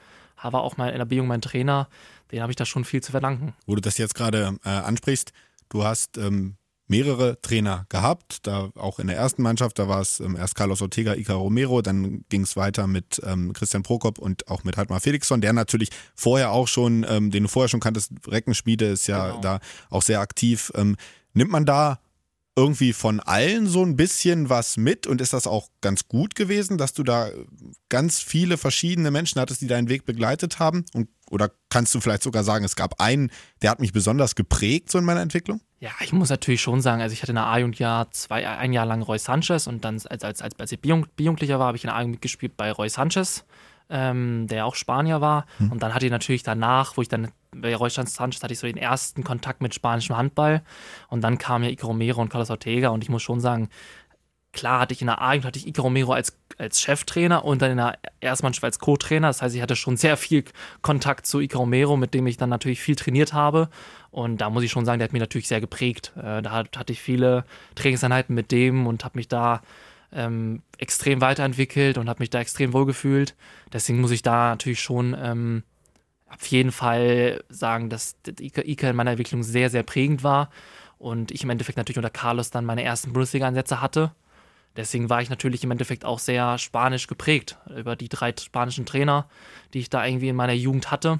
war 0.41 0.61
auch 0.61 0.77
mal 0.77 0.89
in 0.89 0.97
der 0.97 1.05
B-Jugend 1.05 1.29
mein 1.29 1.41
Trainer. 1.41 1.87
Den 2.31 2.41
habe 2.41 2.51
ich 2.51 2.55
da 2.55 2.65
schon 2.65 2.85
viel 2.85 3.01
zu 3.01 3.11
verdanken. 3.11 3.53
Wo 3.65 3.75
du 3.75 3.81
das 3.81 3.97
jetzt 3.97 4.15
gerade 4.15 4.57
äh, 4.65 4.69
ansprichst, 4.69 5.31
du 5.69 5.83
hast 5.83 6.17
ähm, 6.17 6.55
mehrere 6.87 7.39
Trainer 7.41 7.85
gehabt, 7.89 8.45
da 8.45 8.69
auch 8.75 8.99
in 8.99 9.07
der 9.07 9.15
ersten 9.17 9.41
Mannschaft, 9.41 9.79
da 9.79 9.87
war 9.87 10.01
es 10.01 10.19
ähm, 10.19 10.35
erst 10.35 10.55
Carlos 10.55 10.81
Ortega, 10.81 11.15
Ica 11.15 11.33
Romero, 11.33 11.81
dann 11.81 12.23
ging 12.29 12.41
es 12.41 12.55
weiter 12.55 12.85
mit 12.87 13.21
ähm, 13.25 13.53
Christian 13.53 13.83
Prokop 13.83 14.19
und 14.19 14.47
auch 14.49 14.63
mit 14.63 14.77
Hartmar 14.77 14.99
Felixson, 14.99 15.41
der 15.41 15.53
natürlich 15.53 15.89
vorher 16.15 16.51
auch 16.51 16.67
schon, 16.67 17.05
ähm, 17.09 17.31
den 17.31 17.43
du 17.43 17.49
vorher 17.49 17.69
schon 17.69 17.79
kanntest, 17.79 18.11
Reckenschmiede 18.27 18.85
ist 18.85 19.07
ja 19.07 19.29
Genau. 19.29 19.41
da 19.41 19.59
auch 19.89 20.03
sehr 20.03 20.19
aktiv. 20.19 20.71
Ähm, 20.75 20.95
nimmt 21.33 21.51
man 21.51 21.65
da 21.65 21.99
irgendwie 22.55 22.93
von 22.93 23.19
allen 23.19 23.67
so 23.67 23.83
ein 23.83 23.97
bisschen 23.97 24.49
was 24.49 24.77
mit 24.77 25.07
und 25.07 25.19
ist 25.19 25.33
das 25.33 25.45
auch 25.45 25.69
ganz 25.81 26.07
gut 26.07 26.35
gewesen, 26.35 26.77
dass 26.77 26.93
du 26.93 27.03
da 27.03 27.29
ganz 27.89 28.21
viele 28.21 28.57
verschiedene 28.57 29.11
Menschen 29.11 29.41
hattest, 29.41 29.61
die 29.61 29.67
deinen 29.67 29.89
Weg 29.89 30.05
begleitet 30.05 30.57
haben? 30.57 30.85
Und, 30.93 31.09
oder 31.29 31.51
kannst 31.69 31.93
du 31.93 31.99
vielleicht 31.99 32.23
sogar 32.23 32.45
sagen, 32.45 32.63
es 32.63 32.77
gab 32.77 33.01
einen, 33.01 33.29
der 33.61 33.71
hat 33.71 33.81
mich 33.81 33.91
besonders 33.91 34.35
geprägt 34.35 34.89
so 34.89 34.97
in 34.97 35.03
meiner 35.03 35.21
Entwicklung? 35.21 35.59
Ja, 35.79 35.91
ich 35.99 36.13
muss 36.13 36.29
natürlich 36.29 36.61
schon 36.61 36.79
sagen, 36.79 37.01
also 37.01 37.11
ich 37.11 37.21
hatte 37.21 37.33
in 37.33 37.35
der 37.35 37.47
A-Jugendjahr 37.47 38.09
zwei, 38.11 38.47
ein 38.47 38.71
Jahr 38.71 38.85
lang 38.85 39.01
Roy 39.01 39.19
Sanchez 39.19 39.67
und 39.67 39.83
dann, 39.83 39.95
als, 39.95 40.23
als, 40.23 40.41
als, 40.41 40.57
als 40.57 40.71
ich 40.71 40.79
B-Jugendlicher 40.79 41.59
war, 41.59 41.67
habe 41.67 41.77
ich 41.77 41.83
in 41.83 41.89
der 41.89 41.97
A-Jugend 41.97 42.15
mitgespielt 42.15 42.55
bei 42.55 42.71
Roy 42.71 42.87
Sanchez, 42.87 43.43
ähm, 43.89 44.47
der 44.47 44.65
auch 44.65 44.75
Spanier 44.75 45.19
war. 45.19 45.45
Und 45.59 45.83
dann 45.83 45.93
hatte 45.93 46.05
ich 46.05 46.11
natürlich 46.11 46.43
danach, 46.43 46.95
wo 46.95 47.01
ich 47.01 47.09
dann 47.09 47.31
bei 47.61 47.75
Roy 47.75 47.89
Sanchez 47.89 48.43
hatte 48.43 48.53
ich 48.53 48.59
so 48.59 48.67
den 48.67 48.77
ersten 48.77 49.23
Kontakt 49.23 49.61
mit 49.61 49.73
spanischem 49.73 50.17
Handball. 50.17 50.61
Und 51.09 51.21
dann 51.21 51.37
kam 51.37 51.63
ja 51.63 51.69
Ico 51.69 51.87
Romero 51.87 52.21
und 52.21 52.29
Carlos 52.29 52.49
Ortega 52.49 52.89
und 52.89 53.03
ich 53.03 53.09
muss 53.09 53.23
schon 53.23 53.39
sagen, 53.39 53.69
klar 54.55 54.79
hatte 54.79 54.93
ich 54.93 55.01
in 55.01 55.07
der 55.07 55.21
A-Jugend 55.21 55.45
hatte 55.45 55.59
ich 55.59 55.67
Ico 55.67 55.83
Romero 55.83 56.13
als, 56.13 56.37
als 56.57 56.81
Cheftrainer 56.81 57.45
und 57.45 57.61
dann 57.61 57.71
in 57.71 57.77
der 57.77 57.99
Erstmannschaft 58.21 58.63
als 58.63 58.79
Co-Trainer. 58.79 59.27
Das 59.27 59.41
heißt, 59.41 59.55
ich 59.55 59.61
hatte 59.61 59.75
schon 59.75 59.97
sehr 59.97 60.17
viel 60.17 60.45
Kontakt 60.81 61.27
zu 61.27 61.39
Ico 61.39 61.59
Romero, 61.59 61.97
mit 61.97 62.13
dem 62.13 62.25
ich 62.25 62.37
dann 62.37 62.49
natürlich 62.49 62.81
viel 62.81 62.95
trainiert 62.95 63.33
habe. 63.33 63.69
Und 64.11 64.39
da 64.39 64.49
muss 64.49 64.63
ich 64.63 64.71
schon 64.71 64.85
sagen, 64.85 64.99
der 64.99 65.07
hat 65.07 65.13
mich 65.13 65.19
natürlich 65.19 65.47
sehr 65.47 65.61
geprägt. 65.61 66.13
Äh, 66.17 66.41
da 66.41 66.51
hat, 66.51 66.77
hatte 66.77 66.93
ich 66.93 67.01
viele 67.01 67.45
Trainingseinheiten 67.75 68.33
mit 68.33 68.51
dem 68.51 68.87
und 68.87 69.03
habe 69.03 69.17
mich 69.17 69.27
da 69.27 69.61
ähm, 70.13 70.61
extrem 70.77 71.21
weiterentwickelt 71.21 71.97
und 71.97 72.09
habe 72.09 72.21
mich 72.21 72.29
da 72.29 72.39
extrem 72.39 72.73
wohlgefühlt. 72.73 73.35
Deswegen 73.73 73.99
muss 73.99 74.11
ich 74.11 74.23
da 74.23 74.49
natürlich 74.49 74.81
schon 74.81 75.15
ähm, 75.19 75.63
auf 76.29 76.45
jeden 76.47 76.71
Fall 76.71 77.43
sagen, 77.49 77.89
dass 77.89 78.17
Ika 78.39 78.89
in 78.89 78.95
meiner 78.95 79.11
Entwicklung 79.11 79.43
sehr, 79.43 79.69
sehr 79.69 79.83
prägend 79.83 80.23
war 80.23 80.49
und 80.97 81.31
ich 81.31 81.43
im 81.43 81.49
Endeffekt 81.49 81.77
natürlich 81.77 81.97
unter 81.97 82.09
Carlos 82.09 82.51
dann 82.51 82.65
meine 82.65 82.83
ersten 82.83 83.13
Bundesliga-Einsätze 83.13 83.81
hatte. 83.81 84.11
Deswegen 84.75 85.09
war 85.09 85.21
ich 85.21 85.29
natürlich 85.29 85.63
im 85.63 85.71
Endeffekt 85.71 86.03
auch 86.03 86.19
sehr 86.19 86.57
spanisch 86.57 87.07
geprägt 87.07 87.57
über 87.75 87.95
die 87.95 88.09
drei 88.09 88.33
spanischen 88.37 88.85
Trainer, 88.85 89.29
die 89.73 89.79
ich 89.79 89.89
da 89.89 90.05
irgendwie 90.05 90.29
in 90.29 90.35
meiner 90.35 90.53
Jugend 90.53 90.91
hatte. 90.91 91.19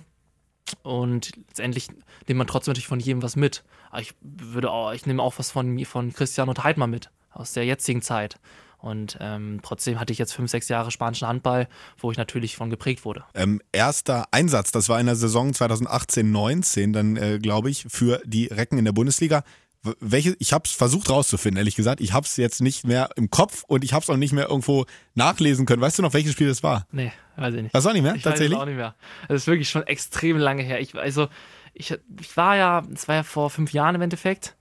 Und 0.81 1.31
letztendlich 1.47 1.87
nimmt 2.27 2.37
man 2.37 2.47
trotzdem 2.47 2.71
natürlich 2.71 2.87
von 2.87 2.99
jedem 2.99 3.21
was 3.21 3.35
mit. 3.35 3.63
Aber 3.91 4.01
ich 4.01 4.13
würde 4.21 4.71
auch, 4.71 4.91
ich 4.91 5.05
nehme 5.05 5.21
auch 5.21 5.35
was 5.37 5.51
von, 5.51 5.85
von 5.85 6.11
Christian 6.11 6.49
und 6.49 6.63
Heidmann 6.63 6.89
mit, 6.89 7.11
aus 7.31 7.53
der 7.53 7.65
jetzigen 7.65 8.01
Zeit. 8.01 8.39
Und 8.85 9.17
ähm, 9.19 9.61
trotzdem 9.63 9.99
hatte 9.99 10.13
ich 10.13 10.19
jetzt 10.19 10.33
fünf, 10.33 10.51
sechs 10.51 10.69
Jahre 10.69 10.91
spanischen 10.91 11.27
Handball, 11.27 11.67
wo 11.97 12.11
ich 12.11 12.19
natürlich 12.19 12.55
von 12.55 12.69
geprägt 12.69 13.03
wurde. 13.03 13.23
Ähm, 13.33 13.59
erster 13.71 14.27
Einsatz, 14.29 14.71
das 14.71 14.89
war 14.89 14.99
in 14.99 15.07
der 15.07 15.15
Saison 15.15 15.53
2018-19, 15.53 16.93
dann 16.93 17.15
äh, 17.17 17.39
glaube 17.39 17.71
ich, 17.71 17.87
für 17.89 18.21
die 18.25 18.45
Recken 18.45 18.77
in 18.77 18.85
der 18.85 18.91
Bundesliga. 18.91 19.43
Welche, 19.99 20.35
ich 20.37 20.53
habe 20.53 20.65
es 20.65 20.71
versucht 20.71 21.09
rauszufinden, 21.09 21.57
ehrlich 21.57 21.75
gesagt. 21.75 21.99
Ich 21.99 22.13
habe 22.13 22.27
es 22.27 22.37
jetzt 22.37 22.61
nicht 22.61 22.85
mehr 22.85 23.09
im 23.15 23.31
Kopf 23.31 23.63
und 23.67 23.83
ich 23.83 23.91
habe 23.91 24.03
es 24.03 24.09
auch 24.11 24.17
nicht 24.17 24.33
mehr 24.33 24.49
irgendwo 24.49 24.85
nachlesen 25.15 25.65
können. 25.65 25.81
Weißt 25.81 25.97
du 25.97 26.03
noch, 26.03 26.13
welches 26.13 26.33
Spiel 26.33 26.47
das 26.47 26.61
war? 26.61 26.85
Nee, 26.91 27.11
weiß 27.37 27.55
ich 27.55 27.63
nicht. 27.63 27.73
Das 27.73 27.85
war 27.85 27.93
nicht 27.93 28.03
mehr, 28.03 28.13
Ich 28.13 28.21
tatsächlich? 28.21 28.55
weiß 28.55 28.61
auch 28.61 28.67
nicht 28.67 28.77
mehr. 28.77 28.93
Das 29.27 29.41
ist 29.41 29.47
wirklich 29.47 29.69
schon 29.69 29.81
extrem 29.87 30.37
lange 30.37 30.61
her. 30.61 30.79
Ich, 30.79 30.93
also, 30.93 31.27
ich, 31.73 31.91
ich 32.19 32.37
war 32.37 32.55
ja, 32.55 32.83
es 32.93 33.07
war 33.07 33.15
ja 33.15 33.23
vor 33.23 33.49
fünf 33.49 33.73
Jahren 33.73 33.95
im 33.95 34.01
Endeffekt. 34.01 34.55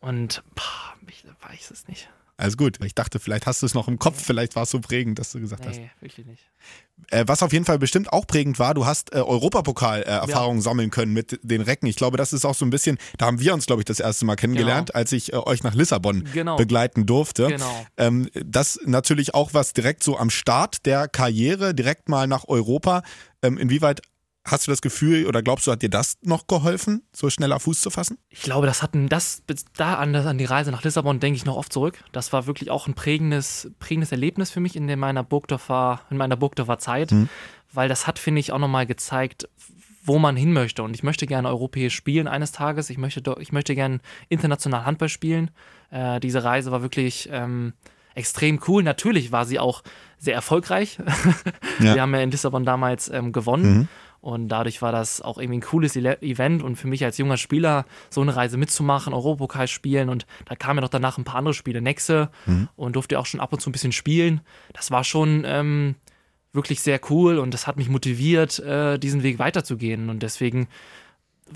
Und 0.00 0.42
pah, 0.54 0.94
ich 1.08 1.24
weiß 1.48 1.70
es 1.70 1.88
nicht. 1.88 2.10
Alles 2.36 2.56
gut. 2.56 2.78
Ich 2.84 2.94
dachte, 2.96 3.20
vielleicht 3.20 3.46
hast 3.46 3.62
du 3.62 3.66
es 3.66 3.74
noch 3.74 3.86
im 3.86 3.98
Kopf, 3.98 4.20
vielleicht 4.22 4.56
war 4.56 4.64
es 4.64 4.70
so 4.70 4.80
prägend, 4.80 5.18
dass 5.20 5.30
du 5.30 5.40
gesagt 5.40 5.66
hast. 5.66 5.76
Nee, 5.78 5.90
wirklich 6.00 6.26
nicht. 6.26 6.50
Äh, 7.10 7.24
was 7.28 7.42
auf 7.44 7.52
jeden 7.52 7.64
Fall 7.64 7.78
bestimmt 7.78 8.12
auch 8.12 8.26
prägend 8.26 8.58
war, 8.58 8.74
du 8.74 8.86
hast 8.86 9.12
äh, 9.14 9.18
Europapokal-Erfahrungen 9.18 10.60
sammeln 10.60 10.90
können 10.90 11.12
mit 11.12 11.38
den 11.42 11.60
Recken. 11.60 11.86
Ich 11.86 11.96
glaube, 11.96 12.16
das 12.16 12.32
ist 12.32 12.44
auch 12.44 12.54
so 12.54 12.64
ein 12.64 12.70
bisschen, 12.70 12.98
da 13.18 13.26
haben 13.26 13.40
wir 13.40 13.54
uns, 13.54 13.66
glaube 13.66 13.82
ich, 13.82 13.84
das 13.86 14.00
erste 14.00 14.24
Mal 14.24 14.36
kennengelernt, 14.36 14.88
Genau. 14.88 14.98
als 14.98 15.12
ich 15.12 15.32
äh, 15.32 15.36
euch 15.36 15.62
nach 15.62 15.74
Lissabon 15.74 16.24
Genau. 16.32 16.56
begleiten 16.56 17.06
durfte. 17.06 17.46
Genau. 17.48 17.86
Ähm, 17.96 18.28
das 18.44 18.80
natürlich 18.84 19.34
auch 19.34 19.54
was 19.54 19.72
direkt 19.72 20.02
so 20.02 20.18
am 20.18 20.30
Start 20.30 20.86
der 20.86 21.08
Karriere, 21.08 21.74
direkt 21.74 22.08
mal 22.08 22.26
nach 22.26 22.48
Europa. 22.48 23.02
Ähm, 23.42 23.58
inwieweit 23.58 24.02
hast 24.44 24.66
du 24.66 24.70
das 24.70 24.82
Gefühl 24.82 25.26
oder 25.26 25.42
glaubst 25.42 25.66
du, 25.66 25.72
hat 25.72 25.82
dir 25.82 25.88
das 25.88 26.18
noch 26.22 26.46
geholfen, 26.46 27.02
so 27.12 27.30
schneller 27.30 27.58
Fuß 27.58 27.80
zu 27.80 27.90
fassen? 27.90 28.18
Ich 28.28 28.42
glaube, 28.42 28.66
das 28.66 28.82
hatten 28.82 29.08
das 29.08 29.42
da 29.76 29.94
an, 29.94 30.12
das, 30.12 30.26
an 30.26 30.38
die 30.38 30.44
Reise 30.44 30.70
nach 30.70 30.82
Lissabon 30.84 31.20
denke 31.20 31.36
ich 31.36 31.44
noch 31.44 31.56
oft 31.56 31.72
zurück. 31.72 32.02
Das 32.12 32.32
war 32.32 32.46
wirklich 32.46 32.70
auch 32.70 32.86
ein 32.86 32.94
prägendes, 32.94 33.70
prägendes 33.78 34.12
Erlebnis 34.12 34.50
für 34.50 34.60
mich 34.60 34.76
in 34.76 34.98
meiner 34.98 35.24
Burgdorfer, 35.24 36.02
in 36.10 36.16
meiner 36.16 36.36
Burgdorfer 36.36 36.78
Zeit, 36.78 37.14
weil 37.72 37.88
das 37.88 38.06
hat, 38.06 38.18
finde 38.18 38.40
ich, 38.40 38.52
auch 38.52 38.58
nochmal 38.58 38.86
gezeigt, 38.86 39.48
wo 40.04 40.18
man 40.18 40.36
hin 40.36 40.52
möchte. 40.52 40.82
Und 40.82 40.94
ich 40.94 41.02
möchte 41.02 41.26
gerne 41.26 41.48
europäisch 41.48 41.94
spielen 41.94 42.28
eines 42.28 42.52
Tages. 42.52 42.90
Ich 42.90 42.98
möchte, 42.98 43.36
ich 43.40 43.52
möchte 43.52 43.74
gerne 43.74 44.00
international 44.28 44.84
Handball 44.84 45.08
spielen. 45.08 45.50
Äh, 45.90 46.20
diese 46.20 46.44
Reise 46.44 46.70
war 46.70 46.82
wirklich 46.82 47.28
ähm, 47.32 47.72
extrem 48.14 48.60
cool. 48.68 48.82
Natürlich 48.82 49.32
war 49.32 49.46
sie 49.46 49.58
auch 49.58 49.82
sehr 50.18 50.34
erfolgreich. 50.34 50.98
Ja. 51.80 51.96
Wir 51.96 52.02
haben 52.02 52.14
ja 52.14 52.20
in 52.20 52.30
Lissabon 52.30 52.64
damals 52.64 53.08
ähm, 53.08 53.32
gewonnen. 53.32 53.88
Und 54.24 54.48
dadurch 54.48 54.80
war 54.80 54.90
das 54.90 55.20
auch 55.20 55.36
irgendwie 55.36 55.58
ein 55.58 55.68
cooles 55.68 55.96
Event 55.96 56.62
und 56.62 56.76
für 56.76 56.88
mich 56.88 57.04
als 57.04 57.18
junger 57.18 57.36
Spieler 57.36 57.84
so 58.08 58.22
eine 58.22 58.34
Reise 58.34 58.56
mitzumachen, 58.56 59.12
Europapokal 59.12 59.68
spielen 59.68 60.08
und 60.08 60.24
da 60.46 60.56
kamen 60.56 60.78
ja 60.78 60.80
noch 60.80 60.88
danach 60.88 61.18
ein 61.18 61.24
paar 61.24 61.36
andere 61.36 61.52
Spiele, 61.52 61.82
Nexe 61.82 62.30
und 62.74 62.96
durfte 62.96 63.18
auch 63.18 63.26
schon 63.26 63.40
ab 63.40 63.52
und 63.52 63.60
zu 63.60 63.68
ein 63.68 63.72
bisschen 63.72 63.92
spielen. 63.92 64.40
Das 64.72 64.90
war 64.90 65.04
schon 65.04 65.42
ähm, 65.44 65.96
wirklich 66.54 66.80
sehr 66.80 67.00
cool 67.10 67.36
und 67.36 67.52
das 67.52 67.66
hat 67.66 67.76
mich 67.76 67.90
motiviert, 67.90 68.60
äh, 68.60 68.98
diesen 68.98 69.22
Weg 69.22 69.38
weiterzugehen 69.38 70.08
und 70.08 70.22
deswegen 70.22 70.68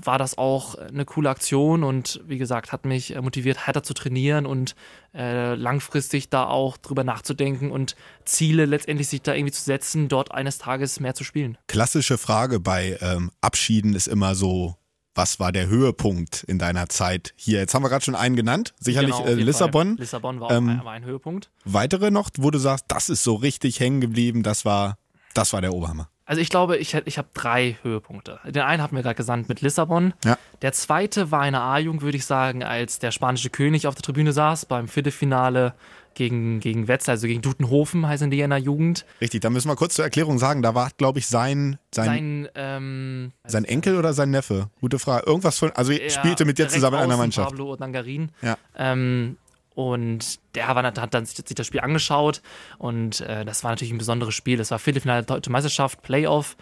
war 0.03 0.17
das 0.19 0.37
auch 0.37 0.75
eine 0.75 1.03
coole 1.05 1.29
Aktion 1.29 1.83
und 1.83 2.21
wie 2.25 2.37
gesagt, 2.37 2.71
hat 2.71 2.85
mich 2.85 3.15
äh, 3.15 3.21
motiviert, 3.21 3.65
härter 3.65 3.83
zu 3.83 3.93
trainieren 3.93 4.45
und 4.45 4.75
äh, 5.15 5.55
langfristig 5.55 6.29
da 6.29 6.45
auch 6.45 6.77
drüber 6.77 7.03
nachzudenken 7.03 7.71
und 7.71 7.95
Ziele 8.23 8.65
letztendlich 8.65 9.07
sich 9.07 9.21
da 9.21 9.33
irgendwie 9.33 9.51
zu 9.53 9.63
setzen, 9.63 10.07
dort 10.07 10.31
eines 10.31 10.59
Tages 10.59 10.99
mehr 10.99 11.15
zu 11.15 11.23
spielen. 11.23 11.57
Klassische 11.67 12.17
Frage 12.17 12.59
bei 12.59 12.97
ähm, 13.01 13.31
Abschieden 13.41 13.93
ist 13.95 14.07
immer 14.07 14.35
so, 14.35 14.75
was 15.15 15.39
war 15.39 15.51
der 15.51 15.67
Höhepunkt 15.67 16.43
in 16.43 16.59
deiner 16.59 16.87
Zeit 16.87 17.33
hier? 17.35 17.59
Jetzt 17.59 17.73
haben 17.73 17.83
wir 17.83 17.89
gerade 17.89 18.05
schon 18.05 18.15
einen 18.15 18.35
genannt, 18.35 18.73
sicherlich 18.79 19.15
Genau, 19.17 19.27
äh, 19.27 19.33
Lissabon. 19.33 19.87
Fall. 19.95 19.99
Lissabon 19.99 20.39
war 20.39 20.47
auch 20.47 20.51
Ähm, 20.51 20.69
ein, 20.69 20.85
war 20.85 20.93
ein 20.93 21.03
Höhepunkt. 21.03 21.49
Weitere 21.65 22.11
noch, 22.11 22.29
wo 22.37 22.51
du 22.51 22.59
sagst, 22.59 22.85
das 22.87 23.09
ist 23.09 23.23
so 23.23 23.35
richtig 23.35 23.79
hängen 23.79 24.01
geblieben, 24.01 24.43
das 24.43 24.65
war, 24.65 24.97
das 25.33 25.51
war 25.51 25.61
der 25.61 25.73
Oberhammer. 25.73 26.09
Also 26.29 26.43
ich 26.43 26.49
glaube, 26.49 26.77
ich, 26.77 26.93
ich 26.93 27.17
habe 27.17 27.27
drei 27.33 27.79
Höhepunkte. 27.81 28.39
Den 28.45 28.61
einen 28.61 28.83
hatten 28.83 28.95
wir 28.95 29.01
gerade 29.01 29.15
gesandt 29.15 29.49
mit 29.49 29.61
Lissabon. 29.61 30.13
Ja. 30.23 30.37
Der 30.61 30.73
zweite 30.73 31.31
war 31.31 31.41
eine 31.41 31.59
A-Jugend, 31.59 32.03
würde 32.03 32.17
ich 32.17 32.25
sagen, 32.27 32.63
als 32.63 32.99
der 32.99 33.09
spanische 33.09 33.49
König 33.49 33.87
auf 33.87 33.95
der 33.95 34.03
Tribüne 34.03 34.31
saß 34.31 34.67
beim 34.67 34.87
Viertelfinale 34.87 35.73
gegen, 36.13 36.59
gegen 36.59 36.87
Wetzlar, 36.87 37.13
also 37.13 37.25
gegen 37.25 37.41
Dutenhofen 37.41 38.07
heißen 38.07 38.29
die 38.29 38.41
in 38.41 38.51
der 38.51 38.59
Jugend. 38.59 39.07
Richtig, 39.19 39.41
da 39.41 39.49
müssen 39.49 39.69
wir 39.69 39.75
kurz 39.75 39.95
zur 39.95 40.05
Erklärung 40.05 40.37
sagen, 40.37 40.61
da 40.61 40.75
war, 40.75 40.91
glaube 40.97 41.17
ich, 41.17 41.25
sein, 41.25 41.79
sein, 41.95 42.47
sein, 42.53 43.31
Sein, 43.47 43.63
ähm, 43.63 43.67
Enkel 43.67 43.97
oder 43.97 44.13
sein 44.13 44.29
Neffe? 44.29 44.69
Gute 44.81 44.99
Frage. 44.99 45.25
Irgendwas 45.25 45.57
von, 45.57 45.71
also 45.71 45.93
er 45.93 46.11
spielte 46.11 46.45
mit 46.45 46.59
dir 46.59 46.67
zusammen 46.67 46.97
in 46.97 47.05
einer 47.05 47.17
Mannschaft. 47.17 47.49
Pablo 47.49 47.71
Odangarin. 47.73 48.31
Ja. 48.43 48.55
Ähm, 48.77 49.37
und 49.79 50.39
der 50.55 50.67
war, 50.75 50.83
hat 50.83 51.13
dann 51.13 51.25
sich 51.25 51.37
das 51.55 51.65
Spiel 51.65 51.79
angeschaut 51.79 52.41
und 52.79 53.21
äh, 53.21 53.45
das 53.45 53.63
war 53.63 53.71
natürlich 53.71 53.93
ein 53.93 53.97
besonderes 53.97 54.35
Spiel. 54.35 54.57
Das 54.57 54.71
war 54.71 54.79
Viertelfinale 54.79 55.23
der 55.23 55.37
Deutsche 55.37 55.51
Meisterschaft, 55.51 56.01
Playoff. 56.01 56.57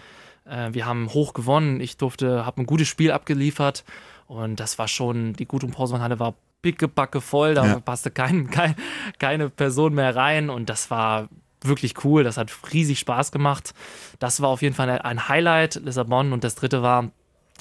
Äh, 0.45 0.69
wir 0.73 0.85
haben 0.85 1.11
hoch 1.11 1.33
gewonnen. 1.33 1.81
Ich 1.81 1.97
durfte, 1.97 2.45
habe 2.45 2.61
ein 2.61 2.67
gutes 2.67 2.87
Spiel 2.87 3.11
abgeliefert 3.11 3.83
und 4.27 4.59
das 4.59 4.77
war 4.77 4.87
schon, 4.87 5.33
die 5.33 5.47
gute 5.47 5.65
Pausenhalle 5.65 6.19
war 6.19 6.35
pickebacke 6.61 7.19
voll, 7.19 7.55
da 7.55 7.65
Ja. 7.65 7.79
passte 7.79 8.11
kein, 8.11 8.49
kein, 8.51 8.75
keine 9.17 9.49
Person 9.49 9.95
mehr 9.95 10.15
rein 10.15 10.51
und 10.51 10.69
das 10.69 10.91
war 10.91 11.27
wirklich 11.61 12.03
cool. 12.05 12.23
Das 12.23 12.37
hat 12.37 12.51
riesig 12.71 12.99
Spaß 12.99 13.31
gemacht. 13.31 13.73
Das 14.19 14.41
war 14.41 14.49
auf 14.49 14.61
jeden 14.61 14.75
Fall 14.75 14.89
ein 14.89 15.27
Highlight, 15.27 15.81
Lissabon. 15.83 16.33
Und 16.33 16.43
das 16.43 16.53
dritte 16.53 16.83
war 16.83 17.09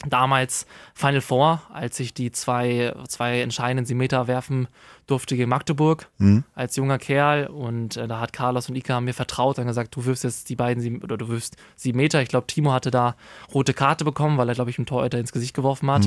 damals 0.08 0.66
Final 0.94 1.20
Four, 1.20 1.62
als 1.72 1.98
ich 2.00 2.12
die 2.12 2.30
zwei, 2.30 2.94
zwei 3.08 3.40
entscheidenden 3.40 3.86
Sieben-Meter 3.86 4.26
werfen 4.26 4.68
durfte 5.06 5.36
gegen 5.36 5.48
Magdeburg 5.48 6.08
als 6.54 6.76
junger 6.76 6.98
Kerl. 6.98 7.46
Und 7.46 7.96
äh, 7.96 8.08
da 8.08 8.20
hat 8.20 8.32
Carlos 8.32 8.68
und 8.68 8.76
Ika 8.76 9.00
mir 9.00 9.14
vertraut 9.14 9.58
und 9.58 9.66
gesagt, 9.66 9.94
du 9.96 10.04
wirfst 10.04 10.24
jetzt 10.24 10.48
die 10.48 10.56
beiden 10.56 10.82
sieben, 10.82 11.02
oder 11.02 11.16
du 11.16 11.28
wirfst 11.28 11.56
sieben 11.76 11.96
Meter. 11.98 12.20
Ich 12.22 12.28
glaube, 12.28 12.46
Timo 12.46 12.72
hatte 12.72 12.90
da 12.90 13.14
rote 13.54 13.72
Karte 13.72 14.04
bekommen, 14.04 14.36
weil 14.36 14.48
er, 14.48 14.54
glaube 14.54 14.70
ich, 14.70 14.78
einen 14.78 14.86
Torhüter 14.86 15.18
ins 15.18 15.32
Gesicht 15.32 15.54
geworfen 15.54 15.90
hat. 15.90 16.06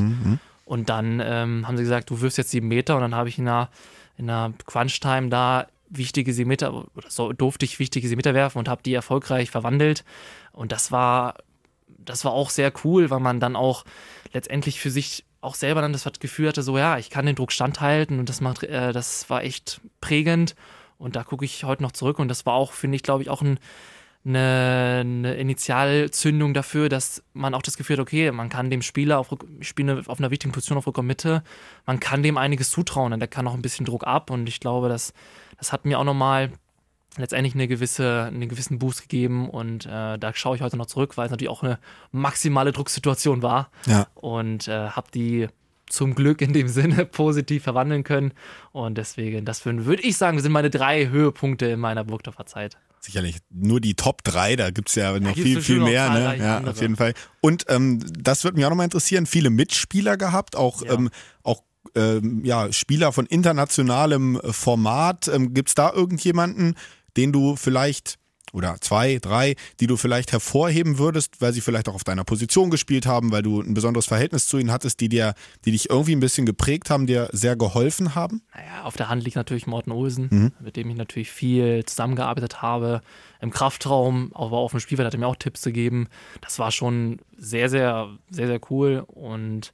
Und 0.65 0.89
dann 0.89 1.21
ähm, 1.23 1.67
haben 1.67 1.77
sie 1.77 1.83
gesagt, 1.83 2.09
du 2.09 2.21
wirfst 2.21 2.37
jetzt 2.37 2.51
sieben 2.51 2.67
Meter. 2.67 2.95
Und 2.95 3.01
dann 3.01 3.15
habe 3.15 3.29
ich 3.29 3.39
in 3.39 3.47
einer, 3.47 3.69
in 4.17 4.29
einer 4.29 4.53
Crunch-Time 4.65 5.29
da 5.29 5.67
wichtige 5.89 6.33
sieben 6.33 6.49
Meter, 6.49 6.73
oder 6.73 7.09
so 7.09 7.33
durfte 7.33 7.65
ich 7.65 7.79
wichtige 7.79 8.07
sieben 8.07 8.19
Meter 8.19 8.35
werfen 8.35 8.59
und 8.59 8.69
habe 8.69 8.83
die 8.83 8.93
erfolgreich 8.93 9.49
verwandelt. 9.49 10.03
Und 10.51 10.71
das 10.71 10.91
war 10.91 11.35
das 12.05 12.25
war 12.25 12.31
auch 12.31 12.49
sehr 12.49 12.71
cool, 12.83 13.09
weil 13.09 13.19
man 13.19 13.39
dann 13.39 13.55
auch 13.55 13.85
letztendlich 14.33 14.79
für 14.79 14.91
sich 14.91 15.25
auch 15.41 15.55
selber 15.55 15.81
dann 15.81 15.93
das 15.93 16.07
Gefühl 16.19 16.49
hatte, 16.49 16.63
so 16.63 16.77
ja, 16.77 16.97
ich 16.97 17.09
kann 17.09 17.25
den 17.25 17.35
Druck 17.35 17.51
standhalten 17.51 18.19
und 18.19 18.29
das 18.29 18.41
macht, 18.41 18.63
äh, 18.63 18.91
das 18.91 19.29
war 19.29 19.43
echt 19.43 19.81
prägend. 20.01 20.55
Und 20.97 21.15
da 21.15 21.23
gucke 21.23 21.45
ich 21.45 21.63
heute 21.63 21.81
noch 21.81 21.93
zurück 21.93 22.19
und 22.19 22.27
das 22.27 22.45
war 22.45 22.53
auch, 22.53 22.73
finde 22.73 22.97
ich, 22.97 23.03
glaube 23.03 23.23
ich, 23.23 23.29
auch 23.29 23.41
ein, 23.41 23.57
eine, 24.25 24.97
eine 24.99 25.35
Initialzündung 25.35 26.53
dafür, 26.53 26.89
dass 26.89 27.23
man 27.33 27.53
auch 27.53 27.61
das 27.61 27.77
Gefühl 27.77 27.97
hat, 27.97 28.01
okay, 28.01 28.29
man 28.31 28.49
kann 28.49 28.69
dem 28.69 28.81
Spieler 28.81 29.17
auf, 29.17 29.33
spiele 29.61 30.03
auf 30.05 30.19
einer 30.19 30.29
wichtigen 30.29 30.51
Position 30.51 30.77
auf 30.77 30.87
Rückraum-Mitte, 30.87 31.41
man 31.85 32.01
kann 32.01 32.21
dem 32.21 32.37
einiges 32.37 32.69
zutrauen 32.69 33.13
und 33.13 33.19
der 33.21 33.29
kann 33.29 33.47
auch 33.47 33.53
ein 33.53 33.61
bisschen 33.61 33.85
Druck 33.85 34.05
ab. 34.05 34.29
Und 34.29 34.49
ich 34.49 34.59
glaube, 34.59 34.89
das, 34.89 35.13
das 35.57 35.71
hat 35.71 35.85
mir 35.85 35.97
auch 35.97 36.03
nochmal 36.03 36.51
letztendlich 37.21 37.53
eine 37.53 37.67
gewisse, 37.67 38.23
einen 38.25 38.49
gewissen 38.49 38.79
Boost 38.79 39.01
gegeben 39.03 39.49
und 39.49 39.85
äh, 39.85 40.17
da 40.17 40.31
schaue 40.33 40.55
ich 40.55 40.61
heute 40.61 40.77
noch 40.77 40.85
zurück, 40.87 41.17
weil 41.17 41.25
es 41.25 41.31
natürlich 41.31 41.49
auch 41.51 41.63
eine 41.63 41.79
maximale 42.11 42.71
Drucksituation 42.71 43.41
war 43.41 43.69
Ja. 43.85 44.07
und 44.15 44.67
äh, 44.67 44.89
habe 44.89 45.07
die 45.13 45.47
zum 45.87 46.13
Glück 46.15 46.41
in 46.41 46.53
dem 46.53 46.67
Sinne 46.69 47.05
positiv 47.05 47.63
verwandeln 47.63 48.03
können 48.03 48.31
und 48.71 48.97
deswegen, 48.97 49.45
das 49.45 49.65
würde 49.65 50.01
ich 50.03 50.17
sagen, 50.17 50.39
sind 50.39 50.51
meine 50.51 50.69
drei 50.69 51.07
Höhepunkte 51.09 51.65
in 51.67 51.79
meiner 51.79 52.03
Burgdorfer 52.03 52.45
Zeit. 52.45 52.77
Sicherlich 53.01 53.37
nur 53.49 53.79
die 53.79 53.95
Top 53.95 54.23
3, 54.25 54.57
da 54.57 54.71
gibt 54.71 54.89
es 54.89 54.95
ja 54.95 55.17
noch 55.19 55.33
viel, 55.33 55.61
viel 55.61 55.79
mehr. 55.79 56.09
Ne? 56.09 56.35
Ja, 56.37 56.57
andere. 56.57 56.71
auf 56.73 56.81
jeden 56.81 56.97
Fall. 56.97 57.13
Und 57.39 57.63
ähm, 57.69 58.01
das 58.19 58.43
würde 58.43 58.57
mich 58.57 58.65
auch 58.65 58.69
nochmal 58.69 58.83
interessieren, 58.83 59.25
viele 59.25 59.49
Mitspieler 59.49 60.17
gehabt, 60.17 60.57
auch, 60.57 60.83
Ja. 60.83 60.93
ähm, 60.95 61.09
auch 61.41 61.63
ähm, 61.95 62.43
ja, 62.43 62.71
Spieler 62.73 63.13
von 63.13 63.25
internationalem 63.25 64.39
Format. 64.51 65.29
Ähm, 65.29 65.53
gibt 65.53 65.69
es 65.69 65.75
da 65.75 65.93
irgendjemanden, 65.93 66.75
den 67.17 67.31
du 67.31 67.55
vielleicht, 67.55 68.15
oder 68.51 68.77
zwei, 68.81 69.19
drei, 69.21 69.55
die 69.79 69.87
du 69.87 69.95
vielleicht 69.95 70.31
hervorheben 70.31 70.97
würdest, 70.97 71.39
weil 71.39 71.53
sie 71.53 71.61
vielleicht 71.61 71.87
auch 71.87 71.93
auf 71.93 72.03
deiner 72.03 72.23
Position 72.23 72.69
gespielt 72.69 73.05
haben, 73.05 73.31
weil 73.31 73.43
du 73.43 73.61
ein 73.61 73.73
besonderes 73.73 74.07
Verhältnis 74.07 74.47
zu 74.47 74.57
ihnen 74.57 74.71
hattest, 74.71 74.99
die 74.99 75.09
dir, 75.09 75.33
die 75.65 75.71
dich 75.71 75.89
irgendwie 75.89 76.15
ein 76.15 76.19
bisschen 76.19 76.45
geprägt 76.45 76.89
haben, 76.89 77.05
dir 77.05 77.29
sehr 77.31 77.55
geholfen 77.55 78.15
haben? 78.15 78.41
Naja, 78.55 78.83
auf 78.83 78.97
der 78.97 79.09
Hand 79.09 79.23
liegt 79.23 79.35
natürlich 79.35 79.67
Morten 79.67 79.91
Olsen, 79.91 80.51
mit 80.59 80.77
dem 80.77 80.89
ich 80.89 80.97
natürlich 80.97 81.31
viel 81.31 81.85
zusammengearbeitet 81.85 82.61
habe. 82.61 83.01
Im 83.41 83.51
Kraftraum, 83.51 84.31
aber 84.33 84.57
auf 84.57 84.71
dem 84.71 84.79
Spielfeld 84.79 85.05
hat 85.05 85.13
er 85.13 85.19
mir 85.19 85.27
auch 85.27 85.35
Tipps 85.35 85.61
gegeben. 85.61 86.07
Das 86.41 86.59
war 86.59 86.71
schon 86.71 87.19
sehr, 87.37 87.69
sehr, 87.69 88.09
sehr, 88.29 88.47
sehr 88.47 88.59
cool. 88.69 89.03
Und 89.07 89.73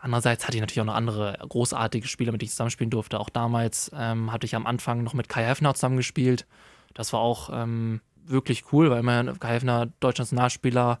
andererseits 0.00 0.46
hatte 0.46 0.56
ich 0.56 0.60
natürlich 0.60 0.80
auch 0.80 0.86
noch 0.86 0.94
andere 0.94 1.38
großartige 1.48 2.06
Spieler, 2.08 2.32
mit 2.32 2.42
denen 2.42 2.46
ich 2.46 2.52
zusammenspielen 2.52 2.90
durfte. 2.90 3.20
Auch 3.20 3.28
damals 3.28 3.90
ähm, 3.94 4.32
hatte 4.32 4.46
ich 4.46 4.54
am 4.54 4.66
Anfang 4.66 5.02
noch 5.02 5.14
mit 5.14 5.28
Kai 5.28 5.44
Heffner 5.44 5.74
zusammengespielt. 5.74 6.46
Das 6.94 7.12
war 7.12 7.20
auch 7.20 7.50
ähm, 7.52 8.00
wirklich 8.26 8.72
cool, 8.72 8.90
weil 8.90 9.02
mein 9.02 9.38
Kai 9.38 9.54
Heffner, 9.54 9.88
deutscher 10.00 10.22
Nationalspieler, 10.22 10.98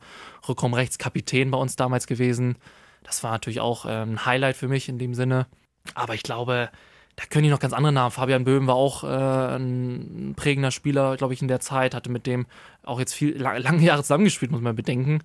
Rückraum 0.48 0.74
rechts 0.74 0.98
Kapitän 0.98 1.50
bei 1.50 1.58
uns 1.58 1.76
damals 1.76 2.06
gewesen. 2.06 2.56
Das 3.02 3.22
war 3.22 3.32
natürlich 3.32 3.60
auch 3.60 3.84
ähm, 3.88 4.12
ein 4.12 4.26
Highlight 4.26 4.56
für 4.56 4.68
mich 4.68 4.88
in 4.88 4.98
dem 4.98 5.14
Sinne. 5.14 5.46
Aber 5.94 6.14
ich 6.14 6.22
glaube, 6.22 6.70
da 7.16 7.24
können 7.24 7.44
die 7.44 7.50
noch 7.50 7.58
ganz 7.58 7.72
andere 7.72 7.92
Namen. 7.92 8.12
Fabian 8.12 8.44
Böhm 8.44 8.66
war 8.66 8.76
auch 8.76 9.02
äh, 9.02 9.56
ein 9.56 10.34
prägender 10.36 10.70
Spieler, 10.70 11.16
glaube 11.16 11.34
ich, 11.34 11.42
in 11.42 11.48
der 11.48 11.60
Zeit, 11.60 11.94
hatte 11.94 12.10
mit 12.10 12.26
dem 12.26 12.46
auch 12.84 13.00
jetzt 13.00 13.12
viel 13.12 13.36
lang, 13.36 13.60
lange 13.60 13.82
Jahre 13.82 14.02
zusammengespielt, 14.02 14.52
muss 14.52 14.60
man 14.60 14.76
bedenken. 14.76 15.22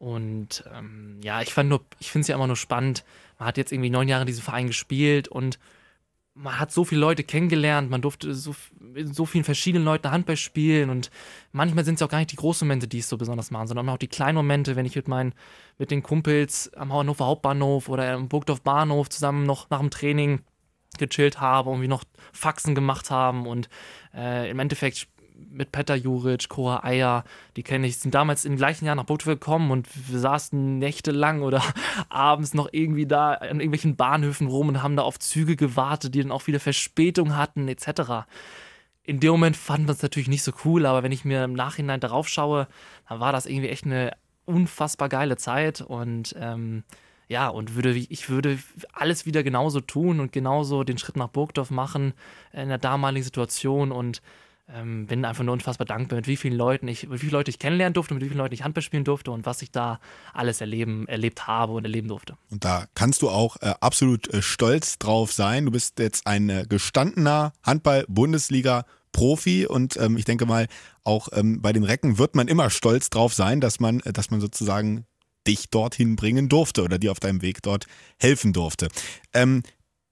Und 0.00 0.64
ähm, 0.74 1.20
ja, 1.22 1.42
ich 1.42 1.52
fand 1.52 1.68
nur, 1.68 1.84
ich 1.98 2.10
finde 2.10 2.22
es 2.22 2.28
ja 2.28 2.34
immer 2.34 2.46
nur 2.46 2.56
spannend. 2.56 3.04
Man 3.38 3.46
hat 3.46 3.58
jetzt 3.58 3.70
irgendwie 3.70 3.90
neun 3.90 4.08
Jahre 4.08 4.22
in 4.22 4.26
diesem 4.26 4.42
Verein 4.42 4.66
gespielt 4.66 5.28
und 5.28 5.58
man 6.32 6.58
hat 6.58 6.72
so 6.72 6.86
viele 6.86 7.02
Leute 7.02 7.22
kennengelernt, 7.22 7.90
man 7.90 8.00
durfte 8.00 8.32
so, 8.34 8.54
so 9.04 9.26
vielen 9.26 9.44
verschiedenen 9.44 9.84
Leuten 9.84 10.10
Handball 10.10 10.38
spielen 10.38 10.88
und 10.88 11.10
manchmal 11.52 11.84
sind 11.84 11.96
es 11.96 12.02
auch 12.02 12.08
gar 12.08 12.18
nicht 12.18 12.32
die 12.32 12.36
großen 12.36 12.66
Momente, 12.66 12.88
die 12.88 13.00
es 13.00 13.10
so 13.10 13.18
besonders 13.18 13.50
machen, 13.50 13.66
sondern 13.66 13.90
auch 13.90 13.98
die 13.98 14.08
kleinen 14.08 14.36
Momente, 14.36 14.74
wenn 14.74 14.86
ich 14.86 14.96
mit 14.96 15.06
meinen, 15.06 15.34
mit 15.76 15.90
den 15.90 16.02
Kumpels 16.02 16.72
am 16.74 16.94
Hannover 16.94 17.26
Hauptbahnhof 17.26 17.90
oder 17.90 18.14
im 18.14 18.28
Burgdorf 18.28 18.62
Bahnhof 18.62 19.10
zusammen 19.10 19.44
noch 19.44 19.68
nach 19.68 19.80
dem 19.80 19.90
Training 19.90 20.40
gechillt 20.98 21.40
haben 21.40 21.68
und 21.68 21.82
wir 21.82 21.88
noch 21.88 22.04
Faxen 22.32 22.74
gemacht 22.74 23.10
haben 23.10 23.46
und 23.46 23.68
äh, 24.14 24.48
im 24.50 24.58
Endeffekt 24.60 25.08
mit 25.50 25.72
Petter 25.72 25.94
Juric, 25.94 26.48
Cora 26.48 26.84
Eier, 26.84 27.24
die 27.56 27.62
kenne 27.62 27.86
ich, 27.86 27.98
sind 27.98 28.14
damals 28.14 28.44
im 28.44 28.56
gleichen 28.56 28.84
Jahr 28.84 28.94
nach 28.94 29.04
Burgdorf 29.04 29.38
gekommen 29.38 29.70
und 29.70 29.88
wir 30.10 30.18
saßen 30.18 30.78
nächtelang 30.78 31.42
oder 31.42 31.62
abends 32.08 32.54
noch 32.54 32.68
irgendwie 32.72 33.06
da 33.06 33.32
an 33.32 33.60
irgendwelchen 33.60 33.96
Bahnhöfen 33.96 34.46
rum 34.46 34.68
und 34.68 34.82
haben 34.82 34.96
da 34.96 35.02
auf 35.02 35.18
Züge 35.18 35.56
gewartet, 35.56 36.14
die 36.14 36.22
dann 36.22 36.32
auch 36.32 36.46
wieder 36.46 36.60
Verspätung 36.60 37.36
hatten, 37.36 37.68
etc. 37.68 38.26
In 39.02 39.20
dem 39.20 39.32
Moment 39.32 39.56
fanden 39.56 39.88
wir 39.88 39.92
es 39.92 40.02
natürlich 40.02 40.28
nicht 40.28 40.42
so 40.42 40.52
cool, 40.64 40.86
aber 40.86 41.02
wenn 41.02 41.12
ich 41.12 41.24
mir 41.24 41.44
im 41.44 41.54
Nachhinein 41.54 42.00
darauf 42.00 42.28
schaue, 42.28 42.68
dann 43.08 43.20
war 43.20 43.32
das 43.32 43.46
irgendwie 43.46 43.68
echt 43.68 43.84
eine 43.84 44.12
unfassbar 44.44 45.08
geile 45.08 45.36
Zeit 45.36 45.80
und 45.80 46.34
ähm, 46.38 46.84
ja, 47.30 47.48
und 47.48 47.76
würde, 47.76 47.90
ich 47.90 48.28
würde 48.28 48.58
alles 48.92 49.24
wieder 49.24 49.44
genauso 49.44 49.80
tun 49.80 50.18
und 50.18 50.32
genauso 50.32 50.82
den 50.82 50.98
Schritt 50.98 51.16
nach 51.16 51.28
Burgdorf 51.28 51.70
machen 51.70 52.12
in 52.52 52.68
der 52.68 52.78
damaligen 52.78 53.22
Situation 53.22 53.92
und 53.92 54.20
ähm, 54.74 55.06
bin 55.06 55.24
einfach 55.24 55.44
nur 55.44 55.52
unfassbar 55.52 55.86
dankbar, 55.86 56.16
mit 56.16 56.26
wie 56.26 56.36
vielen 56.36 56.56
Leuten 56.56 56.88
ich, 56.88 57.04
mit 57.04 57.14
wie 57.14 57.18
vielen 57.18 57.32
Leuten 57.32 57.50
ich 57.50 57.58
kennenlernen 57.58 57.94
durfte, 57.94 58.14
mit 58.14 58.22
wie 58.22 58.28
vielen 58.28 58.38
Leuten 58.38 58.54
ich 58.54 58.64
Handball 58.64 58.82
spielen 58.82 59.04
durfte 59.04 59.30
und 59.30 59.46
was 59.46 59.62
ich 59.62 59.70
da 59.70 60.00
alles 60.32 60.60
erleben, 60.60 61.06
erlebt 61.08 61.46
habe 61.46 61.72
und 61.72 61.84
erleben 61.84 62.08
durfte. 62.08 62.36
Und 62.50 62.64
da 62.64 62.86
kannst 62.94 63.22
du 63.22 63.30
auch 63.30 63.56
äh, 63.60 63.74
absolut 63.80 64.32
äh, 64.32 64.42
stolz 64.42 64.98
drauf 64.98 65.32
sein. 65.32 65.64
Du 65.66 65.70
bist 65.70 65.98
jetzt 65.98 66.26
ein 66.26 66.48
äh, 66.48 66.66
gestandener 66.68 67.52
Handball-Bundesliga- 67.62 68.84
Profi 69.12 69.66
und 69.66 69.96
ähm, 69.96 70.16
ich 70.16 70.24
denke 70.24 70.46
mal, 70.46 70.68
auch 71.02 71.28
ähm, 71.32 71.60
bei 71.60 71.72
den 71.72 71.82
Recken 71.82 72.18
wird 72.18 72.36
man 72.36 72.46
immer 72.46 72.70
stolz 72.70 73.10
drauf 73.10 73.34
sein, 73.34 73.60
dass 73.60 73.80
man, 73.80 73.98
äh, 74.00 74.12
dass 74.12 74.30
man 74.30 74.40
sozusagen 74.40 75.04
dich 75.46 75.70
dorthin 75.70 76.16
bringen 76.16 76.48
durfte 76.48 76.82
oder 76.82 76.98
dir 76.98 77.10
auf 77.10 77.20
deinem 77.20 77.42
Weg 77.42 77.62
dort 77.62 77.86
helfen 78.20 78.52
durfte. 78.52 78.88
Ähm, 79.32 79.62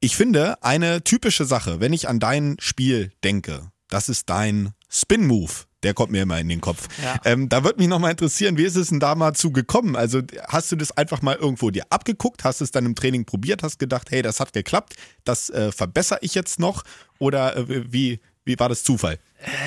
ich 0.00 0.16
finde, 0.16 0.62
eine 0.62 1.02
typische 1.02 1.44
Sache, 1.44 1.80
wenn 1.80 1.92
ich 1.92 2.08
an 2.08 2.20
dein 2.20 2.56
Spiel 2.60 3.12
denke, 3.24 3.70
das 3.88 4.08
ist 4.08 4.28
dein 4.28 4.72
Spin-Move. 4.88 5.52
Der 5.84 5.94
kommt 5.94 6.10
mir 6.10 6.22
immer 6.22 6.40
in 6.40 6.48
den 6.48 6.60
Kopf. 6.60 6.88
Ja. 7.02 7.20
Ähm, 7.24 7.48
da 7.48 7.62
würde 7.62 7.78
mich 7.78 7.86
nochmal 7.86 8.10
interessieren, 8.10 8.58
wie 8.58 8.64
ist 8.64 8.74
es 8.74 8.88
denn 8.88 8.98
da 8.98 9.14
mal 9.14 9.34
zu 9.34 9.52
gekommen? 9.52 9.94
Also 9.94 10.22
hast 10.48 10.72
du 10.72 10.76
das 10.76 10.90
einfach 10.96 11.22
mal 11.22 11.36
irgendwo 11.36 11.70
dir 11.70 11.84
abgeguckt, 11.90 12.42
hast 12.42 12.60
es 12.60 12.72
dann 12.72 12.84
im 12.84 12.96
Training 12.96 13.24
probiert, 13.24 13.62
hast 13.62 13.78
gedacht, 13.78 14.10
hey, 14.10 14.22
das 14.22 14.40
hat 14.40 14.52
geklappt, 14.52 14.94
das 15.22 15.50
äh, 15.50 15.70
verbessere 15.70 16.18
ich 16.22 16.34
jetzt 16.34 16.58
noch? 16.58 16.82
Oder 17.20 17.56
äh, 17.56 17.92
wie, 17.92 18.18
wie 18.48 18.58
war 18.58 18.68
das 18.68 18.82
Zufall? 18.82 19.18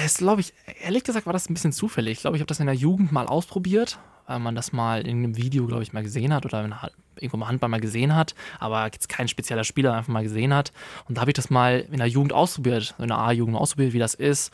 Es 0.04 0.18
glaube 0.18 0.42
ich, 0.42 0.54
ehrlich 0.84 1.04
gesagt 1.04 1.28
war 1.28 1.34
das 1.34 1.50
ein 1.50 1.54
bisschen 1.54 1.72
zufällig. 1.72 2.14
Ich 2.14 2.22
glaube, 2.22 2.36
ich 2.36 2.42
habe 2.42 2.48
das 2.48 2.60
in 2.60 2.66
der 2.66 2.76
Jugend 2.76 3.12
mal 3.12 3.28
ausprobiert, 3.28 4.00
weil 4.26 4.40
man 4.40 4.56
das 4.56 4.74
mal 4.74 5.02
in 5.08 5.20
einem 5.20 5.38
Video, 5.38 5.68
glaube 5.68 5.84
ich, 5.84 5.94
mal 5.94 6.04
gesehen 6.04 6.34
hat 6.34 6.46
oder 6.46 6.92
irgendwo 7.16 7.38
mal 7.38 7.48
Handball 7.48 7.70
mal 7.70 7.80
gesehen 7.80 8.16
hat, 8.16 8.34
aber 8.60 8.86
jetzt 8.86 9.08
kein 9.08 9.28
spezieller 9.28 9.64
Spieler 9.64 9.94
einfach 9.94 10.12
mal 10.12 10.24
gesehen 10.24 10.54
hat. 10.54 10.74
Und 11.08 11.16
da 11.16 11.22
habe 11.22 11.32
ich 11.32 11.36
das 11.36 11.50
mal 11.50 11.86
in 11.92 11.98
der 11.98 12.08
Jugend 12.08 12.34
ausprobiert, 12.34 12.96
in 12.98 13.08
der 13.08 13.20
A-Jugend 13.20 13.56
ausprobiert, 13.56 13.94
wie 13.94 14.00
das 14.00 14.16
ist. 14.16 14.52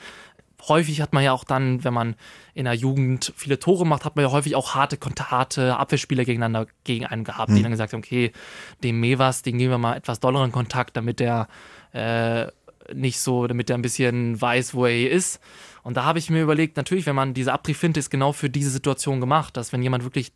Häufig 0.68 1.02
hat 1.02 1.14
man 1.14 1.24
ja 1.24 1.32
auch 1.32 1.46
dann, 1.46 1.84
wenn 1.86 1.94
man 1.94 2.16
in 2.54 2.66
der 2.66 2.74
Jugend 2.74 3.32
viele 3.38 3.60
Tore 3.60 3.86
macht, 3.86 4.04
hat 4.04 4.18
man 4.18 4.26
ja 4.26 4.32
häufig 4.32 4.56
auch 4.56 4.76
harte, 4.76 4.98
harte 5.30 5.78
Abwehrspieler 5.78 6.26
gegeneinander 6.26 6.68
gegen 6.84 7.06
einen 7.06 7.24
gehabt, 7.24 7.50
mhm. 7.50 7.54
die 7.54 7.60
hm. 7.60 7.64
dann 7.64 7.72
gesagt 7.72 7.94
haben, 7.94 8.00
okay, 8.00 8.34
dem 8.84 9.00
Mevas, 9.00 9.44
den 9.44 9.58
geben 9.58 9.72
wir 9.72 9.78
mal 9.78 9.96
etwas 9.96 10.20
dolleren 10.20 10.52
Kontakt, 10.52 10.98
damit 10.98 11.20
der 11.20 11.48
äh, 11.94 12.48
nicht 12.94 13.20
so, 13.20 13.48
damit 13.48 13.70
er 13.70 13.78
ein 13.78 13.82
bisschen 13.82 14.40
weiß, 14.40 14.74
wo 14.74 14.86
er 14.86 14.96
hier 14.96 15.12
ist. 15.12 15.40
Und 15.84 15.96
da 15.98 16.04
habe 16.04 16.20
ich 16.20 16.30
mir 16.30 16.42
überlegt, 16.42 16.78
natürlich, 16.78 17.06
wenn 17.06 17.16
man 17.16 17.34
diese 17.34 17.54
Abtriebfinte 17.54 18.00
ist 18.00 18.10
genau 18.10 18.34
für 18.34 18.50
diese 18.50 18.70
Situation 18.70 19.20
gemacht, 19.20 19.56
dass 19.56 19.72
wenn 19.74 19.82
jemand 19.82 20.04
wirklich 20.04 20.34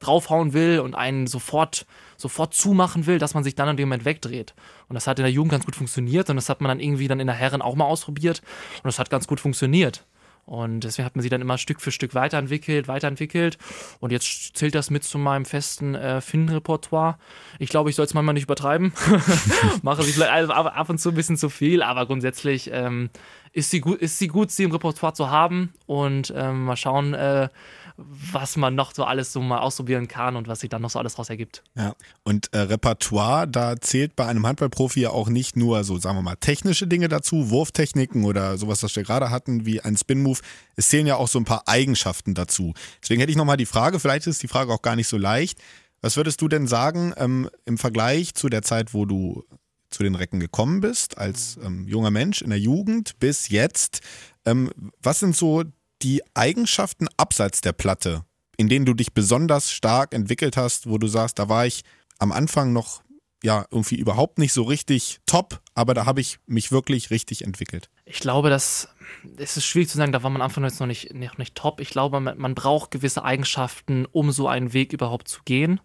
draufhauen 0.00 0.52
will 0.52 0.80
und 0.80 0.94
einen 0.94 1.26
sofort, 1.26 1.86
sofort 2.16 2.54
zumachen 2.54 3.06
will, 3.06 3.18
dass 3.18 3.34
man 3.34 3.44
sich 3.44 3.54
dann 3.54 3.68
in 3.68 3.76
dem 3.76 3.88
Moment 3.88 4.04
wegdreht. 4.04 4.54
Und 4.88 4.94
das 4.94 5.06
hat 5.06 5.18
in 5.18 5.24
der 5.24 5.32
Jugend 5.32 5.52
ganz 5.52 5.64
gut 5.64 5.76
funktioniert 5.76 6.28
und 6.30 6.36
das 6.36 6.48
hat 6.48 6.60
man 6.60 6.68
dann 6.68 6.80
irgendwie 6.80 7.08
dann 7.08 7.20
in 7.20 7.26
der 7.26 7.36
Herren 7.36 7.62
auch 7.62 7.74
mal 7.74 7.86
ausprobiert 7.86 8.42
und 8.76 8.84
das 8.86 8.98
hat 8.98 9.10
ganz 9.10 9.26
gut 9.26 9.40
funktioniert. 9.40 10.04
Und 10.46 10.80
deswegen 10.80 11.06
hat 11.06 11.16
man 11.16 11.22
sie 11.22 11.28
dann 11.28 11.40
immer 11.40 11.58
Stück 11.58 11.80
für 11.80 11.90
Stück 11.90 12.14
weiterentwickelt, 12.14 12.88
weiterentwickelt. 12.88 13.58
Und 14.00 14.12
jetzt 14.12 14.56
zählt 14.56 14.74
das 14.74 14.90
mit 14.90 15.04
zu 15.04 15.18
meinem 15.18 15.44
festen 15.44 15.94
äh, 15.94 16.20
Finn-Repertoire. 16.20 17.16
Ich 17.58 17.70
glaube, 17.70 17.90
ich 17.90 17.96
soll 17.96 18.04
es 18.04 18.14
manchmal 18.14 18.34
nicht 18.34 18.44
übertreiben. 18.44 18.92
Mache 19.82 20.02
sie 20.02 20.12
vielleicht 20.12 20.50
ab 20.50 20.90
und 20.90 20.98
zu 20.98 21.10
ein 21.10 21.14
bisschen 21.14 21.36
zu 21.36 21.48
viel, 21.48 21.82
aber 21.82 22.06
grundsätzlich 22.06 22.70
ähm, 22.72 23.10
ist, 23.52 23.70
sie 23.70 23.80
gut, 23.80 24.00
ist 24.00 24.18
sie 24.18 24.28
gut, 24.28 24.50
sie 24.50 24.64
im 24.64 24.72
Repertoire 24.72 25.14
zu 25.14 25.30
haben. 25.30 25.72
Und 25.86 26.32
ähm, 26.36 26.64
mal 26.64 26.76
schauen, 26.76 27.14
äh, 27.14 27.48
was 27.96 28.56
man 28.56 28.74
noch 28.74 28.92
so 28.92 29.04
alles 29.04 29.32
so 29.32 29.40
mal 29.40 29.58
ausprobieren 29.58 30.08
kann 30.08 30.34
und 30.34 30.48
was 30.48 30.60
sich 30.60 30.70
dann 30.70 30.82
noch 30.82 30.90
so 30.90 30.98
alles 30.98 31.12
daraus 31.12 31.30
ergibt. 31.30 31.62
Ja, 31.76 31.94
und 32.24 32.52
äh, 32.52 32.58
Repertoire, 32.58 33.46
da 33.46 33.76
zählt 33.80 34.16
bei 34.16 34.26
einem 34.26 34.46
Handballprofi 34.46 35.02
ja 35.02 35.10
auch 35.10 35.28
nicht 35.28 35.56
nur 35.56 35.84
so, 35.84 35.98
sagen 35.98 36.18
wir 36.18 36.22
mal, 36.22 36.36
technische 36.36 36.88
Dinge 36.88 37.08
dazu, 37.08 37.50
Wurftechniken 37.50 38.24
oder 38.24 38.58
sowas, 38.58 38.82
was 38.82 38.96
wir 38.96 39.04
gerade 39.04 39.30
hatten, 39.30 39.64
wie 39.64 39.80
ein 39.80 39.96
Spin-Move. 39.96 40.40
Es 40.74 40.88
zählen 40.88 41.06
ja 41.06 41.16
auch 41.16 41.28
so 41.28 41.38
ein 41.38 41.44
paar 41.44 41.68
Eigenschaften 41.68 42.34
dazu. 42.34 42.74
Deswegen 43.00 43.20
hätte 43.20 43.30
ich 43.30 43.36
nochmal 43.36 43.56
die 43.56 43.66
Frage, 43.66 44.00
vielleicht 44.00 44.26
ist 44.26 44.42
die 44.42 44.48
Frage 44.48 44.72
auch 44.72 44.82
gar 44.82 44.96
nicht 44.96 45.08
so 45.08 45.16
leicht. 45.16 45.60
Was 46.00 46.16
würdest 46.16 46.42
du 46.42 46.48
denn 46.48 46.66
sagen 46.66 47.14
ähm, 47.16 47.48
im 47.64 47.78
Vergleich 47.78 48.34
zu 48.34 48.48
der 48.48 48.62
Zeit, 48.62 48.92
wo 48.92 49.06
du 49.06 49.44
zu 49.88 50.02
den 50.02 50.16
Recken 50.16 50.40
gekommen 50.40 50.80
bist, 50.80 51.16
als 51.16 51.58
ähm, 51.64 51.86
junger 51.86 52.10
Mensch 52.10 52.42
in 52.42 52.50
der 52.50 52.58
Jugend 52.58 53.20
bis 53.20 53.48
jetzt? 53.48 54.00
Ähm, 54.44 54.70
was 55.00 55.20
sind 55.20 55.36
so 55.36 55.62
die 56.04 56.22
Eigenschaften 56.34 57.08
abseits 57.16 57.62
der 57.62 57.72
Platte, 57.72 58.24
in 58.58 58.68
denen 58.68 58.84
du 58.84 58.92
dich 58.92 59.14
besonders 59.14 59.72
stark 59.72 60.12
entwickelt 60.14 60.56
hast, 60.56 60.88
wo 60.88 60.98
du 60.98 61.06
sagst, 61.06 61.38
da 61.38 61.48
war 61.48 61.66
ich 61.66 61.82
am 62.18 62.30
Anfang 62.30 62.72
noch 62.72 63.02
ja 63.42 63.66
irgendwie 63.70 63.96
überhaupt 63.96 64.38
nicht 64.38 64.52
so 64.52 64.62
richtig 64.62 65.20
top, 65.26 65.60
aber 65.74 65.92
da 65.94 66.06
habe 66.06 66.20
ich 66.20 66.38
mich 66.46 66.72
wirklich 66.72 67.10
richtig 67.10 67.42
entwickelt. 67.42 67.90
Ich 68.04 68.20
glaube, 68.20 68.50
dass 68.50 68.88
es 69.36 69.56
ist 69.56 69.64
schwierig 69.64 69.88
zu 69.88 69.96
sagen, 69.96 70.12
da 70.12 70.22
war 70.22 70.30
man 70.30 70.40
am 70.40 70.46
Anfang 70.46 70.64
jetzt 70.64 70.80
noch 70.80 70.86
nicht, 70.86 71.12
noch 71.14 71.38
nicht 71.38 71.54
top. 71.54 71.80
Ich 71.80 71.90
glaube, 71.90 72.20
man, 72.20 72.38
man 72.38 72.54
braucht 72.54 72.90
gewisse 72.90 73.24
Eigenschaften, 73.24 74.06
um 74.06 74.30
so 74.30 74.46
einen 74.46 74.72
Weg 74.72 74.92
überhaupt 74.92 75.28
zu 75.28 75.40
gehen. 75.44 75.80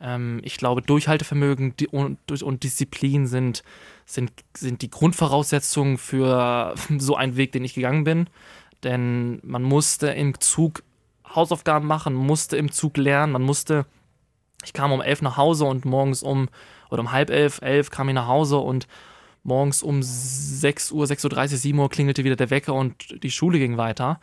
Ähm, 0.00 0.40
ich 0.44 0.56
glaube, 0.56 0.82
Durchhaltevermögen 0.82 1.74
und, 1.90 2.42
und 2.42 2.62
Disziplin 2.62 3.26
sind, 3.26 3.62
sind, 4.06 4.32
sind 4.56 4.82
die 4.82 4.90
Grundvoraussetzungen 4.90 5.98
für 5.98 6.74
so 6.98 7.16
einen 7.16 7.36
Weg, 7.36 7.52
den 7.52 7.64
ich 7.64 7.74
gegangen 7.74 8.04
bin 8.04 8.28
denn 8.84 9.40
man 9.42 9.62
musste 9.62 10.08
im 10.08 10.38
Zug 10.40 10.82
Hausaufgaben 11.34 11.86
machen, 11.86 12.14
musste 12.14 12.56
im 12.56 12.70
Zug 12.70 12.96
lernen, 12.96 13.32
man 13.32 13.42
musste, 13.42 13.86
ich 14.64 14.72
kam 14.72 14.92
um 14.92 15.00
elf 15.00 15.22
nach 15.22 15.36
Hause 15.36 15.64
und 15.64 15.84
morgens 15.84 16.22
um, 16.22 16.48
oder 16.90 17.00
um 17.00 17.12
halb 17.12 17.30
elf, 17.30 17.60
elf 17.62 17.90
kam 17.90 18.08
ich 18.08 18.14
nach 18.14 18.28
Hause 18.28 18.58
und 18.58 18.86
morgens 19.42 19.82
um 19.82 20.00
6 20.02 20.92
Uhr, 20.92 21.06
6.30 21.06 21.52
Uhr, 21.52 21.58
7 21.58 21.78
Uhr 21.78 21.90
klingelte 21.90 22.24
wieder 22.24 22.36
der 22.36 22.50
Wecker 22.50 22.74
und 22.74 23.22
die 23.22 23.30
Schule 23.30 23.58
ging 23.58 23.76
weiter. 23.76 24.20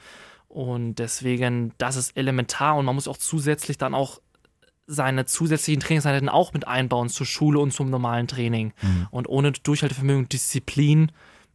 Und 0.48 0.96
deswegen, 0.96 1.74
das 1.78 1.96
ist 1.96 2.18
elementar 2.18 2.76
und 2.76 2.86
man 2.86 2.96
muss 2.96 3.08
auch 3.08 3.18
zusätzlich 3.18 3.78
dann 3.78 3.94
auch 3.94 4.20
seine 4.88 5.26
zusätzlichen 5.26 5.80
Trainingseinheiten 5.80 6.28
auch 6.28 6.52
mit 6.54 6.68
einbauen 6.68 7.08
zur 7.08 7.26
Schule 7.26 7.60
und 7.60 7.72
zum 7.72 7.90
normalen 7.90 8.28
Training. 8.28 8.74
Mhm. 8.82 9.08
Und 9.12 9.30
ohne 9.30 9.54
Durchhaltevermögen 9.54 10.24
und 10.24 10.34
Disziplin 10.34 11.12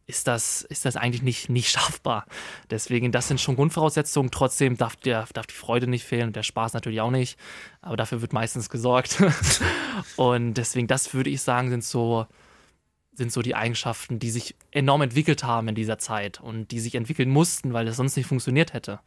ist 0.07 0.25
das, 0.27 0.61
ist 0.61 0.85
das 0.85 0.95
eigentlich 0.95 1.21
nicht, 1.21 1.49
nicht 1.49 1.69
schaffbar. 1.69 2.25
Deswegen, 2.69 3.11
das 3.11 3.27
sind 3.27 3.41
schon 3.41 3.57
Grundvoraussetzungen. 3.57 4.31
Trotzdem 4.31 4.77
darf, 4.77 4.95
der, 4.95 5.27
darf 5.33 5.47
die 5.47 5.53
Freude 5.53 5.87
nicht 5.87 6.05
fehlen 6.05 6.27
und 6.27 6.35
der 6.35 6.43
Spaß 6.43 6.73
natürlich 6.73 7.01
auch 7.01 7.11
nicht. 7.11 7.37
Aber 7.81 7.97
dafür 7.97 8.21
wird 8.21 8.31
meistens 8.31 8.69
gesorgt. 8.69 9.21
und 10.15 10.53
deswegen, 10.53 10.87
das 10.87 11.13
würde 11.13 11.29
ich 11.29 11.41
sagen, 11.41 11.69
sind 11.69 11.83
so, 11.83 12.25
sind 13.13 13.33
so 13.33 13.41
die 13.41 13.55
Eigenschaften, 13.55 14.17
die 14.17 14.29
sich 14.29 14.55
enorm 14.71 15.01
entwickelt 15.01 15.43
haben 15.43 15.67
in 15.67 15.75
dieser 15.75 15.99
Zeit 15.99 16.39
und 16.39 16.71
die 16.71 16.79
sich 16.79 16.95
entwickeln 16.95 17.29
mussten, 17.29 17.73
weil 17.73 17.87
es 17.87 17.97
sonst 17.97 18.15
nicht 18.15 18.27
funktioniert 18.27 18.73
hätte. 18.73 19.01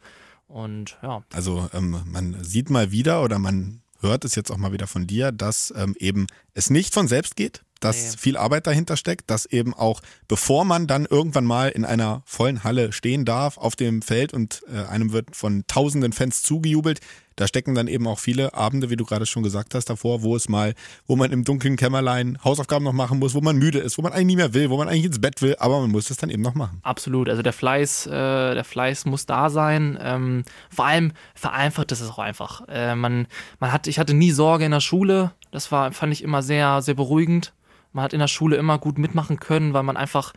Und 0.47 0.99
ja. 1.01 1.23
Also 1.33 1.67
ähm, 1.73 2.03
man 2.05 2.43
sieht 2.43 2.69
mal 2.69 2.91
wieder 2.91 3.23
oder 3.23 3.39
man 3.39 3.81
hört 4.01 4.23
es 4.23 4.35
jetzt 4.35 4.51
auch 4.51 4.57
mal 4.57 4.71
wieder 4.71 4.87
von 4.87 5.07
dir, 5.07 5.31
dass 5.31 5.73
ähm, 5.75 5.95
eben 5.97 6.27
es 6.53 6.69
nicht 6.69 6.93
von 6.93 7.07
selbst 7.07 7.35
geht, 7.35 7.63
dass 7.81 8.11
nee. 8.13 8.17
viel 8.17 8.37
Arbeit 8.37 8.67
dahinter 8.67 8.95
steckt, 8.95 9.29
dass 9.29 9.45
eben 9.45 9.73
auch, 9.73 10.01
bevor 10.27 10.63
man 10.63 10.87
dann 10.87 11.05
irgendwann 11.05 11.45
mal 11.45 11.69
in 11.69 11.83
einer 11.83 12.21
vollen 12.25 12.63
Halle 12.63 12.93
stehen 12.93 13.25
darf, 13.25 13.57
auf 13.57 13.75
dem 13.75 14.01
Feld 14.01 14.33
und 14.33 14.63
äh, 14.73 14.87
einem 14.87 15.11
wird 15.11 15.35
von 15.35 15.65
tausenden 15.67 16.13
Fans 16.13 16.43
zugejubelt, 16.43 17.01
da 17.35 17.47
stecken 17.47 17.73
dann 17.73 17.87
eben 17.87 18.07
auch 18.07 18.19
viele 18.19 18.53
Abende, 18.53 18.89
wie 18.89 18.95
du 18.95 19.05
gerade 19.05 19.25
schon 19.25 19.41
gesagt 19.41 19.73
hast, 19.73 19.89
davor, 19.89 20.21
wo 20.21 20.35
es 20.35 20.49
mal, 20.49 20.75
wo 21.07 21.15
man 21.15 21.31
im 21.31 21.43
dunklen 21.43 21.75
Kämmerlein 21.75 22.37
Hausaufgaben 22.43 22.83
noch 22.83 22.93
machen 22.93 23.19
muss, 23.19 23.33
wo 23.33 23.41
man 23.41 23.57
müde 23.57 23.79
ist, 23.79 23.97
wo 23.97 24.01
man 24.01 24.11
eigentlich 24.11 24.27
nie 24.27 24.35
mehr 24.35 24.53
will, 24.53 24.69
wo 24.69 24.77
man 24.77 24.87
eigentlich 24.87 25.05
ins 25.05 25.19
Bett 25.19 25.41
will, 25.41 25.55
aber 25.57 25.81
man 25.81 25.89
muss 25.89 26.09
es 26.11 26.17
dann 26.17 26.29
eben 26.29 26.43
noch 26.43 26.53
machen. 26.55 26.79
Absolut, 26.83 27.29
also 27.29 27.41
der 27.41 27.53
Fleiß, 27.53 28.05
äh, 28.07 28.09
der 28.09 28.63
Fleiß 28.63 29.05
muss 29.05 29.25
da 29.25 29.49
sein. 29.49 29.97
Ähm, 30.01 30.43
vor 30.69 30.85
allem 30.85 31.13
vereinfacht 31.33 31.91
ist 31.91 32.01
es 32.01 32.11
auch 32.11 32.19
einfach. 32.19 32.67
Äh, 32.67 32.95
man, 32.95 33.27
man 33.59 33.71
hat, 33.71 33.87
ich 33.87 33.97
hatte 33.97 34.13
nie 34.13 34.31
Sorge 34.31 34.65
in 34.65 34.71
der 34.71 34.81
Schule. 34.81 35.31
Das 35.51 35.71
war, 35.71 35.91
fand 35.93 36.13
ich 36.13 36.23
immer 36.23 36.43
sehr, 36.43 36.81
sehr 36.81 36.93
beruhigend. 36.93 37.53
Man 37.91 38.03
hat 38.03 38.13
in 38.13 38.19
der 38.19 38.27
Schule 38.27 38.55
immer 38.55 38.77
gut 38.77 38.97
mitmachen 38.97 39.39
können, 39.39 39.73
weil 39.73 39.83
man 39.83 39.97
einfach 39.97 40.33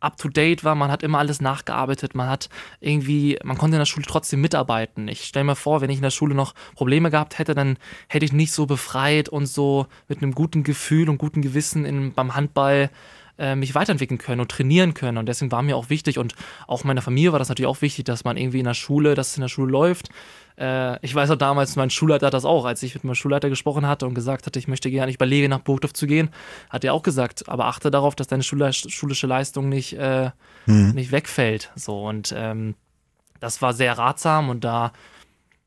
up 0.00 0.16
to 0.16 0.28
date 0.28 0.64
war, 0.64 0.74
man 0.74 0.90
hat 0.90 1.02
immer 1.02 1.18
alles 1.18 1.40
nachgearbeitet, 1.40 2.14
man 2.14 2.28
hat 2.28 2.48
irgendwie, 2.80 3.38
man 3.42 3.58
konnte 3.58 3.76
in 3.76 3.80
der 3.80 3.86
Schule 3.86 4.06
trotzdem 4.06 4.40
mitarbeiten. 4.40 5.08
Ich 5.08 5.24
stelle 5.24 5.44
mir 5.44 5.56
vor, 5.56 5.80
wenn 5.80 5.90
ich 5.90 5.96
in 5.96 6.02
der 6.02 6.10
Schule 6.10 6.34
noch 6.34 6.54
Probleme 6.74 7.10
gehabt 7.10 7.38
hätte, 7.38 7.54
dann 7.54 7.78
hätte 8.08 8.24
ich 8.24 8.32
nicht 8.32 8.52
so 8.52 8.66
befreit 8.66 9.28
und 9.28 9.46
so 9.46 9.86
mit 10.06 10.22
einem 10.22 10.32
guten 10.32 10.62
Gefühl 10.62 11.08
und 11.08 11.18
guten 11.18 11.42
Gewissen 11.42 11.84
in, 11.84 12.12
beim 12.12 12.34
Handball 12.34 12.90
äh, 13.38 13.56
mich 13.56 13.74
weiterentwickeln 13.74 14.18
können 14.18 14.40
und 14.40 14.50
trainieren 14.50 14.94
können. 14.94 15.18
Und 15.18 15.26
deswegen 15.26 15.50
war 15.52 15.62
mir 15.62 15.76
auch 15.76 15.90
wichtig 15.90 16.18
und 16.18 16.34
auch 16.66 16.84
meiner 16.84 17.02
Familie 17.02 17.32
war 17.32 17.38
das 17.38 17.48
natürlich 17.48 17.68
auch 17.68 17.82
wichtig, 17.82 18.04
dass 18.04 18.24
man 18.24 18.36
irgendwie 18.36 18.60
in 18.60 18.66
der 18.66 18.74
Schule, 18.74 19.14
dass 19.14 19.30
es 19.30 19.36
in 19.36 19.42
der 19.42 19.48
Schule 19.48 19.72
läuft. 19.72 20.10
Äh, 20.58 21.04
ich 21.04 21.14
weiß 21.14 21.30
auch 21.30 21.36
damals, 21.36 21.76
mein 21.76 21.90
Schulleiter 21.90 22.26
hat 22.26 22.34
das 22.34 22.44
auch, 22.44 22.64
als 22.64 22.82
ich 22.82 22.94
mit 22.94 23.04
meinem 23.04 23.14
Schulleiter 23.14 23.48
gesprochen 23.48 23.86
hatte 23.86 24.06
und 24.06 24.14
gesagt 24.14 24.46
hatte, 24.46 24.58
ich 24.58 24.68
möchte 24.68 24.90
gerne, 24.90 25.10
ich 25.10 25.16
überlege 25.16 25.48
nach 25.48 25.60
Burgdorf 25.60 25.92
zu 25.92 26.06
gehen, 26.06 26.30
hat 26.68 26.84
er 26.84 26.94
auch 26.94 27.02
gesagt, 27.02 27.48
aber 27.48 27.66
achte 27.66 27.90
darauf, 27.90 28.14
dass 28.14 28.26
deine 28.26 28.42
Schule, 28.42 28.72
schulische 28.72 29.26
Leistung 29.26 29.68
nicht, 29.68 29.94
äh, 29.94 30.30
mhm. 30.66 30.90
nicht 30.90 31.12
wegfällt. 31.12 31.70
So 31.76 32.06
und 32.06 32.34
ähm, 32.36 32.74
das 33.40 33.62
war 33.62 33.72
sehr 33.72 33.96
ratsam 33.98 34.48
und 34.48 34.64
da 34.64 34.92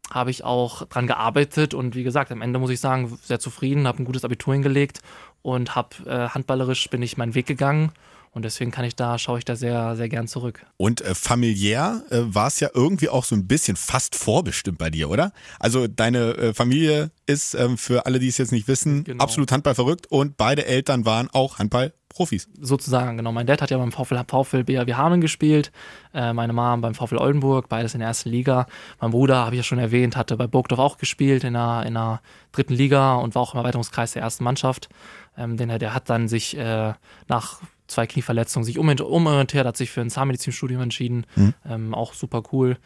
habe 0.10 0.30
ich 0.30 0.44
auch 0.44 0.86
dran 0.88 1.08
gearbeitet 1.08 1.74
und 1.74 1.96
wie 1.96 2.04
gesagt, 2.04 2.32
am 2.32 2.42
Ende 2.42 2.60
muss 2.60 2.70
ich 2.70 2.82
sagen, 2.82 3.18
sehr 3.24 3.40
zufrieden, 3.40 3.88
habe 3.88 4.04
ein 4.04 4.06
gutes 4.06 4.26
Abitur 4.26 4.54
hingelegt 4.54 5.00
und 5.42 5.74
habe 5.76 5.96
äh, 6.06 6.28
handballerisch 6.30 6.90
bin 6.90 7.02
ich 7.02 7.18
meinen 7.18 7.34
Weg 7.34 7.46
gegangen 7.46 7.94
und 8.34 8.46
deswegen 8.46 8.72
kann 8.72 8.86
ich 8.86 8.96
da, 8.96 9.18
schaue 9.18 9.40
ich 9.40 9.46
da 9.46 9.56
sehr, 9.56 9.96
sehr 9.96 10.08
gern 10.08 10.28
zurück. 10.28 10.66
Und 10.78 11.02
äh, 11.02 11.14
familiär 11.16 12.04
äh, 12.10 12.20
war 12.24 12.48
es 12.48 12.60
ja 12.60 12.70
irgendwie 12.74 13.10
auch 13.10 13.26
so 13.26 13.36
ein 13.36 13.48
bisschen 13.48 13.76
fast 13.76 14.16
vorbestimmt 14.16 14.78
bei 14.78 14.90
dir, 14.90 15.10
oder? 15.10 15.34
Also 15.60 15.88
deine 15.88 16.38
äh, 16.38 16.54
Familie 16.54 17.12
ist, 17.26 17.56
ähm, 17.56 17.78
für 17.78 18.06
alle, 18.06 18.20
die 18.20 18.30
es 18.30 18.38
jetzt 18.38 18.52
nicht 18.52 18.68
wissen, 18.68 19.04
genau. 19.04 19.24
absolut 19.24 19.52
Handball 19.52 19.76
verrückt 19.76 20.08
und 20.10 20.38
beide 20.38 20.66
Eltern 20.66 21.06
waren 21.06 21.30
auch 21.32 21.60
Handball 21.60 21.94
Profis. 22.12 22.50
Sozusagen, 22.60 23.18
genau. 23.18 23.32
Mein 23.32 23.48
Dad 23.48 23.62
hat 23.62 23.72
ja 23.72 23.78
beim 23.78 23.92
VfL, 23.92 24.22
VfL 24.28 24.64
BAW 24.64 24.94
Hameln 24.94 25.22
gespielt, 25.22 25.72
äh, 26.14 26.34
meine 26.34 26.54
Mom 26.54 26.82
beim 26.82 26.94
VfL 26.94 27.18
Oldenburg, 27.18 27.70
beides 27.70 27.94
in 27.94 28.00
der 28.00 28.10
ersten 28.10 28.30
Liga. 28.30 28.68
Mein 29.00 29.12
Bruder, 29.12 29.38
habe 29.46 29.56
ich 29.56 29.60
ja 29.60 29.64
schon 29.64 29.80
erwähnt, 29.80 30.16
hatte 30.16 30.36
bei 30.36 30.48
Burgdorf 30.48 30.80
auch 30.80 30.98
gespielt 30.98 31.44
in 31.44 31.54
der, 31.54 31.84
in 31.86 31.94
der 31.94 32.22
dritten 32.52 32.74
Liga 32.74 33.16
und 33.16 33.36
war 33.36 33.42
auch 33.42 33.54
im 33.54 33.60
Erweiterungskreis 33.60 34.12
der 34.14 34.22
ersten 34.22 34.44
Mannschaft. 34.44 34.90
Ähm, 35.38 35.56
denn 35.56 35.70
der 35.70 35.94
hat 35.94 36.10
dann 36.10 36.28
sich 36.28 36.58
äh, 36.58 36.94
nach 37.28 37.62
zwei 37.92 38.08
Knieverletzungen 38.08 38.66
sich 38.66 38.80
umorientiert, 38.80 39.66
hat 39.66 39.78
sich 39.78 39.92
für 39.92 40.02
ein 40.02 40.10
Zahnmedizinstudium 40.10 40.82
entschieden. 40.82 41.26
Mhm. 41.36 41.54
Ähm, 41.66 41.94
auch 41.94 42.14
super 42.14 42.44
cool. 42.52 42.78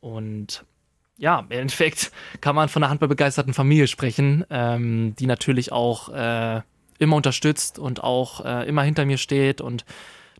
Und 0.00 0.64
ja, 1.16 1.40
im 1.40 1.50
Endeffekt 1.50 2.12
kann 2.40 2.56
man 2.56 2.68
von 2.68 2.82
einer 2.82 2.90
handballbegeisterten 2.90 3.52
Familie 3.52 3.86
sprechen, 3.86 4.44
ähm, 4.50 5.14
die 5.18 5.26
natürlich 5.26 5.72
auch 5.72 6.08
äh, 6.08 6.62
immer 6.98 7.16
unterstützt 7.16 7.78
und 7.78 8.02
auch 8.02 8.44
äh, 8.44 8.68
immer 8.68 8.82
hinter 8.82 9.04
mir 9.04 9.18
steht 9.18 9.60
und 9.60 9.84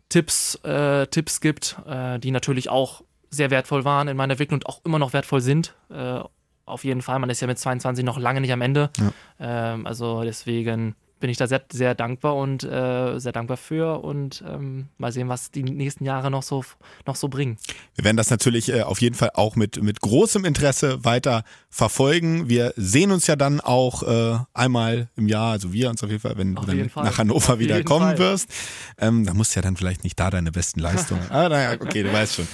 Tipps, 0.09 0.55
äh, 0.63 1.07
Tipps 1.07 1.39
gibt, 1.39 1.77
äh, 1.87 2.19
die 2.19 2.31
natürlich 2.31 2.69
auch 2.69 3.03
sehr 3.29 3.49
wertvoll 3.49 3.85
waren 3.85 4.07
in 4.07 4.17
meiner 4.17 4.33
Entwicklung 4.33 4.59
und 4.59 4.67
auch 4.67 4.81
immer 4.83 4.99
noch 4.99 5.13
wertvoll 5.13 5.41
sind. 5.41 5.73
Äh, 5.89 6.19
auf 6.65 6.83
jeden 6.83 7.01
Fall, 7.01 7.19
man 7.19 7.29
ist 7.29 7.41
ja 7.41 7.47
mit 7.47 7.59
22 7.59 8.03
noch 8.03 8.17
lange 8.17 8.41
nicht 8.41 8.51
am 8.51 8.61
Ende. 8.61 8.89
Ja. 8.97 9.73
Ähm, 9.73 9.87
also 9.87 10.23
deswegen 10.23 10.95
bin 11.21 11.29
ich 11.29 11.37
da 11.37 11.47
sehr, 11.47 11.61
sehr 11.71 11.95
dankbar 11.95 12.35
und 12.35 12.63
äh, 12.63 13.17
sehr 13.19 13.31
dankbar 13.31 13.55
für 13.55 14.03
und 14.03 14.43
ähm, 14.45 14.89
mal 14.97 15.11
sehen, 15.13 15.29
was 15.29 15.51
die 15.51 15.63
nächsten 15.63 16.03
Jahre 16.03 16.29
noch 16.29 16.43
so, 16.43 16.65
noch 17.07 17.15
so 17.15 17.29
bringen. 17.29 17.57
Wir 17.95 18.03
werden 18.03 18.17
das 18.17 18.29
natürlich 18.29 18.73
äh, 18.73 18.81
auf 18.81 18.99
jeden 18.99 19.15
Fall 19.15 19.31
auch 19.35 19.55
mit, 19.55 19.81
mit 19.81 20.01
großem 20.01 20.43
Interesse 20.43 21.05
weiter 21.05 21.43
verfolgen. 21.69 22.49
Wir 22.49 22.73
sehen 22.75 23.11
uns 23.11 23.27
ja 23.27 23.37
dann 23.37 23.61
auch 23.61 24.03
äh, 24.03 24.39
einmal 24.53 25.09
im 25.15 25.27
Jahr, 25.27 25.53
also 25.53 25.71
wir 25.71 25.89
uns 25.89 26.03
auf 26.03 26.09
jeden 26.09 26.21
Fall, 26.21 26.37
wenn 26.37 26.57
auf 26.57 26.65
du 26.65 26.75
dann 26.75 26.91
nach 26.95 27.17
Hannover 27.17 27.59
wieder 27.59 27.81
kommen 27.83 28.17
Fall. 28.17 28.19
wirst. 28.19 28.49
Ähm, 28.97 29.25
da 29.25 29.33
musst 29.33 29.55
du 29.55 29.59
ja 29.59 29.61
dann 29.61 29.77
vielleicht 29.77 30.03
nicht 30.03 30.19
da 30.19 30.29
deine 30.29 30.51
besten 30.51 30.81
Leistungen. 30.81 31.21
ah, 31.29 31.47
naja, 31.47 31.77
okay, 31.79 32.03
du 32.03 32.11
weißt 32.11 32.35
schon. 32.35 32.47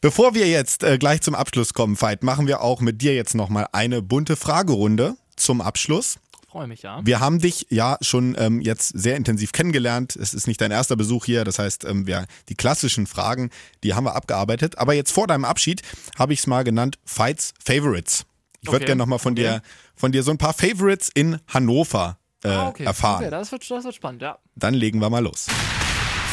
Bevor 0.00 0.34
wir 0.34 0.46
jetzt 0.48 0.82
äh, 0.82 0.98
gleich 0.98 1.22
zum 1.22 1.34
Abschluss 1.34 1.72
kommen, 1.72 2.00
Veit, 2.00 2.22
machen 2.22 2.46
wir 2.46 2.60
auch 2.60 2.80
mit 2.80 3.00
dir 3.00 3.14
jetzt 3.14 3.34
nochmal 3.34 3.66
eine 3.72 4.02
bunte 4.02 4.36
Fragerunde 4.36 5.16
zum 5.36 5.60
Abschluss 5.60 6.18
freue 6.48 6.66
mich, 6.66 6.82
ja. 6.82 7.00
Wir 7.04 7.20
haben 7.20 7.38
dich 7.38 7.66
ja 7.70 7.98
schon 8.00 8.34
ähm, 8.38 8.60
jetzt 8.60 8.88
sehr 8.98 9.16
intensiv 9.16 9.52
kennengelernt. 9.52 10.16
Es 10.16 10.34
ist 10.34 10.46
nicht 10.46 10.60
dein 10.60 10.70
erster 10.70 10.96
Besuch 10.96 11.24
hier. 11.26 11.44
Das 11.44 11.58
heißt, 11.58 11.84
ähm, 11.84 12.06
wir, 12.06 12.26
die 12.48 12.54
klassischen 12.54 13.06
Fragen, 13.06 13.50
die 13.84 13.94
haben 13.94 14.04
wir 14.04 14.16
abgearbeitet. 14.16 14.78
Aber 14.78 14.94
jetzt 14.94 15.12
vor 15.12 15.26
deinem 15.26 15.44
Abschied 15.44 15.82
habe 16.18 16.32
ich 16.32 16.40
es 16.40 16.46
mal 16.46 16.64
genannt 16.64 16.98
Fights 17.04 17.54
Favorites. 17.64 18.24
Ich 18.60 18.68
okay. 18.68 18.74
würde 18.74 18.86
gerne 18.86 18.98
nochmal 18.98 19.18
von, 19.18 19.34
okay. 19.34 19.42
dir, 19.42 19.62
von 19.94 20.10
dir 20.10 20.22
so 20.22 20.30
ein 20.30 20.38
paar 20.38 20.54
Favorites 20.54 21.10
in 21.14 21.38
Hannover 21.48 22.18
äh, 22.42 22.48
ah, 22.48 22.68
okay. 22.68 22.84
erfahren. 22.84 23.22
Okay, 23.22 23.30
das 23.30 23.52
wird, 23.52 23.70
das 23.70 23.84
wird 23.84 23.94
spannend, 23.94 24.22
ja. 24.22 24.38
Dann 24.56 24.74
legen 24.74 25.00
wir 25.00 25.10
mal 25.10 25.22
los. 25.22 25.46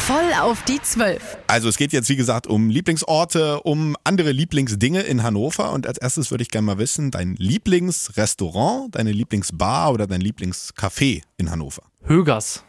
Voll 0.06 0.34
auf 0.40 0.64
die 0.66 0.80
Zwölf. 0.84 1.36
Also 1.48 1.68
es 1.68 1.78
geht 1.78 1.92
jetzt 1.92 2.10
wie 2.10 2.16
gesagt 2.16 2.46
um 2.46 2.70
Lieblingsorte, 2.70 3.62
um 3.62 3.96
andere 4.04 4.34
Lieblingsdinge 4.34 5.02
in 5.02 5.24
Hannover 5.24 5.74
und 5.74 5.88
als 5.88 5.98
erstes 5.98 6.30
würde 6.30 6.44
ich 6.44 6.52
gerne 6.52 6.68
mal 6.68 6.78
wissen, 6.78 7.10
dein 7.10 7.36
Lieblingsrestaurant, 7.38 8.94
deine 8.94 9.12
Lieblingsbar 9.12 9.92
oder 9.92 10.06
dein 10.06 10.22
Lieblingscafé 10.22 11.24
in 11.38 11.50
Hannover? 11.50 11.82
Högers. 12.04 12.64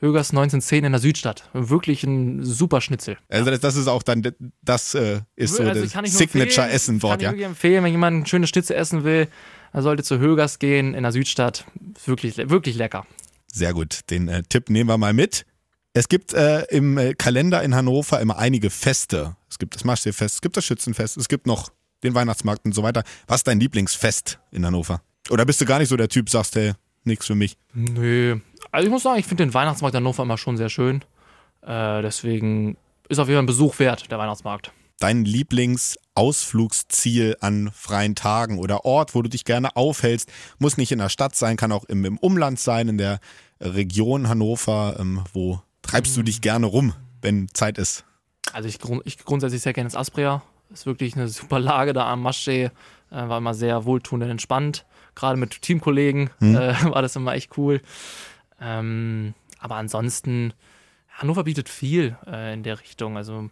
Högers 0.00 0.30
1910 0.30 0.84
in 0.84 0.90
der 0.90 1.00
Südstadt. 1.00 1.48
Wirklich 1.52 2.02
ein 2.02 2.42
super 2.42 2.80
Schnitzel. 2.80 3.18
Also 3.28 3.56
das 3.56 3.76
ist 3.76 3.86
auch 3.86 4.02
dann, 4.02 4.26
das 4.60 4.96
äh, 4.96 5.20
ist 5.36 5.54
so 5.54 5.62
also 5.62 5.86
das 5.86 6.12
Signature-Essen 6.12 6.98
dort, 6.98 7.22
ja. 7.22 7.30
Kann 7.30 7.38
ich 7.38 7.44
empfehlen, 7.44 7.84
wenn 7.84 7.92
jemand 7.92 8.22
ein 8.22 8.26
schönes 8.26 8.48
Schnitzel 8.48 8.74
essen 8.74 9.04
will, 9.04 9.28
er 9.72 9.82
sollte 9.82 10.02
zu 10.02 10.18
Högers 10.18 10.58
gehen 10.58 10.94
in 10.94 11.04
der 11.04 11.12
Südstadt. 11.12 11.66
Wirklich, 12.04 12.36
wirklich 12.36 12.74
lecker. 12.74 13.06
Sehr 13.52 13.74
gut, 13.74 14.00
den 14.10 14.26
äh, 14.26 14.42
Tipp 14.42 14.70
nehmen 14.70 14.90
wir 14.90 14.98
mal 14.98 15.12
mit. 15.12 15.46
Es 15.92 16.08
gibt 16.08 16.34
äh, 16.34 16.62
im 16.66 16.98
äh, 16.98 17.14
Kalender 17.14 17.64
in 17.64 17.74
Hannover 17.74 18.20
immer 18.20 18.38
einige 18.38 18.70
Feste. 18.70 19.34
Es 19.48 19.58
gibt 19.58 19.74
das 19.74 19.82
Maschseefest, 19.82 20.36
es 20.36 20.40
gibt 20.40 20.56
das 20.56 20.64
Schützenfest, 20.64 21.16
es 21.16 21.28
gibt 21.28 21.48
noch 21.48 21.70
den 22.04 22.14
Weihnachtsmarkt 22.14 22.64
und 22.64 22.74
so 22.74 22.84
weiter. 22.84 23.02
Was 23.26 23.38
ist 23.38 23.48
dein 23.48 23.58
Lieblingsfest 23.58 24.38
in 24.52 24.64
Hannover? 24.64 25.02
Oder 25.30 25.44
bist 25.44 25.60
du 25.60 25.64
gar 25.64 25.80
nicht 25.80 25.88
so 25.88 25.96
der 25.96 26.08
Typ, 26.08 26.30
sagst, 26.30 26.54
hey, 26.54 26.74
nichts 27.02 27.26
für 27.26 27.34
mich? 27.34 27.56
Nö. 27.74 28.38
Also 28.70 28.86
ich 28.86 28.92
muss 28.92 29.02
sagen, 29.02 29.18
ich 29.18 29.26
finde 29.26 29.42
den 29.44 29.52
Weihnachtsmarkt 29.52 29.96
in 29.96 29.98
Hannover 29.98 30.22
immer 30.22 30.38
schon 30.38 30.56
sehr 30.56 30.68
schön. 30.68 31.02
Äh, 31.62 32.02
deswegen 32.02 32.76
ist 33.08 33.18
auf 33.18 33.26
jeden 33.26 33.38
Fall 33.38 33.42
ein 33.42 33.46
Besuch 33.46 33.80
wert, 33.80 34.12
der 34.12 34.18
Weihnachtsmarkt. 34.18 34.70
Dein 35.00 35.24
Lieblingsausflugsziel 35.24 37.36
an 37.40 37.72
freien 37.74 38.14
Tagen 38.14 38.60
oder 38.60 38.84
Ort, 38.84 39.16
wo 39.16 39.22
du 39.22 39.28
dich 39.28 39.44
gerne 39.44 39.74
aufhältst, 39.74 40.30
muss 40.60 40.76
nicht 40.76 40.92
in 40.92 41.00
der 41.00 41.08
Stadt 41.08 41.34
sein, 41.34 41.56
kann 41.56 41.72
auch 41.72 41.82
im, 41.84 42.04
im 42.04 42.16
Umland 42.18 42.60
sein, 42.60 42.86
in 42.86 42.98
der 42.98 43.18
Region 43.60 44.28
Hannover, 44.28 44.94
ähm, 45.00 45.24
wo 45.32 45.60
treibst 45.90 46.16
du 46.16 46.22
dich 46.22 46.40
gerne 46.40 46.66
rum, 46.66 46.94
wenn 47.22 47.48
Zeit 47.52 47.78
ist? 47.78 48.04
Also 48.52 48.68
ich, 48.68 48.78
ich 49.04 49.18
grundsätzlich 49.18 49.62
sehr 49.62 49.72
gerne 49.72 49.86
ins 49.86 49.96
Aspria. 49.96 50.42
Ist 50.72 50.86
wirklich 50.86 51.16
eine 51.16 51.28
super 51.28 51.58
Lage 51.58 51.92
da 51.92 52.10
am 52.10 52.22
Maschsee. 52.22 52.64
Äh, 52.64 52.70
war 53.10 53.38
immer 53.38 53.54
sehr 53.54 53.84
wohltuend 53.84 54.24
und 54.24 54.30
entspannt. 54.30 54.86
Gerade 55.14 55.36
mit 55.36 55.62
Teamkollegen 55.62 56.30
hm. 56.38 56.56
äh, 56.56 56.84
war 56.94 57.02
das 57.02 57.16
immer 57.16 57.34
echt 57.34 57.56
cool. 57.58 57.80
Ähm, 58.60 59.34
aber 59.58 59.76
ansonsten, 59.76 60.52
Hannover 61.10 61.44
bietet 61.44 61.68
viel 61.68 62.16
äh, 62.26 62.54
in 62.54 62.62
der 62.62 62.80
Richtung. 62.80 63.16
Also 63.16 63.50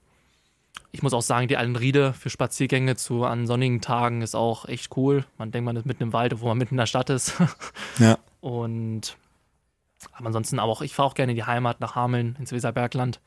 ich 0.92 1.02
muss 1.02 1.12
auch 1.12 1.22
sagen, 1.22 1.48
die 1.48 1.56
Altenriede 1.56 2.12
für 2.12 2.30
Spaziergänge 2.30 2.96
zu 2.96 3.24
an 3.24 3.46
sonnigen 3.46 3.80
Tagen 3.80 4.22
ist 4.22 4.34
auch 4.34 4.64
echt 4.66 4.96
cool. 4.96 5.24
Man 5.36 5.50
denkt, 5.50 5.66
man 5.66 5.76
ist 5.76 5.86
mitten 5.86 6.04
im 6.04 6.12
Wald, 6.12 6.32
obwohl 6.32 6.48
man 6.48 6.58
mitten 6.58 6.74
in 6.74 6.78
der 6.78 6.86
Stadt 6.86 7.10
ist. 7.10 7.34
ja. 7.98 8.16
Und 8.40 9.16
aber 10.12 10.26
ansonsten 10.26 10.58
aber 10.58 10.72
auch, 10.72 10.82
ich 10.82 10.94
fahre 10.94 11.08
auch 11.08 11.14
gerne 11.14 11.32
in 11.32 11.36
die 11.36 11.44
Heimat 11.44 11.80
nach 11.80 11.94
Hameln, 11.94 12.36
ins 12.38 12.52
Weserbergland. 12.52 13.20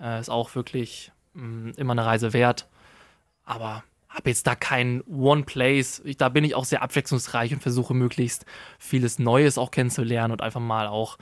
Äh, 0.00 0.20
ist 0.20 0.30
auch 0.30 0.54
wirklich 0.54 1.12
mh, 1.34 1.42
mm, 1.42 1.72
immer 1.76 1.92
eine 1.92 2.06
Reise 2.06 2.32
wert. 2.32 2.68
Aber 3.44 3.82
habe 4.08 4.30
jetzt 4.30 4.46
da 4.46 4.54
kein 4.54 5.02
One 5.02 5.44
Place. 5.44 6.02
Ich, 6.04 6.16
da 6.16 6.28
bin 6.28 6.44
ich 6.44 6.54
auch 6.54 6.64
sehr 6.64 6.82
abwechslungsreich 6.82 7.52
und 7.52 7.60
versuche 7.60 7.94
möglichst 7.94 8.44
vieles 8.78 9.18
Neues 9.18 9.58
auch 9.58 9.70
kennenzulernen 9.70 10.32
und 10.32 10.42
einfach 10.42 10.60
mal 10.60 10.86
auch 10.86 11.18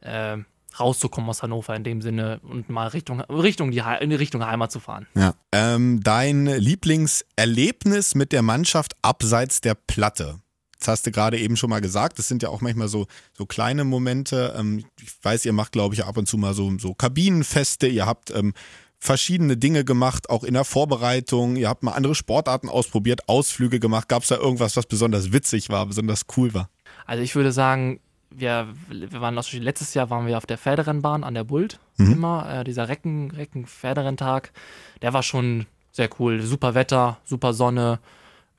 äh, 0.00 0.38
rauszukommen 0.78 1.28
aus 1.28 1.42
Hannover 1.42 1.74
in 1.74 1.84
dem 1.84 2.00
Sinne 2.00 2.40
und 2.42 2.68
mal 2.70 2.88
Richtung, 2.88 3.20
Richtung 3.20 3.70
die, 3.70 3.82
in 4.00 4.10
die 4.10 4.16
Richtung 4.16 4.44
Heimat 4.44 4.70
zu 4.72 4.80
fahren. 4.80 5.06
Ja. 5.14 5.34
Ähm, 5.52 6.00
dein 6.02 6.46
Lieblingserlebnis 6.46 8.14
mit 8.14 8.32
der 8.32 8.42
Mannschaft 8.42 8.94
abseits 9.02 9.60
der 9.60 9.74
Platte? 9.74 10.40
Das 10.80 10.88
hast 10.88 11.06
du 11.06 11.10
gerade 11.10 11.38
eben 11.38 11.56
schon 11.56 11.70
mal 11.70 11.80
gesagt. 11.80 12.18
Das 12.18 12.26
sind 12.26 12.42
ja 12.42 12.48
auch 12.48 12.60
manchmal 12.60 12.88
so, 12.88 13.06
so 13.36 13.46
kleine 13.46 13.84
Momente. 13.84 14.54
Ähm, 14.58 14.84
ich 15.00 15.12
weiß, 15.22 15.44
ihr 15.44 15.52
macht, 15.52 15.72
glaube 15.72 15.94
ich, 15.94 16.04
ab 16.04 16.16
und 16.16 16.26
zu 16.26 16.38
mal 16.38 16.54
so, 16.54 16.72
so 16.78 16.94
Kabinenfeste. 16.94 17.86
Ihr 17.86 18.06
habt 18.06 18.30
ähm, 18.30 18.54
verschiedene 18.98 19.56
Dinge 19.56 19.84
gemacht, 19.84 20.30
auch 20.30 20.42
in 20.42 20.54
der 20.54 20.64
Vorbereitung. 20.64 21.56
Ihr 21.56 21.68
habt 21.68 21.82
mal 21.82 21.92
andere 21.92 22.14
Sportarten 22.14 22.68
ausprobiert, 22.68 23.28
Ausflüge 23.28 23.78
gemacht. 23.78 24.08
Gab 24.08 24.22
es 24.22 24.28
da 24.28 24.36
irgendwas, 24.36 24.76
was 24.76 24.86
besonders 24.86 25.32
witzig 25.32 25.68
war, 25.68 25.86
besonders 25.86 26.22
cool 26.36 26.54
war? 26.54 26.70
Also 27.06 27.22
ich 27.22 27.34
würde 27.34 27.52
sagen, 27.52 28.00
wir, 28.30 28.68
wir 28.88 29.20
waren 29.20 29.34
letztes 29.34 29.94
Jahr 29.94 30.08
waren 30.08 30.26
wir 30.26 30.38
auf 30.38 30.46
der 30.46 30.58
Pferderennbahn 30.58 31.24
an 31.24 31.34
der 31.34 31.44
Bult 31.44 31.78
mhm. 31.96 32.12
immer. 32.12 32.60
Äh, 32.60 32.64
dieser 32.64 32.88
Recken, 32.88 33.30
Recken 33.32 33.66
Pferderenntag, 33.66 34.52
der 35.02 35.12
war 35.12 35.22
schon 35.22 35.66
sehr 35.92 36.08
cool. 36.18 36.40
Super 36.42 36.74
Wetter, 36.74 37.18
super 37.24 37.52
Sonne, 37.52 37.98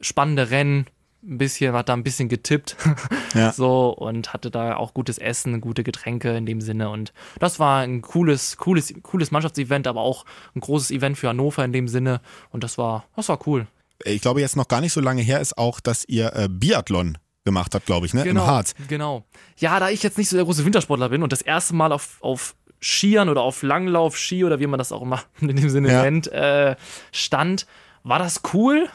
spannende 0.01 0.49
Rennen 0.49 0.86
ein 1.24 1.38
bisschen, 1.38 1.74
hat 1.74 1.89
da 1.89 1.93
ein 1.93 2.03
bisschen 2.03 2.30
getippt. 2.30 2.76
Ja. 3.34 3.53
so 3.53 3.91
und 3.91 4.34
hatte 4.34 4.51
da 4.51 4.76
auch 4.76 4.93
gutes 4.93 5.17
Essen, 5.17 5.61
gute 5.61 5.84
Getränke 5.86 6.36
in 6.36 6.45
dem 6.45 6.59
Sinne. 6.59 6.89
Und 6.89 7.13
das 7.39 7.59
war 7.59 7.80
ein 7.82 8.01
cooles, 8.01 8.57
cooles, 8.57 8.93
cooles 9.03 9.32
Mannschaftsevent, 9.32 9.88
aber 9.88 10.01
auch 10.01 10.26
ein 10.53 10.59
großes 10.59 10.91
Event 10.91 11.17
für 11.17 11.30
Hannover 11.30 11.63
in 11.63 11.72
dem 11.72 11.88
Sinne. 11.88 12.19
Und 12.49 12.65
das 12.65 12.78
war, 12.78 13.05
das 13.15 13.30
war 13.30 13.39
cool. 13.47 13.67
Ich 14.03 14.22
glaube, 14.22 14.41
jetzt 14.41 14.57
noch 14.57 14.67
gar 14.67 14.82
nicht 14.82 14.91
so 14.91 14.99
lange 14.99 15.22
her 15.22 15.39
ist 15.39 15.57
auch, 15.57 15.80
dass 15.80 16.03
ihr 16.09 16.36
äh, 16.36 16.49
Biathlon 16.49 17.17
gemacht 17.45 17.74
habt, 17.74 17.86
glaube 17.86 18.05
ich, 18.05 18.13
ne? 18.13 18.24
Genau, 18.26 18.41
Im 18.43 18.47
Harz. 18.47 18.74
Genau. 18.89 19.24
Ja, 19.57 19.80
da 19.80 19.89
ich 19.89 20.03
jetzt 20.03 20.17
nicht 20.17 20.28
so 20.28 20.36
der 20.36 20.43
große 20.43 20.65
Wintersportler 20.65 21.07
bin 21.07 21.24
und 21.24 21.32
das 21.32 21.41
erste 21.41 21.74
Mal 21.74 21.93
auf, 21.93 22.17
auf 22.19 22.55
Skiern 22.82 23.30
oder 23.30 23.43
auf 23.43 23.63
Langlauf, 23.63 24.17
Ski 24.17 24.43
oder 24.43 24.59
wie 24.59 24.67
man 24.67 24.78
das 24.78 24.91
auch 24.91 25.03
immer 25.03 25.22
in 25.39 25.55
dem 25.55 25.69
Sinne 25.69 25.89
Ja. 25.89 26.01
nennt, 26.01 26.28
äh, 26.28 26.76
stand, 27.13 27.65
war 28.03 28.19
das 28.19 28.41
cool. 28.53 28.89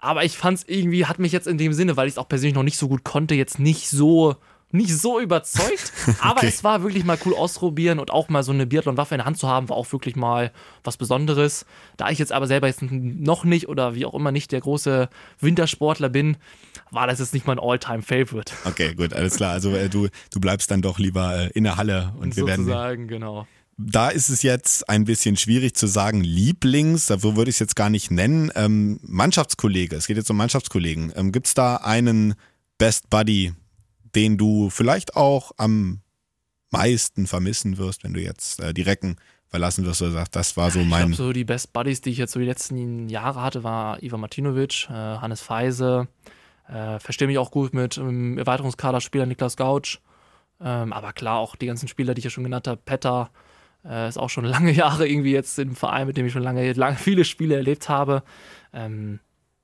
Aber 0.00 0.24
ich 0.24 0.36
fand 0.38 0.58
es 0.58 0.64
irgendwie, 0.66 1.06
hat 1.06 1.18
mich 1.18 1.32
jetzt 1.32 1.46
in 1.46 1.58
dem 1.58 1.72
Sinne, 1.72 1.96
weil 1.96 2.06
ich 2.08 2.14
es 2.14 2.18
auch 2.18 2.28
persönlich 2.28 2.54
noch 2.54 2.62
nicht 2.62 2.78
so 2.78 2.88
gut 2.88 3.04
konnte, 3.04 3.34
jetzt 3.34 3.58
nicht 3.58 3.88
so, 3.90 4.34
nicht 4.72 4.96
so 4.96 5.20
überzeugt. 5.20 5.92
Aber 6.20 6.38
Okay. 6.38 6.46
es 6.46 6.64
war 6.64 6.82
wirklich 6.82 7.04
mal 7.04 7.18
cool 7.26 7.34
ausprobieren 7.34 7.98
und 7.98 8.10
auch 8.10 8.28
mal 8.30 8.42
so 8.42 8.52
eine 8.52 8.66
Biathlon-Waffe 8.66 9.14
in 9.14 9.18
der 9.18 9.26
Hand 9.26 9.36
zu 9.36 9.46
haben, 9.48 9.68
war 9.68 9.76
auch 9.76 9.92
wirklich 9.92 10.16
mal 10.16 10.52
was 10.84 10.96
Besonderes. 10.96 11.66
Da 11.98 12.08
ich 12.08 12.18
jetzt 12.18 12.32
aber 12.32 12.46
selber 12.46 12.66
jetzt 12.68 12.80
noch 12.82 13.44
nicht 13.44 13.68
oder 13.68 13.94
wie 13.94 14.06
auch 14.06 14.14
immer 14.14 14.32
nicht 14.32 14.52
der 14.52 14.60
große 14.60 15.10
Wintersportler 15.40 16.08
bin, 16.08 16.36
war 16.90 17.06
das 17.06 17.18
jetzt 17.18 17.34
nicht 17.34 17.46
mein 17.46 17.58
All-Time-Favorite. 17.58 18.54
Okay, 18.64 18.94
gut, 18.94 19.12
alles 19.12 19.36
klar. 19.36 19.52
Also 19.52 19.74
äh, 19.74 19.88
du, 19.90 20.08
du 20.32 20.40
bleibst 20.40 20.70
dann 20.70 20.80
doch 20.82 20.98
lieber 20.98 21.36
äh, 21.36 21.50
in 21.52 21.64
der 21.64 21.76
Halle 21.76 22.14
und 22.18 22.36
wir 22.36 22.46
werden. 22.46 22.64
Sozusagen, 22.64 23.06
genau. 23.08 23.46
Da 23.82 24.08
ist 24.10 24.28
es 24.28 24.42
jetzt 24.42 24.88
ein 24.88 25.04
bisschen 25.04 25.36
schwierig 25.36 25.74
zu 25.74 25.86
sagen, 25.86 26.22
Lieblings, 26.22 27.06
so 27.06 27.36
würde 27.36 27.48
ich 27.50 27.56
es 27.56 27.60
jetzt 27.60 27.76
gar 27.76 27.88
nicht 27.88 28.10
nennen. 28.10 28.52
Ähm, 28.54 29.00
Mannschaftskollege, 29.02 29.96
es 29.96 30.06
geht 30.06 30.16
jetzt 30.18 30.30
um 30.30 30.36
Mannschaftskollegen. 30.36 31.12
Ähm, 31.16 31.32
Gibt 31.32 31.46
es 31.46 31.54
da 31.54 31.76
einen 31.76 32.34
Best 32.78 33.08
Buddy, 33.10 33.54
den 34.14 34.36
du 34.36 34.70
vielleicht 34.70 35.16
auch 35.16 35.52
am 35.56 36.00
meisten 36.70 37.26
vermissen 37.26 37.78
wirst, 37.78 38.04
wenn 38.04 38.12
du 38.12 38.20
jetzt 38.20 38.60
äh, 38.60 38.74
die 38.74 38.82
Recken 38.82 39.16
verlassen 39.48 39.84
wirst 39.84 40.02
oder 40.02 40.12
sagst, 40.12 40.36
das 40.36 40.56
war 40.56 40.70
so 40.70 40.80
Ich 40.80 40.86
mein. 40.86 41.06
glaube, 41.08 41.14
so 41.14 41.32
die 41.32 41.44
Best 41.44 41.72
Buddies, 41.72 42.00
die 42.00 42.10
ich 42.10 42.18
jetzt 42.18 42.32
so 42.32 42.38
die 42.40 42.46
letzten 42.46 43.08
Jahre 43.08 43.42
hatte, 43.42 43.64
war 43.64 44.02
Ivan 44.02 44.20
Martinovic, 44.20 44.88
äh, 44.88 44.92
Hannes 44.92 45.40
Feise. 45.40 46.06
Äh, 46.68 47.00
Verstehe 47.00 47.26
mich 47.26 47.38
auch 47.38 47.50
gut 47.50 47.74
mit 47.74 47.96
ähm, 47.98 48.38
Erweiterungskaderspieler 48.38 49.26
Niklas 49.26 49.56
Gautsch. 49.56 49.98
Ähm, 50.60 50.92
aber 50.92 51.12
klar, 51.12 51.38
auch 51.38 51.56
die 51.56 51.66
ganzen 51.66 51.88
Spieler, 51.88 52.14
die 52.14 52.20
ich 52.20 52.24
ja 52.24 52.30
schon 52.30 52.44
genannt 52.44 52.68
habe, 52.68 52.80
Petter, 52.84 53.30
äh, 53.84 54.08
ist 54.08 54.18
auch 54.18 54.30
schon 54.30 54.44
lange 54.44 54.70
Jahre 54.72 55.08
irgendwie 55.08 55.32
jetzt 55.32 55.58
im 55.58 55.74
Verein, 55.76 56.06
mit 56.06 56.16
dem 56.16 56.26
ich 56.26 56.32
schon 56.32 56.42
lange, 56.42 56.72
lange 56.72 56.96
viele 56.96 57.24
Spiele 57.24 57.56
erlebt 57.56 57.88
habe. 57.88 58.22
Ähm, 58.72 59.20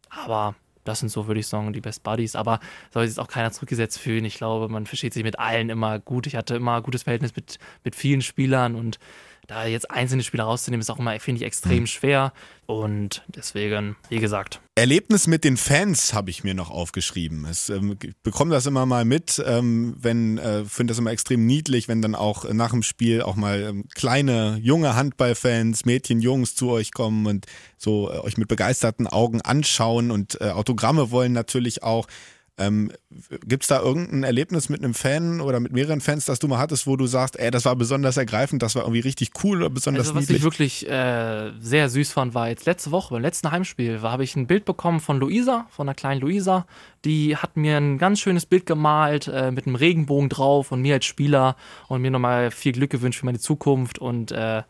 aber 0.09 0.55
das 0.85 1.01
sind 1.01 1.09
so, 1.09 1.27
würde 1.27 1.41
ich 1.41 1.47
sagen, 1.47 1.73
die 1.73 1.81
Best 1.81 2.03
Buddies. 2.03 2.37
Aber 2.37 2.61
soll 2.93 3.07
sich 3.07 3.17
jetzt 3.17 3.25
auch 3.25 3.29
keiner 3.29 3.51
zurückgesetzt 3.51 3.99
fühlen. 3.99 4.25
Ich 4.25 4.37
glaube, 4.37 4.69
man 4.69 4.87
versteht 4.87 5.15
sich 5.15 5.25
mit 5.25 5.39
allen 5.39 5.69
immer 5.69 5.99
gut. 5.99 6.27
Ich 6.27 6.37
hatte 6.37 6.57
immer 6.57 6.77
ein 6.77 6.83
gutes 6.83 7.03
Verhältnis 7.03 7.35
mit, 7.35 7.59
mit 7.85 7.95
vielen 7.95 8.23
Spielern 8.23 8.75
und 8.75 8.99
da 9.47 9.67
jetzt 9.67 9.91
einzelne 9.91 10.23
Spieler 10.23 10.45
rauszunehmen, 10.45 10.81
ist 10.81 10.91
auch 10.91 10.99
immer, 10.99 11.19
finde 11.21 11.41
ich, 11.41 11.47
extrem 11.47 11.87
schwer. 11.87 12.33
Und 12.67 13.23
deswegen, 13.29 13.97
wie 14.09 14.19
gesagt, 14.19 14.61
Erlebnis 14.75 15.27
mit 15.27 15.45
den 15.45 15.57
Fans 15.57 16.13
habe 16.13 16.31
ich 16.31 16.43
mir 16.43 16.53
noch 16.53 16.71
aufgeschrieben. 16.71 17.45
Es, 17.45 17.71
ähm, 17.71 17.97
ich 18.03 18.17
bekomme 18.23 18.51
das 18.51 18.67
immer 18.67 18.85
mal 18.87 19.05
mit, 19.05 19.43
ähm, 19.47 19.95
wenn 19.99 20.37
äh, 20.39 20.65
finde 20.65 20.91
das 20.91 20.99
immer 20.99 21.13
extrem 21.13 21.47
niedlich, 21.47 21.87
wenn 21.87 22.03
dann 22.03 22.15
auch 22.15 22.45
nach 22.53 22.73
dem 22.73 22.83
Spiel 22.83 23.23
auch 23.23 23.37
mal 23.37 23.63
ähm, 23.63 23.85
kleine 23.95 24.59
junge 24.61 24.97
Handballfans, 24.97 25.85
Mädchen, 25.85 26.21
Jungs 26.21 26.57
zu 26.57 26.71
euch 26.71 26.93
kommen 26.93 27.27
und 27.27 27.47
so 27.79 28.11
äh, 28.11 28.19
euch 28.19 28.37
mit 28.37 28.49
begeisterten 28.49 29.07
Augen 29.07 29.41
anschauen 29.41 30.11
und 30.11 30.41
äh, 30.41 30.51
Autogramme 30.51 31.11
wollen 31.11 31.33
natürlich 31.33 31.83
auch. 31.83 32.07
Ähm, 32.59 32.91
Gibt 33.45 33.65
es 33.65 33.69
da 33.69 33.81
irgendein 33.81 34.23
Erlebnis 34.23 34.69
mit 34.71 34.83
einem 34.83 34.95
Fan 34.95 35.41
oder 35.43 35.61
mit 35.61 35.73
mehreren 35.73 36.01
Fans, 36.01 36.25
das 36.25 36.39
du 36.39 36.49
mal 36.49 36.59
hattest, 36.59 36.87
wo 36.87 36.97
du 36.97 37.07
sagst, 37.07 37.39
ey, 37.39 37.51
das 37.51 37.67
war 37.67 37.77
besonders 37.77 38.17
ergreifend, 38.17 38.63
das 38.63 38.75
war 38.75 38.83
irgendwie 38.83 39.01
richtig 39.01 39.31
cool 39.45 39.59
oder 39.59 39.71
besonders 39.71 40.07
Also 40.07 40.15
was 40.15 40.23
niedlich? 40.23 40.39
ich 40.39 40.43
wirklich 40.45 40.89
äh, 40.89 41.53
sehr 41.61 41.91
süß 41.91 42.13
fand, 42.13 42.35
war 42.35 42.49
jetzt 42.49 42.65
letzte 42.65 42.93
Woche, 42.93 43.13
beim 43.13 43.23
letzten 43.23 43.51
Heimspiel, 43.51 43.99
da 43.99 44.13
habe 44.13 44.25
ich 44.25 44.37
ein 44.37 44.47
Bild 44.47 44.65
bekommen 44.65 45.01
von 45.01 45.19
Luisa, 45.19 45.67
von 45.71 45.87
der 45.87 45.95
kleinen 45.95 46.21
Luisa. 46.21 46.67
Die 47.05 47.37
hat 47.37 47.57
mir 47.57 47.77
ein 47.77 47.99
ganz 47.99 48.21
schönes 48.21 48.47
Bild 48.47 48.65
gemalt 48.65 49.29
äh, 49.29 49.51
mit 49.51 49.67
einem 49.67 49.77
Regenbogen 49.77 50.31
drauf 50.31 50.73
und 50.73 50.81
mir 50.81 50.95
als 50.95 51.05
Spieler 51.05 51.57
und 51.89 52.01
mir 52.01 52.11
nochmal 52.11 52.51
viel 52.51 52.73
Glück 52.73 52.91
gewünscht 52.91 53.21
für 53.21 53.27
meine 53.27 53.39
Zukunft 53.39 53.99
und 53.99 54.33
äh, 54.33 54.63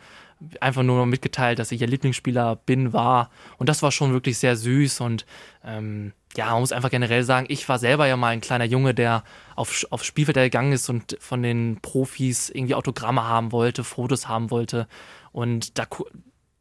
einfach 0.61 0.83
nur 0.83 0.99
noch 0.99 1.07
mitgeteilt, 1.07 1.59
dass 1.59 1.73
ich 1.73 1.81
ihr 1.81 1.87
Lieblingsspieler 1.87 2.57
bin, 2.57 2.93
war. 2.93 3.31
Und 3.59 3.69
das 3.69 3.83
war 3.83 3.93
schon 3.93 4.13
wirklich 4.13 4.39
sehr 4.39 4.57
süß 4.57 5.01
und 5.01 5.25
ähm, 5.65 6.13
ja, 6.37 6.51
man 6.51 6.61
muss 6.61 6.73
einfach 6.73 6.91
generell 6.91 7.25
sagen, 7.25 7.47
ich 7.49 7.69
war 7.69 7.79
selber 7.79 8.07
ja 8.07 8.17
mal 8.17 8.29
ein 8.29 8.41
kleiner 8.41 8.65
Junge, 8.65 8.95
der 8.95 9.25
auf, 9.55 9.87
aufs 9.91 10.07
Spielfeld 10.07 10.37
gegangen 10.37 10.73
ist 10.73 10.89
und 10.89 11.17
von 11.21 11.43
den 11.43 11.81
Profis 11.81 12.51
irgendwie 12.51 12.75
Autogramme 12.75 13.25
haben 13.25 13.53
wollte, 13.53 13.85
Fotos 13.85 14.29
haben 14.29 14.51
wollte. 14.51 14.87
Und 15.33 15.79
da, 15.79 15.87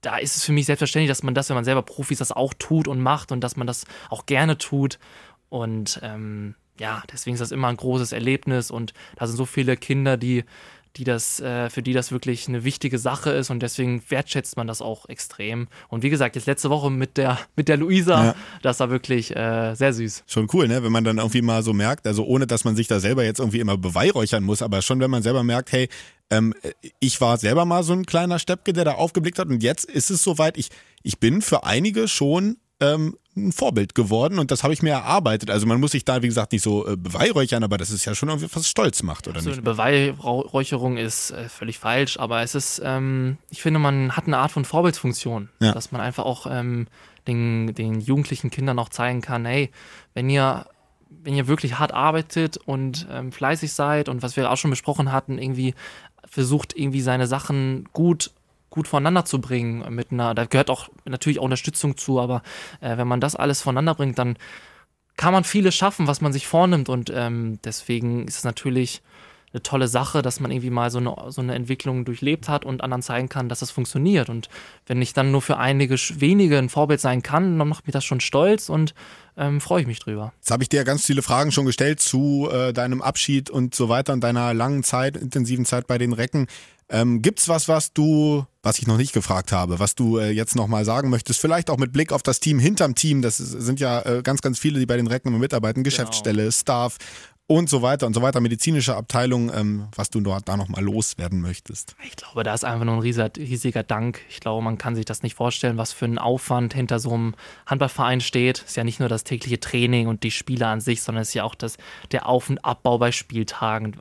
da 0.02 0.18
ist 0.18 0.38
es 0.38 0.46
für 0.46 0.54
mich 0.54 0.66
selbstverständlich, 0.66 1.10
dass 1.10 1.24
man 1.24 1.34
das, 1.34 1.50
wenn 1.50 1.56
man 1.56 1.66
selber 1.66 1.82
Profis 1.82 2.20
das 2.20 2.32
auch 2.32 2.54
tut 2.54 2.88
und 2.88 3.02
macht 3.02 3.32
und 3.32 3.42
dass 3.42 3.58
man 3.58 3.68
das 3.68 3.86
auch 4.10 4.26
gerne 4.26 4.58
tut. 4.58 4.98
Und 5.50 6.00
ähm, 6.04 6.56
ja, 6.80 7.04
deswegen 7.12 7.36
ist 7.36 7.42
das 7.42 7.52
immer 7.52 7.68
ein 7.68 7.78
großes 7.78 8.12
Erlebnis 8.12 8.72
und 8.72 8.94
da 9.16 9.28
sind 9.28 9.38
so 9.38 9.46
viele 9.46 9.78
Kinder, 9.78 10.18
die, 10.18 10.44
die 10.98 11.04
das, 11.04 11.40
äh, 11.40 11.70
für 11.70 11.82
die 11.82 11.94
das 11.94 12.12
wirklich 12.12 12.48
eine 12.48 12.64
wichtige 12.64 12.98
Sache 13.00 13.32
ist 13.32 13.50
und 13.50 13.60
deswegen 13.62 14.02
wertschätzt 14.10 14.58
man 14.58 14.68
das 14.68 14.82
auch 14.82 15.08
extrem. 15.10 15.68
Und 15.90 16.04
wie 16.04 16.10
gesagt, 16.10 16.36
jetzt 16.36 16.46
letzte 16.48 16.70
Woche 16.70 16.90
mit 16.90 17.18
der, 17.18 17.38
mit 17.56 17.68
der 17.68 17.78
Luisa, 17.78 18.26
Ja. 18.26 18.36
das 18.62 18.80
war 18.80 18.90
wirklich 18.90 19.36
äh, 19.36 19.76
sehr 19.76 19.94
süß. 19.94 20.24
Schon 20.28 20.48
cool, 20.54 20.68
ne? 20.68 20.84
Wenn 20.84 20.92
man 20.92 21.04
dann 21.04 21.18
irgendwie 21.18 21.42
mal 21.42 21.64
so 21.64 21.74
merkt, 21.74 22.08
also 22.08 22.26
ohne 22.26 22.48
dass 22.48 22.64
man 22.64 22.76
sich 22.76 22.88
da 22.88 23.00
selber 23.00 23.24
jetzt 23.24 23.40
irgendwie 23.40 23.60
immer 23.60 23.78
beweihräuchern 23.78 24.44
muss, 24.44 24.62
aber 24.62 24.82
schon 24.82 25.00
wenn 25.00 25.12
man 25.12 25.24
selber 25.24 25.44
merkt, 25.44 25.72
hey, 25.72 25.90
ähm, 26.30 26.54
ich 27.00 27.22
war 27.22 27.38
selber 27.38 27.66
mal 27.66 27.84
so 27.84 27.94
ein 27.94 28.06
kleiner 28.06 28.40
Steppke, 28.40 28.74
der 28.74 28.86
da 28.86 28.94
aufgeblickt 28.94 29.38
hat 29.38 29.48
und 29.50 29.62
jetzt 29.62 29.86
ist 29.86 30.10
es 30.10 30.24
soweit, 30.24 30.58
ich, 30.58 30.70
ich 31.04 31.20
bin 31.20 31.42
für 31.42 31.64
einige 31.66 32.08
schon 32.08 32.58
ähm, 32.80 33.18
ein 33.38 33.52
Vorbild 33.52 33.96
geworden 33.96 34.40
und 34.40 34.52
das 34.52 34.64
habe 34.64 34.74
ich 34.74 34.82
mir 34.82 34.92
erarbeitet. 34.92 35.50
Also 35.50 35.66
man 35.68 35.80
muss 35.80 35.92
sich 35.92 36.06
da, 36.06 36.22
wie 36.22 36.28
gesagt, 36.28 36.52
nicht 36.54 36.62
so 36.64 36.88
äh, 36.88 36.96
beweihräuchern, 36.96 37.64
aber 37.64 37.78
das 37.78 37.92
ist 37.92 38.06
ja 38.06 38.16
schon 38.16 38.30
irgendwie 38.30 38.48
was 38.54 38.68
stolz 38.68 39.04
macht, 39.04 39.28
oder 39.28 39.42
So 39.42 39.50
nicht? 39.50 39.58
eine 39.58 39.64
Beweihräucherung 39.64 40.98
ist 40.98 41.32
äh, 41.32 41.50
völlig 41.50 41.80
falsch, 41.80 42.18
aber 42.18 42.42
es 42.42 42.56
ist, 42.56 42.82
ähm, 42.84 43.38
ich 43.50 43.62
finde, 43.62 43.80
man 43.80 44.16
hat 44.16 44.28
eine 44.28 44.38
Art 44.38 44.52
von 44.52 44.66
Vorbildsfunktion, 44.66 45.50
Ja. 45.60 45.74
dass 45.74 45.92
man 45.92 46.02
einfach 46.02 46.24
auch 46.26 46.48
ähm, 46.50 46.88
den, 47.28 47.74
den 47.74 48.00
jugendlichen 48.00 48.52
Kindern 48.52 48.80
auch 48.80 48.90
zeigen 48.90 49.22
kann, 49.22 49.46
hey, 49.46 49.72
wenn 50.14 50.30
ihr 50.30 50.66
wenn 51.24 51.34
ihr 51.34 51.48
wirklich 51.48 51.80
hart 51.80 51.92
arbeitet 51.94 52.58
und 52.58 53.08
ähm, 53.10 53.32
fleißig 53.32 53.74
seid 53.74 54.10
und 54.10 54.22
was 54.22 54.36
wir 54.36 54.52
auch 54.52 54.58
schon 54.58 54.70
besprochen 54.70 55.12
hatten, 55.12 55.40
irgendwie 55.40 55.74
versucht 56.28 56.76
irgendwie 56.78 57.02
seine 57.02 57.26
Sachen 57.26 57.88
gut 57.94 58.32
gut 58.76 58.88
voneinander 58.88 59.26
zu 59.26 59.42
bringen 59.42 59.84
mit 59.96 60.12
einer, 60.12 60.36
da 60.36 60.46
gehört 60.46 60.70
auch 60.70 60.90
natürlich 61.06 61.40
auch 61.40 61.46
Unterstützung 61.46 61.98
zu, 61.98 62.20
aber 62.20 62.44
äh, 62.82 62.98
wenn 62.98 63.08
man 63.08 63.22
das 63.22 63.36
alles 63.36 63.62
voneinander 63.62 63.96
bringt, 63.96 64.20
dann 64.20 64.38
kann 65.18 65.34
man 65.34 65.46
vieles 65.46 65.74
schaffen, 65.74 66.08
was 66.08 66.22
man 66.22 66.34
sich 66.34 66.46
vornimmt 66.46 66.90
und 66.90 67.12
ähm, 67.14 67.60
deswegen 67.64 68.28
ist 68.28 68.38
es 68.38 68.44
natürlich 68.44 69.02
eine 69.56 69.64
tolle 69.64 69.88
Sache, 69.88 70.22
dass 70.22 70.42
man 70.42 70.52
irgendwie 70.52 70.70
mal 70.70 70.92
so 70.92 70.98
eine, 70.98 71.16
so 71.30 71.42
eine 71.42 71.56
Entwicklung 71.56 72.04
durchlebt 72.04 72.50
hat 72.50 72.66
und 72.66 72.84
anderen 72.84 73.02
zeigen 73.02 73.30
kann, 73.30 73.48
dass 73.48 73.60
das 73.60 73.72
funktioniert. 73.72 74.30
Und 74.30 74.50
wenn 74.86 75.02
ich 75.02 75.14
dann 75.14 75.32
nur 75.32 75.42
für 75.42 75.58
einige 75.58 75.96
wenige 75.96 76.58
ein 76.58 76.68
Vorbild 76.68 77.00
sein 77.00 77.24
kann, 77.24 77.58
dann 77.58 77.68
macht 77.70 77.88
mich 77.88 77.94
das 77.94 78.04
schon 78.04 78.20
stolz 78.20 78.68
und 78.68 78.94
ähm, 79.38 79.62
freue 79.62 79.82
ich 79.82 79.88
mich 79.88 80.00
drüber. 80.00 80.34
Jetzt 80.40 80.52
habe 80.52 80.64
ich 80.64 80.70
dir 80.70 80.84
ganz 80.84 81.06
viele 81.06 81.22
Fragen 81.22 81.54
schon 81.54 81.66
gestellt 81.66 82.02
zu 82.02 82.50
äh, 82.52 82.74
deinem 82.74 83.02
Abschied 83.02 83.50
und 83.50 83.76
so 83.76 83.88
weiter 83.88 84.12
und 84.12 84.22
deiner 84.22 84.54
langen 84.54 84.84
Zeit, 84.84 85.16
intensiven 85.16 85.66
Zeit 85.66 85.88
bei 85.88 85.98
den 85.98 86.12
Recken. 86.12 86.48
Ähm, 86.88 87.24
gibt's 87.24 87.48
was, 87.48 87.68
was 87.68 87.94
du, 87.94 88.46
was 88.62 88.78
ich 88.78 88.86
noch 88.86 88.98
nicht 88.98 89.12
gefragt 89.12 89.52
habe, 89.52 89.80
was 89.80 89.96
du 89.96 90.20
äh, 90.20 90.30
jetzt 90.30 90.56
nochmal 90.56 90.86
sagen 90.86 91.10
möchtest? 91.10 91.40
Vielleicht 91.40 91.72
auch 91.72 91.78
mit 91.78 91.92
Blick 91.92 92.12
auf 92.12 92.22
das 92.22 92.40
Team 92.40 92.60
hinterm 92.60 92.94
Team. 92.94 93.24
Das 93.24 93.40
ist, 93.40 93.52
sind 93.52 93.80
ja 93.80 94.02
äh, 94.02 94.22
ganz, 94.22 94.42
ganz 94.42 94.60
viele, 94.60 94.80
die 94.80 94.86
bei 94.86 94.98
den 94.98 95.08
Recken 95.08 95.30
immer 95.30 95.40
mitarbeiten. 95.40 95.84
Geschäftsstelle, 95.84 96.52
Staff 96.52 96.98
und 97.48 97.70
so 97.70 97.84
weiter 97.84 98.08
und 98.08 98.14
so 98.14 98.24
weiter. 98.24 98.42
Medizinische 98.42 98.96
Abteilung, 98.96 99.52
ähm, 99.54 99.88
was 99.96 100.10
du 100.10 100.20
dort 100.20 100.48
da 100.50 100.58
nochmal 100.58 100.84
loswerden 100.84 101.42
möchtest. 101.42 101.96
Ich 102.04 102.16
glaube, 102.16 102.44
da 102.44 102.54
ist 102.54 102.66
einfach 102.66 102.86
nur 102.86 102.96
ein 102.96 103.02
riesiger, 103.02 103.84
Dank. 103.84 104.22
Ich 104.30 104.40
glaube, 104.40 104.64
man 104.64 104.80
kann 104.80 104.96
sich 104.96 105.06
das 105.06 105.22
nicht 105.22 105.36
vorstellen, 105.36 105.78
was 105.78 105.94
für 105.94 106.06
ein 106.06 106.18
Aufwand 106.18 106.74
hinter 106.74 106.98
so 107.00 107.12
einem 107.12 107.36
Handballverein 107.68 108.22
steht. 108.22 108.60
Es 108.60 108.70
ist 108.70 108.78
ja 108.78 108.84
nicht 108.84 109.00
nur 109.00 109.10
das 109.10 109.24
tägliche 109.24 109.60
Training 109.60 110.08
und 110.08 110.24
die 110.24 110.32
Spiele 110.32 110.66
an 110.66 110.82
sich, 110.82 111.04
sondern 111.04 111.22
es 111.22 111.30
ist 111.30 111.34
ja 111.36 111.44
auch 111.44 111.56
das, 111.56 111.78
der 112.12 112.28
Auf- 112.28 112.50
und 112.50 112.64
Abbau 112.66 112.98
bei 112.98 113.12
Spieltagen, 113.12 113.98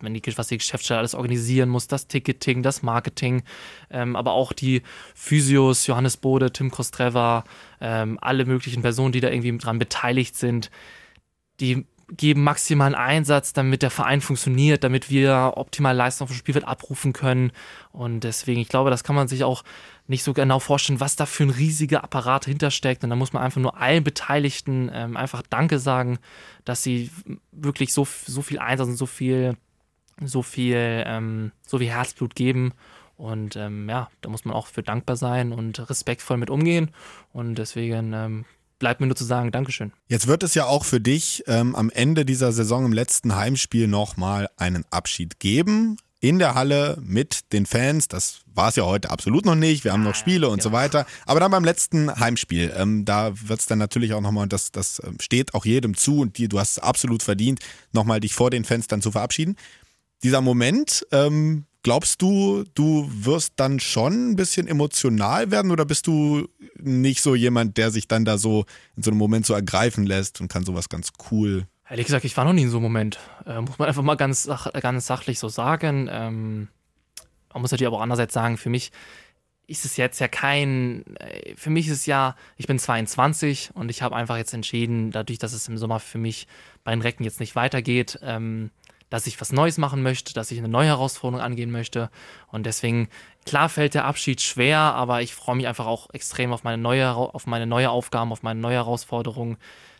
wenn 0.00 0.14
die, 0.14 0.22
was 0.36 0.48
die 0.48 0.58
Geschäftsstelle 0.58 0.98
alles 0.98 1.14
organisieren 1.14 1.68
muss, 1.68 1.86
das 1.86 2.08
Ticketing, 2.08 2.62
das 2.62 2.82
Marketing, 2.82 3.44
ähm, 3.90 4.16
aber 4.16 4.32
auch 4.32 4.52
die 4.52 4.82
Physios, 5.14 5.86
Johannes 5.86 6.16
Bode, 6.16 6.52
Tim 6.52 6.70
Kostreva, 6.70 7.44
ähm, 7.80 8.18
alle 8.20 8.46
möglichen 8.46 8.82
Personen, 8.82 9.12
die 9.12 9.20
da 9.20 9.28
irgendwie 9.28 9.56
dran 9.58 9.78
beteiligt 9.78 10.36
sind, 10.36 10.70
die 11.60 11.86
geben 12.08 12.42
maximalen 12.42 12.94
Einsatz, 12.94 13.52
damit 13.52 13.82
der 13.82 13.90
Verein 13.90 14.20
funktioniert, 14.20 14.84
damit 14.84 15.10
wir 15.10 15.54
optimale 15.56 15.96
Leistung 15.96 16.26
auf 16.26 16.30
dem 16.30 16.36
Spielfeld 16.36 16.66
abrufen 16.66 17.12
können. 17.12 17.52
Und 17.92 18.20
deswegen, 18.20 18.60
ich 18.60 18.68
glaube, 18.68 18.90
das 18.90 19.04
kann 19.04 19.16
man 19.16 19.28
sich 19.28 19.44
auch 19.44 19.64
nicht 20.06 20.22
so 20.22 20.32
genau 20.32 20.58
vorstellen, 20.58 21.00
was 21.00 21.16
da 21.16 21.26
für 21.26 21.44
ein 21.44 21.50
riesiger 21.50 22.04
Apparat 22.04 22.44
hintersteckt. 22.44 23.04
Und 23.04 23.10
da 23.10 23.16
muss 23.16 23.32
man 23.32 23.42
einfach 23.42 23.60
nur 23.60 23.78
allen 23.80 24.04
Beteiligten 24.04 24.90
ähm, 24.92 25.16
einfach 25.16 25.42
Danke 25.48 25.78
sagen, 25.78 26.18
dass 26.64 26.82
sie 26.82 27.10
wirklich 27.52 27.92
so, 27.92 28.06
so 28.26 28.42
viel 28.42 28.58
Einsatz 28.58 28.88
und 28.88 28.96
so 28.96 29.06
viel, 29.06 29.56
so 30.22 30.42
viel, 30.42 31.04
ähm, 31.06 31.52
so 31.66 31.78
viel 31.78 31.88
Herzblut 31.90 32.34
geben. 32.34 32.72
Und 33.16 33.56
ähm, 33.56 33.88
ja, 33.88 34.10
da 34.20 34.28
muss 34.28 34.44
man 34.44 34.54
auch 34.54 34.66
für 34.66 34.82
dankbar 34.82 35.16
sein 35.16 35.52
und 35.52 35.88
respektvoll 35.88 36.36
mit 36.36 36.50
umgehen. 36.50 36.90
Und 37.32 37.54
deswegen 37.56 38.12
ähm, 38.12 38.44
bleibt 38.78 39.00
mir 39.00 39.06
nur 39.06 39.16
zu 39.16 39.24
sagen, 39.24 39.50
Dankeschön. 39.50 39.92
Jetzt 40.08 40.26
wird 40.26 40.42
es 40.42 40.54
ja 40.54 40.66
auch 40.66 40.84
für 40.84 41.00
dich 41.00 41.44
ähm, 41.46 41.74
am 41.74 41.90
Ende 41.90 42.24
dieser 42.24 42.52
Saison 42.52 42.84
im 42.84 42.92
letzten 42.92 43.34
Heimspiel 43.34 43.86
nochmal 43.88 44.48
einen 44.56 44.84
Abschied 44.90 45.38
geben. 45.40 45.96
in 46.24 46.38
der 46.38 46.54
Halle 46.54 46.96
mit 47.02 47.52
den 47.52 47.66
Fans. 47.66 48.08
Das 48.08 48.40
war 48.46 48.70
es 48.70 48.76
ja 48.76 48.84
heute 48.84 49.10
absolut 49.10 49.44
noch 49.44 49.56
nicht. 49.56 49.84
Wir 49.84 49.92
haben 49.92 50.02
noch 50.02 50.14
Spiele 50.14 50.48
und 50.48 50.62
so 50.62 50.70
genau. 50.70 50.80
weiter. 50.80 51.06
Aber 51.26 51.38
dann 51.38 51.50
beim 51.50 51.64
letzten 51.64 52.18
Heimspiel, 52.18 52.72
ähm, 52.74 53.04
da 53.04 53.32
wird 53.46 53.60
es 53.60 53.66
dann 53.66 53.78
natürlich 53.78 54.14
auch 54.14 54.22
nochmal, 54.22 54.44
und 54.44 54.52
das, 54.54 54.72
das 54.72 55.02
ähm, 55.04 55.18
steht 55.20 55.52
auch 55.52 55.66
jedem 55.66 55.94
zu 55.94 56.20
und 56.20 56.38
die, 56.38 56.48
du 56.48 56.58
hast 56.58 56.70
es 56.70 56.78
absolut 56.78 57.22
verdient, 57.22 57.60
nochmal 57.92 58.20
dich 58.20 58.34
vor 58.34 58.48
den 58.48 58.64
Fans 58.64 58.86
dann 58.86 59.02
zu 59.02 59.12
verabschieden. 59.12 59.56
Dieser 60.22 60.40
Moment, 60.40 61.06
ähm, 61.12 61.66
glaubst 61.84 62.20
du, 62.20 62.64
du 62.74 63.08
wirst 63.08 63.52
dann 63.56 63.78
schon 63.78 64.32
ein 64.32 64.36
bisschen 64.36 64.66
emotional 64.66 65.52
werden 65.52 65.70
oder 65.70 65.84
bist 65.84 66.08
du 66.08 66.48
nicht 66.80 67.22
so 67.22 67.36
jemand, 67.36 67.76
der 67.76 67.92
sich 67.92 68.08
dann 68.08 68.24
da 68.24 68.38
so 68.38 68.64
in 68.96 69.04
so 69.04 69.12
einem 69.12 69.18
Moment 69.18 69.46
so 69.46 69.54
ergreifen 69.54 70.04
lässt 70.04 70.40
und 70.40 70.48
kann 70.48 70.64
sowas 70.64 70.88
ganz 70.88 71.12
cool 71.30 71.68
Ehrlich 71.88 72.06
gesagt, 72.06 72.24
ich 72.24 72.36
war 72.36 72.44
noch 72.44 72.54
nie 72.54 72.62
in 72.62 72.70
so 72.70 72.78
einem 72.78 72.84
Moment. 72.84 73.18
Äh, 73.46 73.60
muss 73.60 73.78
man 73.78 73.88
einfach 73.88 74.02
mal 74.02 74.14
ganz, 74.14 74.48
ganz 74.80 75.06
sachlich 75.06 75.38
so 75.38 75.48
sagen. 75.48 76.08
Ähm, 76.10 76.68
man 77.52 77.62
muss 77.62 77.70
natürlich 77.70 77.86
aber 77.86 77.98
auch 77.98 78.02
andererseits 78.02 78.32
sagen, 78.32 78.56
für 78.56 78.70
mich 78.70 78.90
ist 79.66 79.84
es 79.84 79.96
jetzt 79.96 80.18
ja 80.18 80.28
kein, 80.28 81.04
äh, 81.16 81.54
für 81.56 81.70
mich 81.70 81.86
ist 81.86 81.92
es 81.92 82.06
ja, 82.06 82.36
ich 82.56 82.66
bin 82.66 82.78
22 82.78 83.70
und 83.74 83.90
ich 83.90 84.02
habe 84.02 84.16
einfach 84.16 84.36
jetzt 84.36 84.54
entschieden, 84.54 85.10
dadurch, 85.10 85.38
dass 85.38 85.52
es 85.52 85.68
im 85.68 85.78
Sommer 85.78 86.00
für 86.00 86.18
mich 86.18 86.46
bei 86.84 86.92
den 86.92 87.02
Recken 87.02 87.24
jetzt 87.24 87.40
nicht 87.40 87.54
weitergeht, 87.54 88.18
ähm, 88.22 88.70
dass 89.10 89.26
ich 89.26 89.40
was 89.40 89.52
Neues 89.52 89.78
machen 89.78 90.02
möchte, 90.02 90.34
dass 90.34 90.50
ich 90.50 90.58
eine 90.58 90.68
neue 90.68 90.88
Herausforderung 90.88 91.44
angehen 91.44 91.70
möchte. 91.70 92.10
Und 92.48 92.66
deswegen, 92.66 93.08
klar 93.46 93.68
fällt 93.68 93.94
der 93.94 94.04
Abschied 94.04 94.40
schwer, 94.40 94.78
aber 94.78 95.22
ich 95.22 95.34
freue 95.34 95.56
mich 95.56 95.66
einfach 95.66 95.86
auch 95.86 96.10
extrem 96.12 96.52
auf 96.52 96.64
meine 96.64 96.82
neue, 96.82 97.14
auf 97.14 97.46
meine 97.46 97.66
neue 97.66 97.90
Aufgaben, 97.90 98.32
auf 98.32 98.42
meine 98.42 98.60
neue 98.60 98.76
Herausforderung. 98.76 99.56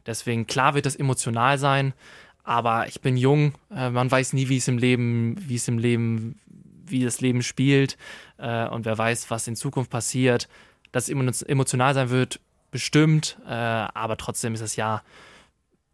Deswegen, 0.07 0.47
klar 0.47 0.75
wird 0.75 0.87
das 0.87 0.97
emotional 0.97 1.59
sein, 1.59 1.95
aber 2.43 2.87
ich 2.89 3.01
bin 3.01 3.17
jung, 3.17 3.55
äh, 3.75 3.91
man 3.91 4.11
weiß 4.11 4.35
nie, 4.35 4.49
wie 4.49 4.59
es 4.59 4.69
im 4.69 4.79
Leben, 4.79 5.37
wie 5.41 5.57
es 5.57 5.67
im 5.67 5.79
Leben, 5.79 6.39
wie 6.87 7.03
das 7.03 7.21
Leben 7.21 7.43
spielt 7.43 7.97
äh, 8.37 8.69
und 8.69 8.85
wer 8.85 8.99
weiß, 8.99 9.31
was 9.31 9.47
in 9.49 9.57
Zukunft 9.57 9.91
passiert. 9.91 10.49
Dass 10.93 11.09
es 11.09 11.43
emotional 11.43 11.95
sein 11.95 12.11
wird, 12.11 12.41
bestimmt, 12.71 13.39
äh, 13.47 13.51
aber 13.51 14.17
trotzdem 14.17 14.55
ist 14.55 14.61
es 14.61 14.77
ja 14.77 15.03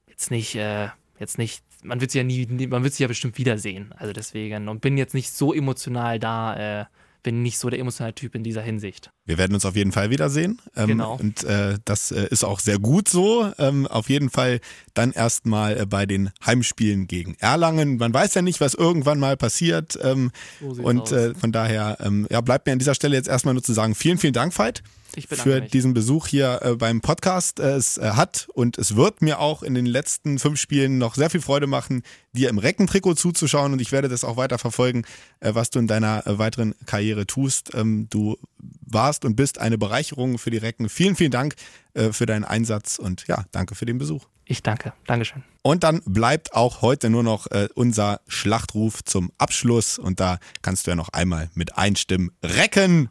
jetzt 0.09 0.31
nicht, 0.31 0.55
jetzt 0.55 1.39
nicht, 1.39 1.63
man 1.83 2.01
wird 2.01 2.11
sie 2.11 2.19
ja 2.19 2.25
nie, 2.25 2.47
man 2.47 2.83
wird 2.85 2.95
sie 2.95 3.03
ja 3.03 3.09
bestimmt 3.09 3.39
wiedersehen. 3.39 3.93
Also 3.97 4.13
deswegen 4.13 4.69
und 4.69 4.81
bin 4.81 4.97
jetzt 4.99 5.15
nicht 5.15 5.31
so 5.33 5.53
emotional 5.55 6.19
da, 6.19 6.81
äh, 6.83 6.85
bin 7.23 7.43
nicht 7.43 7.59
so 7.59 7.69
der 7.69 7.79
emotionale 7.79 8.15
Typ 8.15 8.35
in 8.35 8.43
dieser 8.43 8.63
Hinsicht. 8.63 9.11
Wir 9.27 9.37
werden 9.39 9.55
uns 9.55 9.67
auf 9.67 9.77
jeden 9.77 9.93
Fall 9.93 10.11
wiedersehen. 10.11 10.61
Ähm, 10.75 10.89
Genau. 10.89 11.17
Und 11.17 11.45
äh, 11.45 11.79
das 11.85 12.11
äh, 12.13 12.27
ist 12.31 12.45
auch 12.45 12.61
sehr 12.61 12.79
gut 12.79 13.09
so. 13.09 13.53
Ähm, 13.59 13.87
auf 13.87 14.09
jeden 14.09 14.31
Fall 14.31 14.61
dann 14.95 15.13
erstmal 15.13 15.81
äh, 15.81 15.87
bei 15.87 16.07
den 16.07 16.31
Heimspielen 16.45 17.07
gegen 17.07 17.35
Erlangen. 17.39 17.99
Man 17.99 18.15
weiß 18.15 18.35
ja 18.35 18.43
nicht, 18.43 18.61
was 18.61 18.75
irgendwann 18.75 19.19
mal 19.21 19.37
passiert. 19.37 19.99
Ähm, 20.03 20.31
So 20.61 20.83
und 20.83 21.13
äh, 21.13 21.35
von 21.35 21.53
daher 21.53 21.99
ähm, 22.01 22.27
ja, 22.31 22.41
bleibt 22.41 22.67
mir 22.67 22.73
an 22.73 22.79
dieser 22.79 22.95
Stelle 22.95 23.17
jetzt 23.17 23.29
erstmal 23.29 23.55
nur 23.55 23.63
zu 23.63 23.75
sagen, 23.75 23.95
vielen, 23.95 24.19
vielen 24.19 24.33
Dank, 24.33 24.59
Veit. 24.59 24.83
Für 25.29 25.61
mich. 25.61 25.71
diesen 25.71 25.95
Besuch 25.95 26.27
hier 26.27 26.61
äh, 26.63 26.77
beim 26.77 27.01
Podcast. 27.01 27.59
Es 27.59 27.99
äh, 27.99 28.11
hat 28.11 28.49
und 28.55 28.79
es 28.79 28.97
wird 28.97 29.23
mir 29.23 29.39
auch 29.39 29.63
in 29.63 29.75
den 29.75 29.87
letzten 29.87 30.39
fünf 30.39 30.61
Spielen 30.61 30.99
noch 30.99 31.15
sehr 31.15 31.31
viel 31.31 31.41
Freude 31.41 31.67
machen, 31.67 32.03
dir 32.33 32.49
im 32.49 32.59
Reckentrikot 32.59 33.15
zuzuschauen 33.15 33.73
und 33.73 33.81
ich 33.81 33.93
werde 33.93 34.09
das 34.09 34.25
auch 34.25 34.37
weiter 34.37 34.59
verfolgen, 34.59 35.05
äh, 35.41 35.55
was 35.55 35.71
du 35.71 35.79
in 35.79 35.87
deiner 35.87 36.27
äh, 36.27 36.39
weiteren 36.39 36.75
Karriere 36.87 37.27
tust. 37.27 37.75
Ähm, 37.75 38.09
du 38.11 38.37
warst 38.59 39.25
und 39.25 39.37
bist 39.37 39.59
eine 39.59 39.79
Bereicherung 39.79 40.39
für 40.39 40.51
die 40.51 40.59
Recken. 40.59 40.89
Vielen, 40.89 41.17
vielen 41.17 41.31
Dank 41.31 41.55
äh, 41.95 42.13
für 42.13 42.27
deinen 42.27 42.45
Einsatz 42.45 42.99
und 42.99 43.27
ja, 43.27 43.45
danke 43.53 43.75
für 43.75 43.87
den 43.87 43.99
Besuch. 43.99 44.27
Ich 44.45 44.65
danke. 44.65 44.93
Dankeschön. 45.07 45.45
Und 45.63 45.85
dann 45.85 46.03
bleibt 46.05 46.55
auch 46.55 46.83
heute 46.83 47.09
nur 47.09 47.23
noch 47.23 47.47
äh, 47.53 47.69
unser 47.75 48.21
Schlachtruf 48.27 49.05
zum 49.05 49.31
Abschluss 49.39 49.99
und 49.99 50.19
da 50.19 50.39
kannst 50.63 50.87
du 50.87 50.91
ja 50.91 50.97
noch 50.97 51.11
einmal 51.11 51.51
mit 51.55 51.79
einstimmen. 51.79 52.33
Recken! 52.43 53.11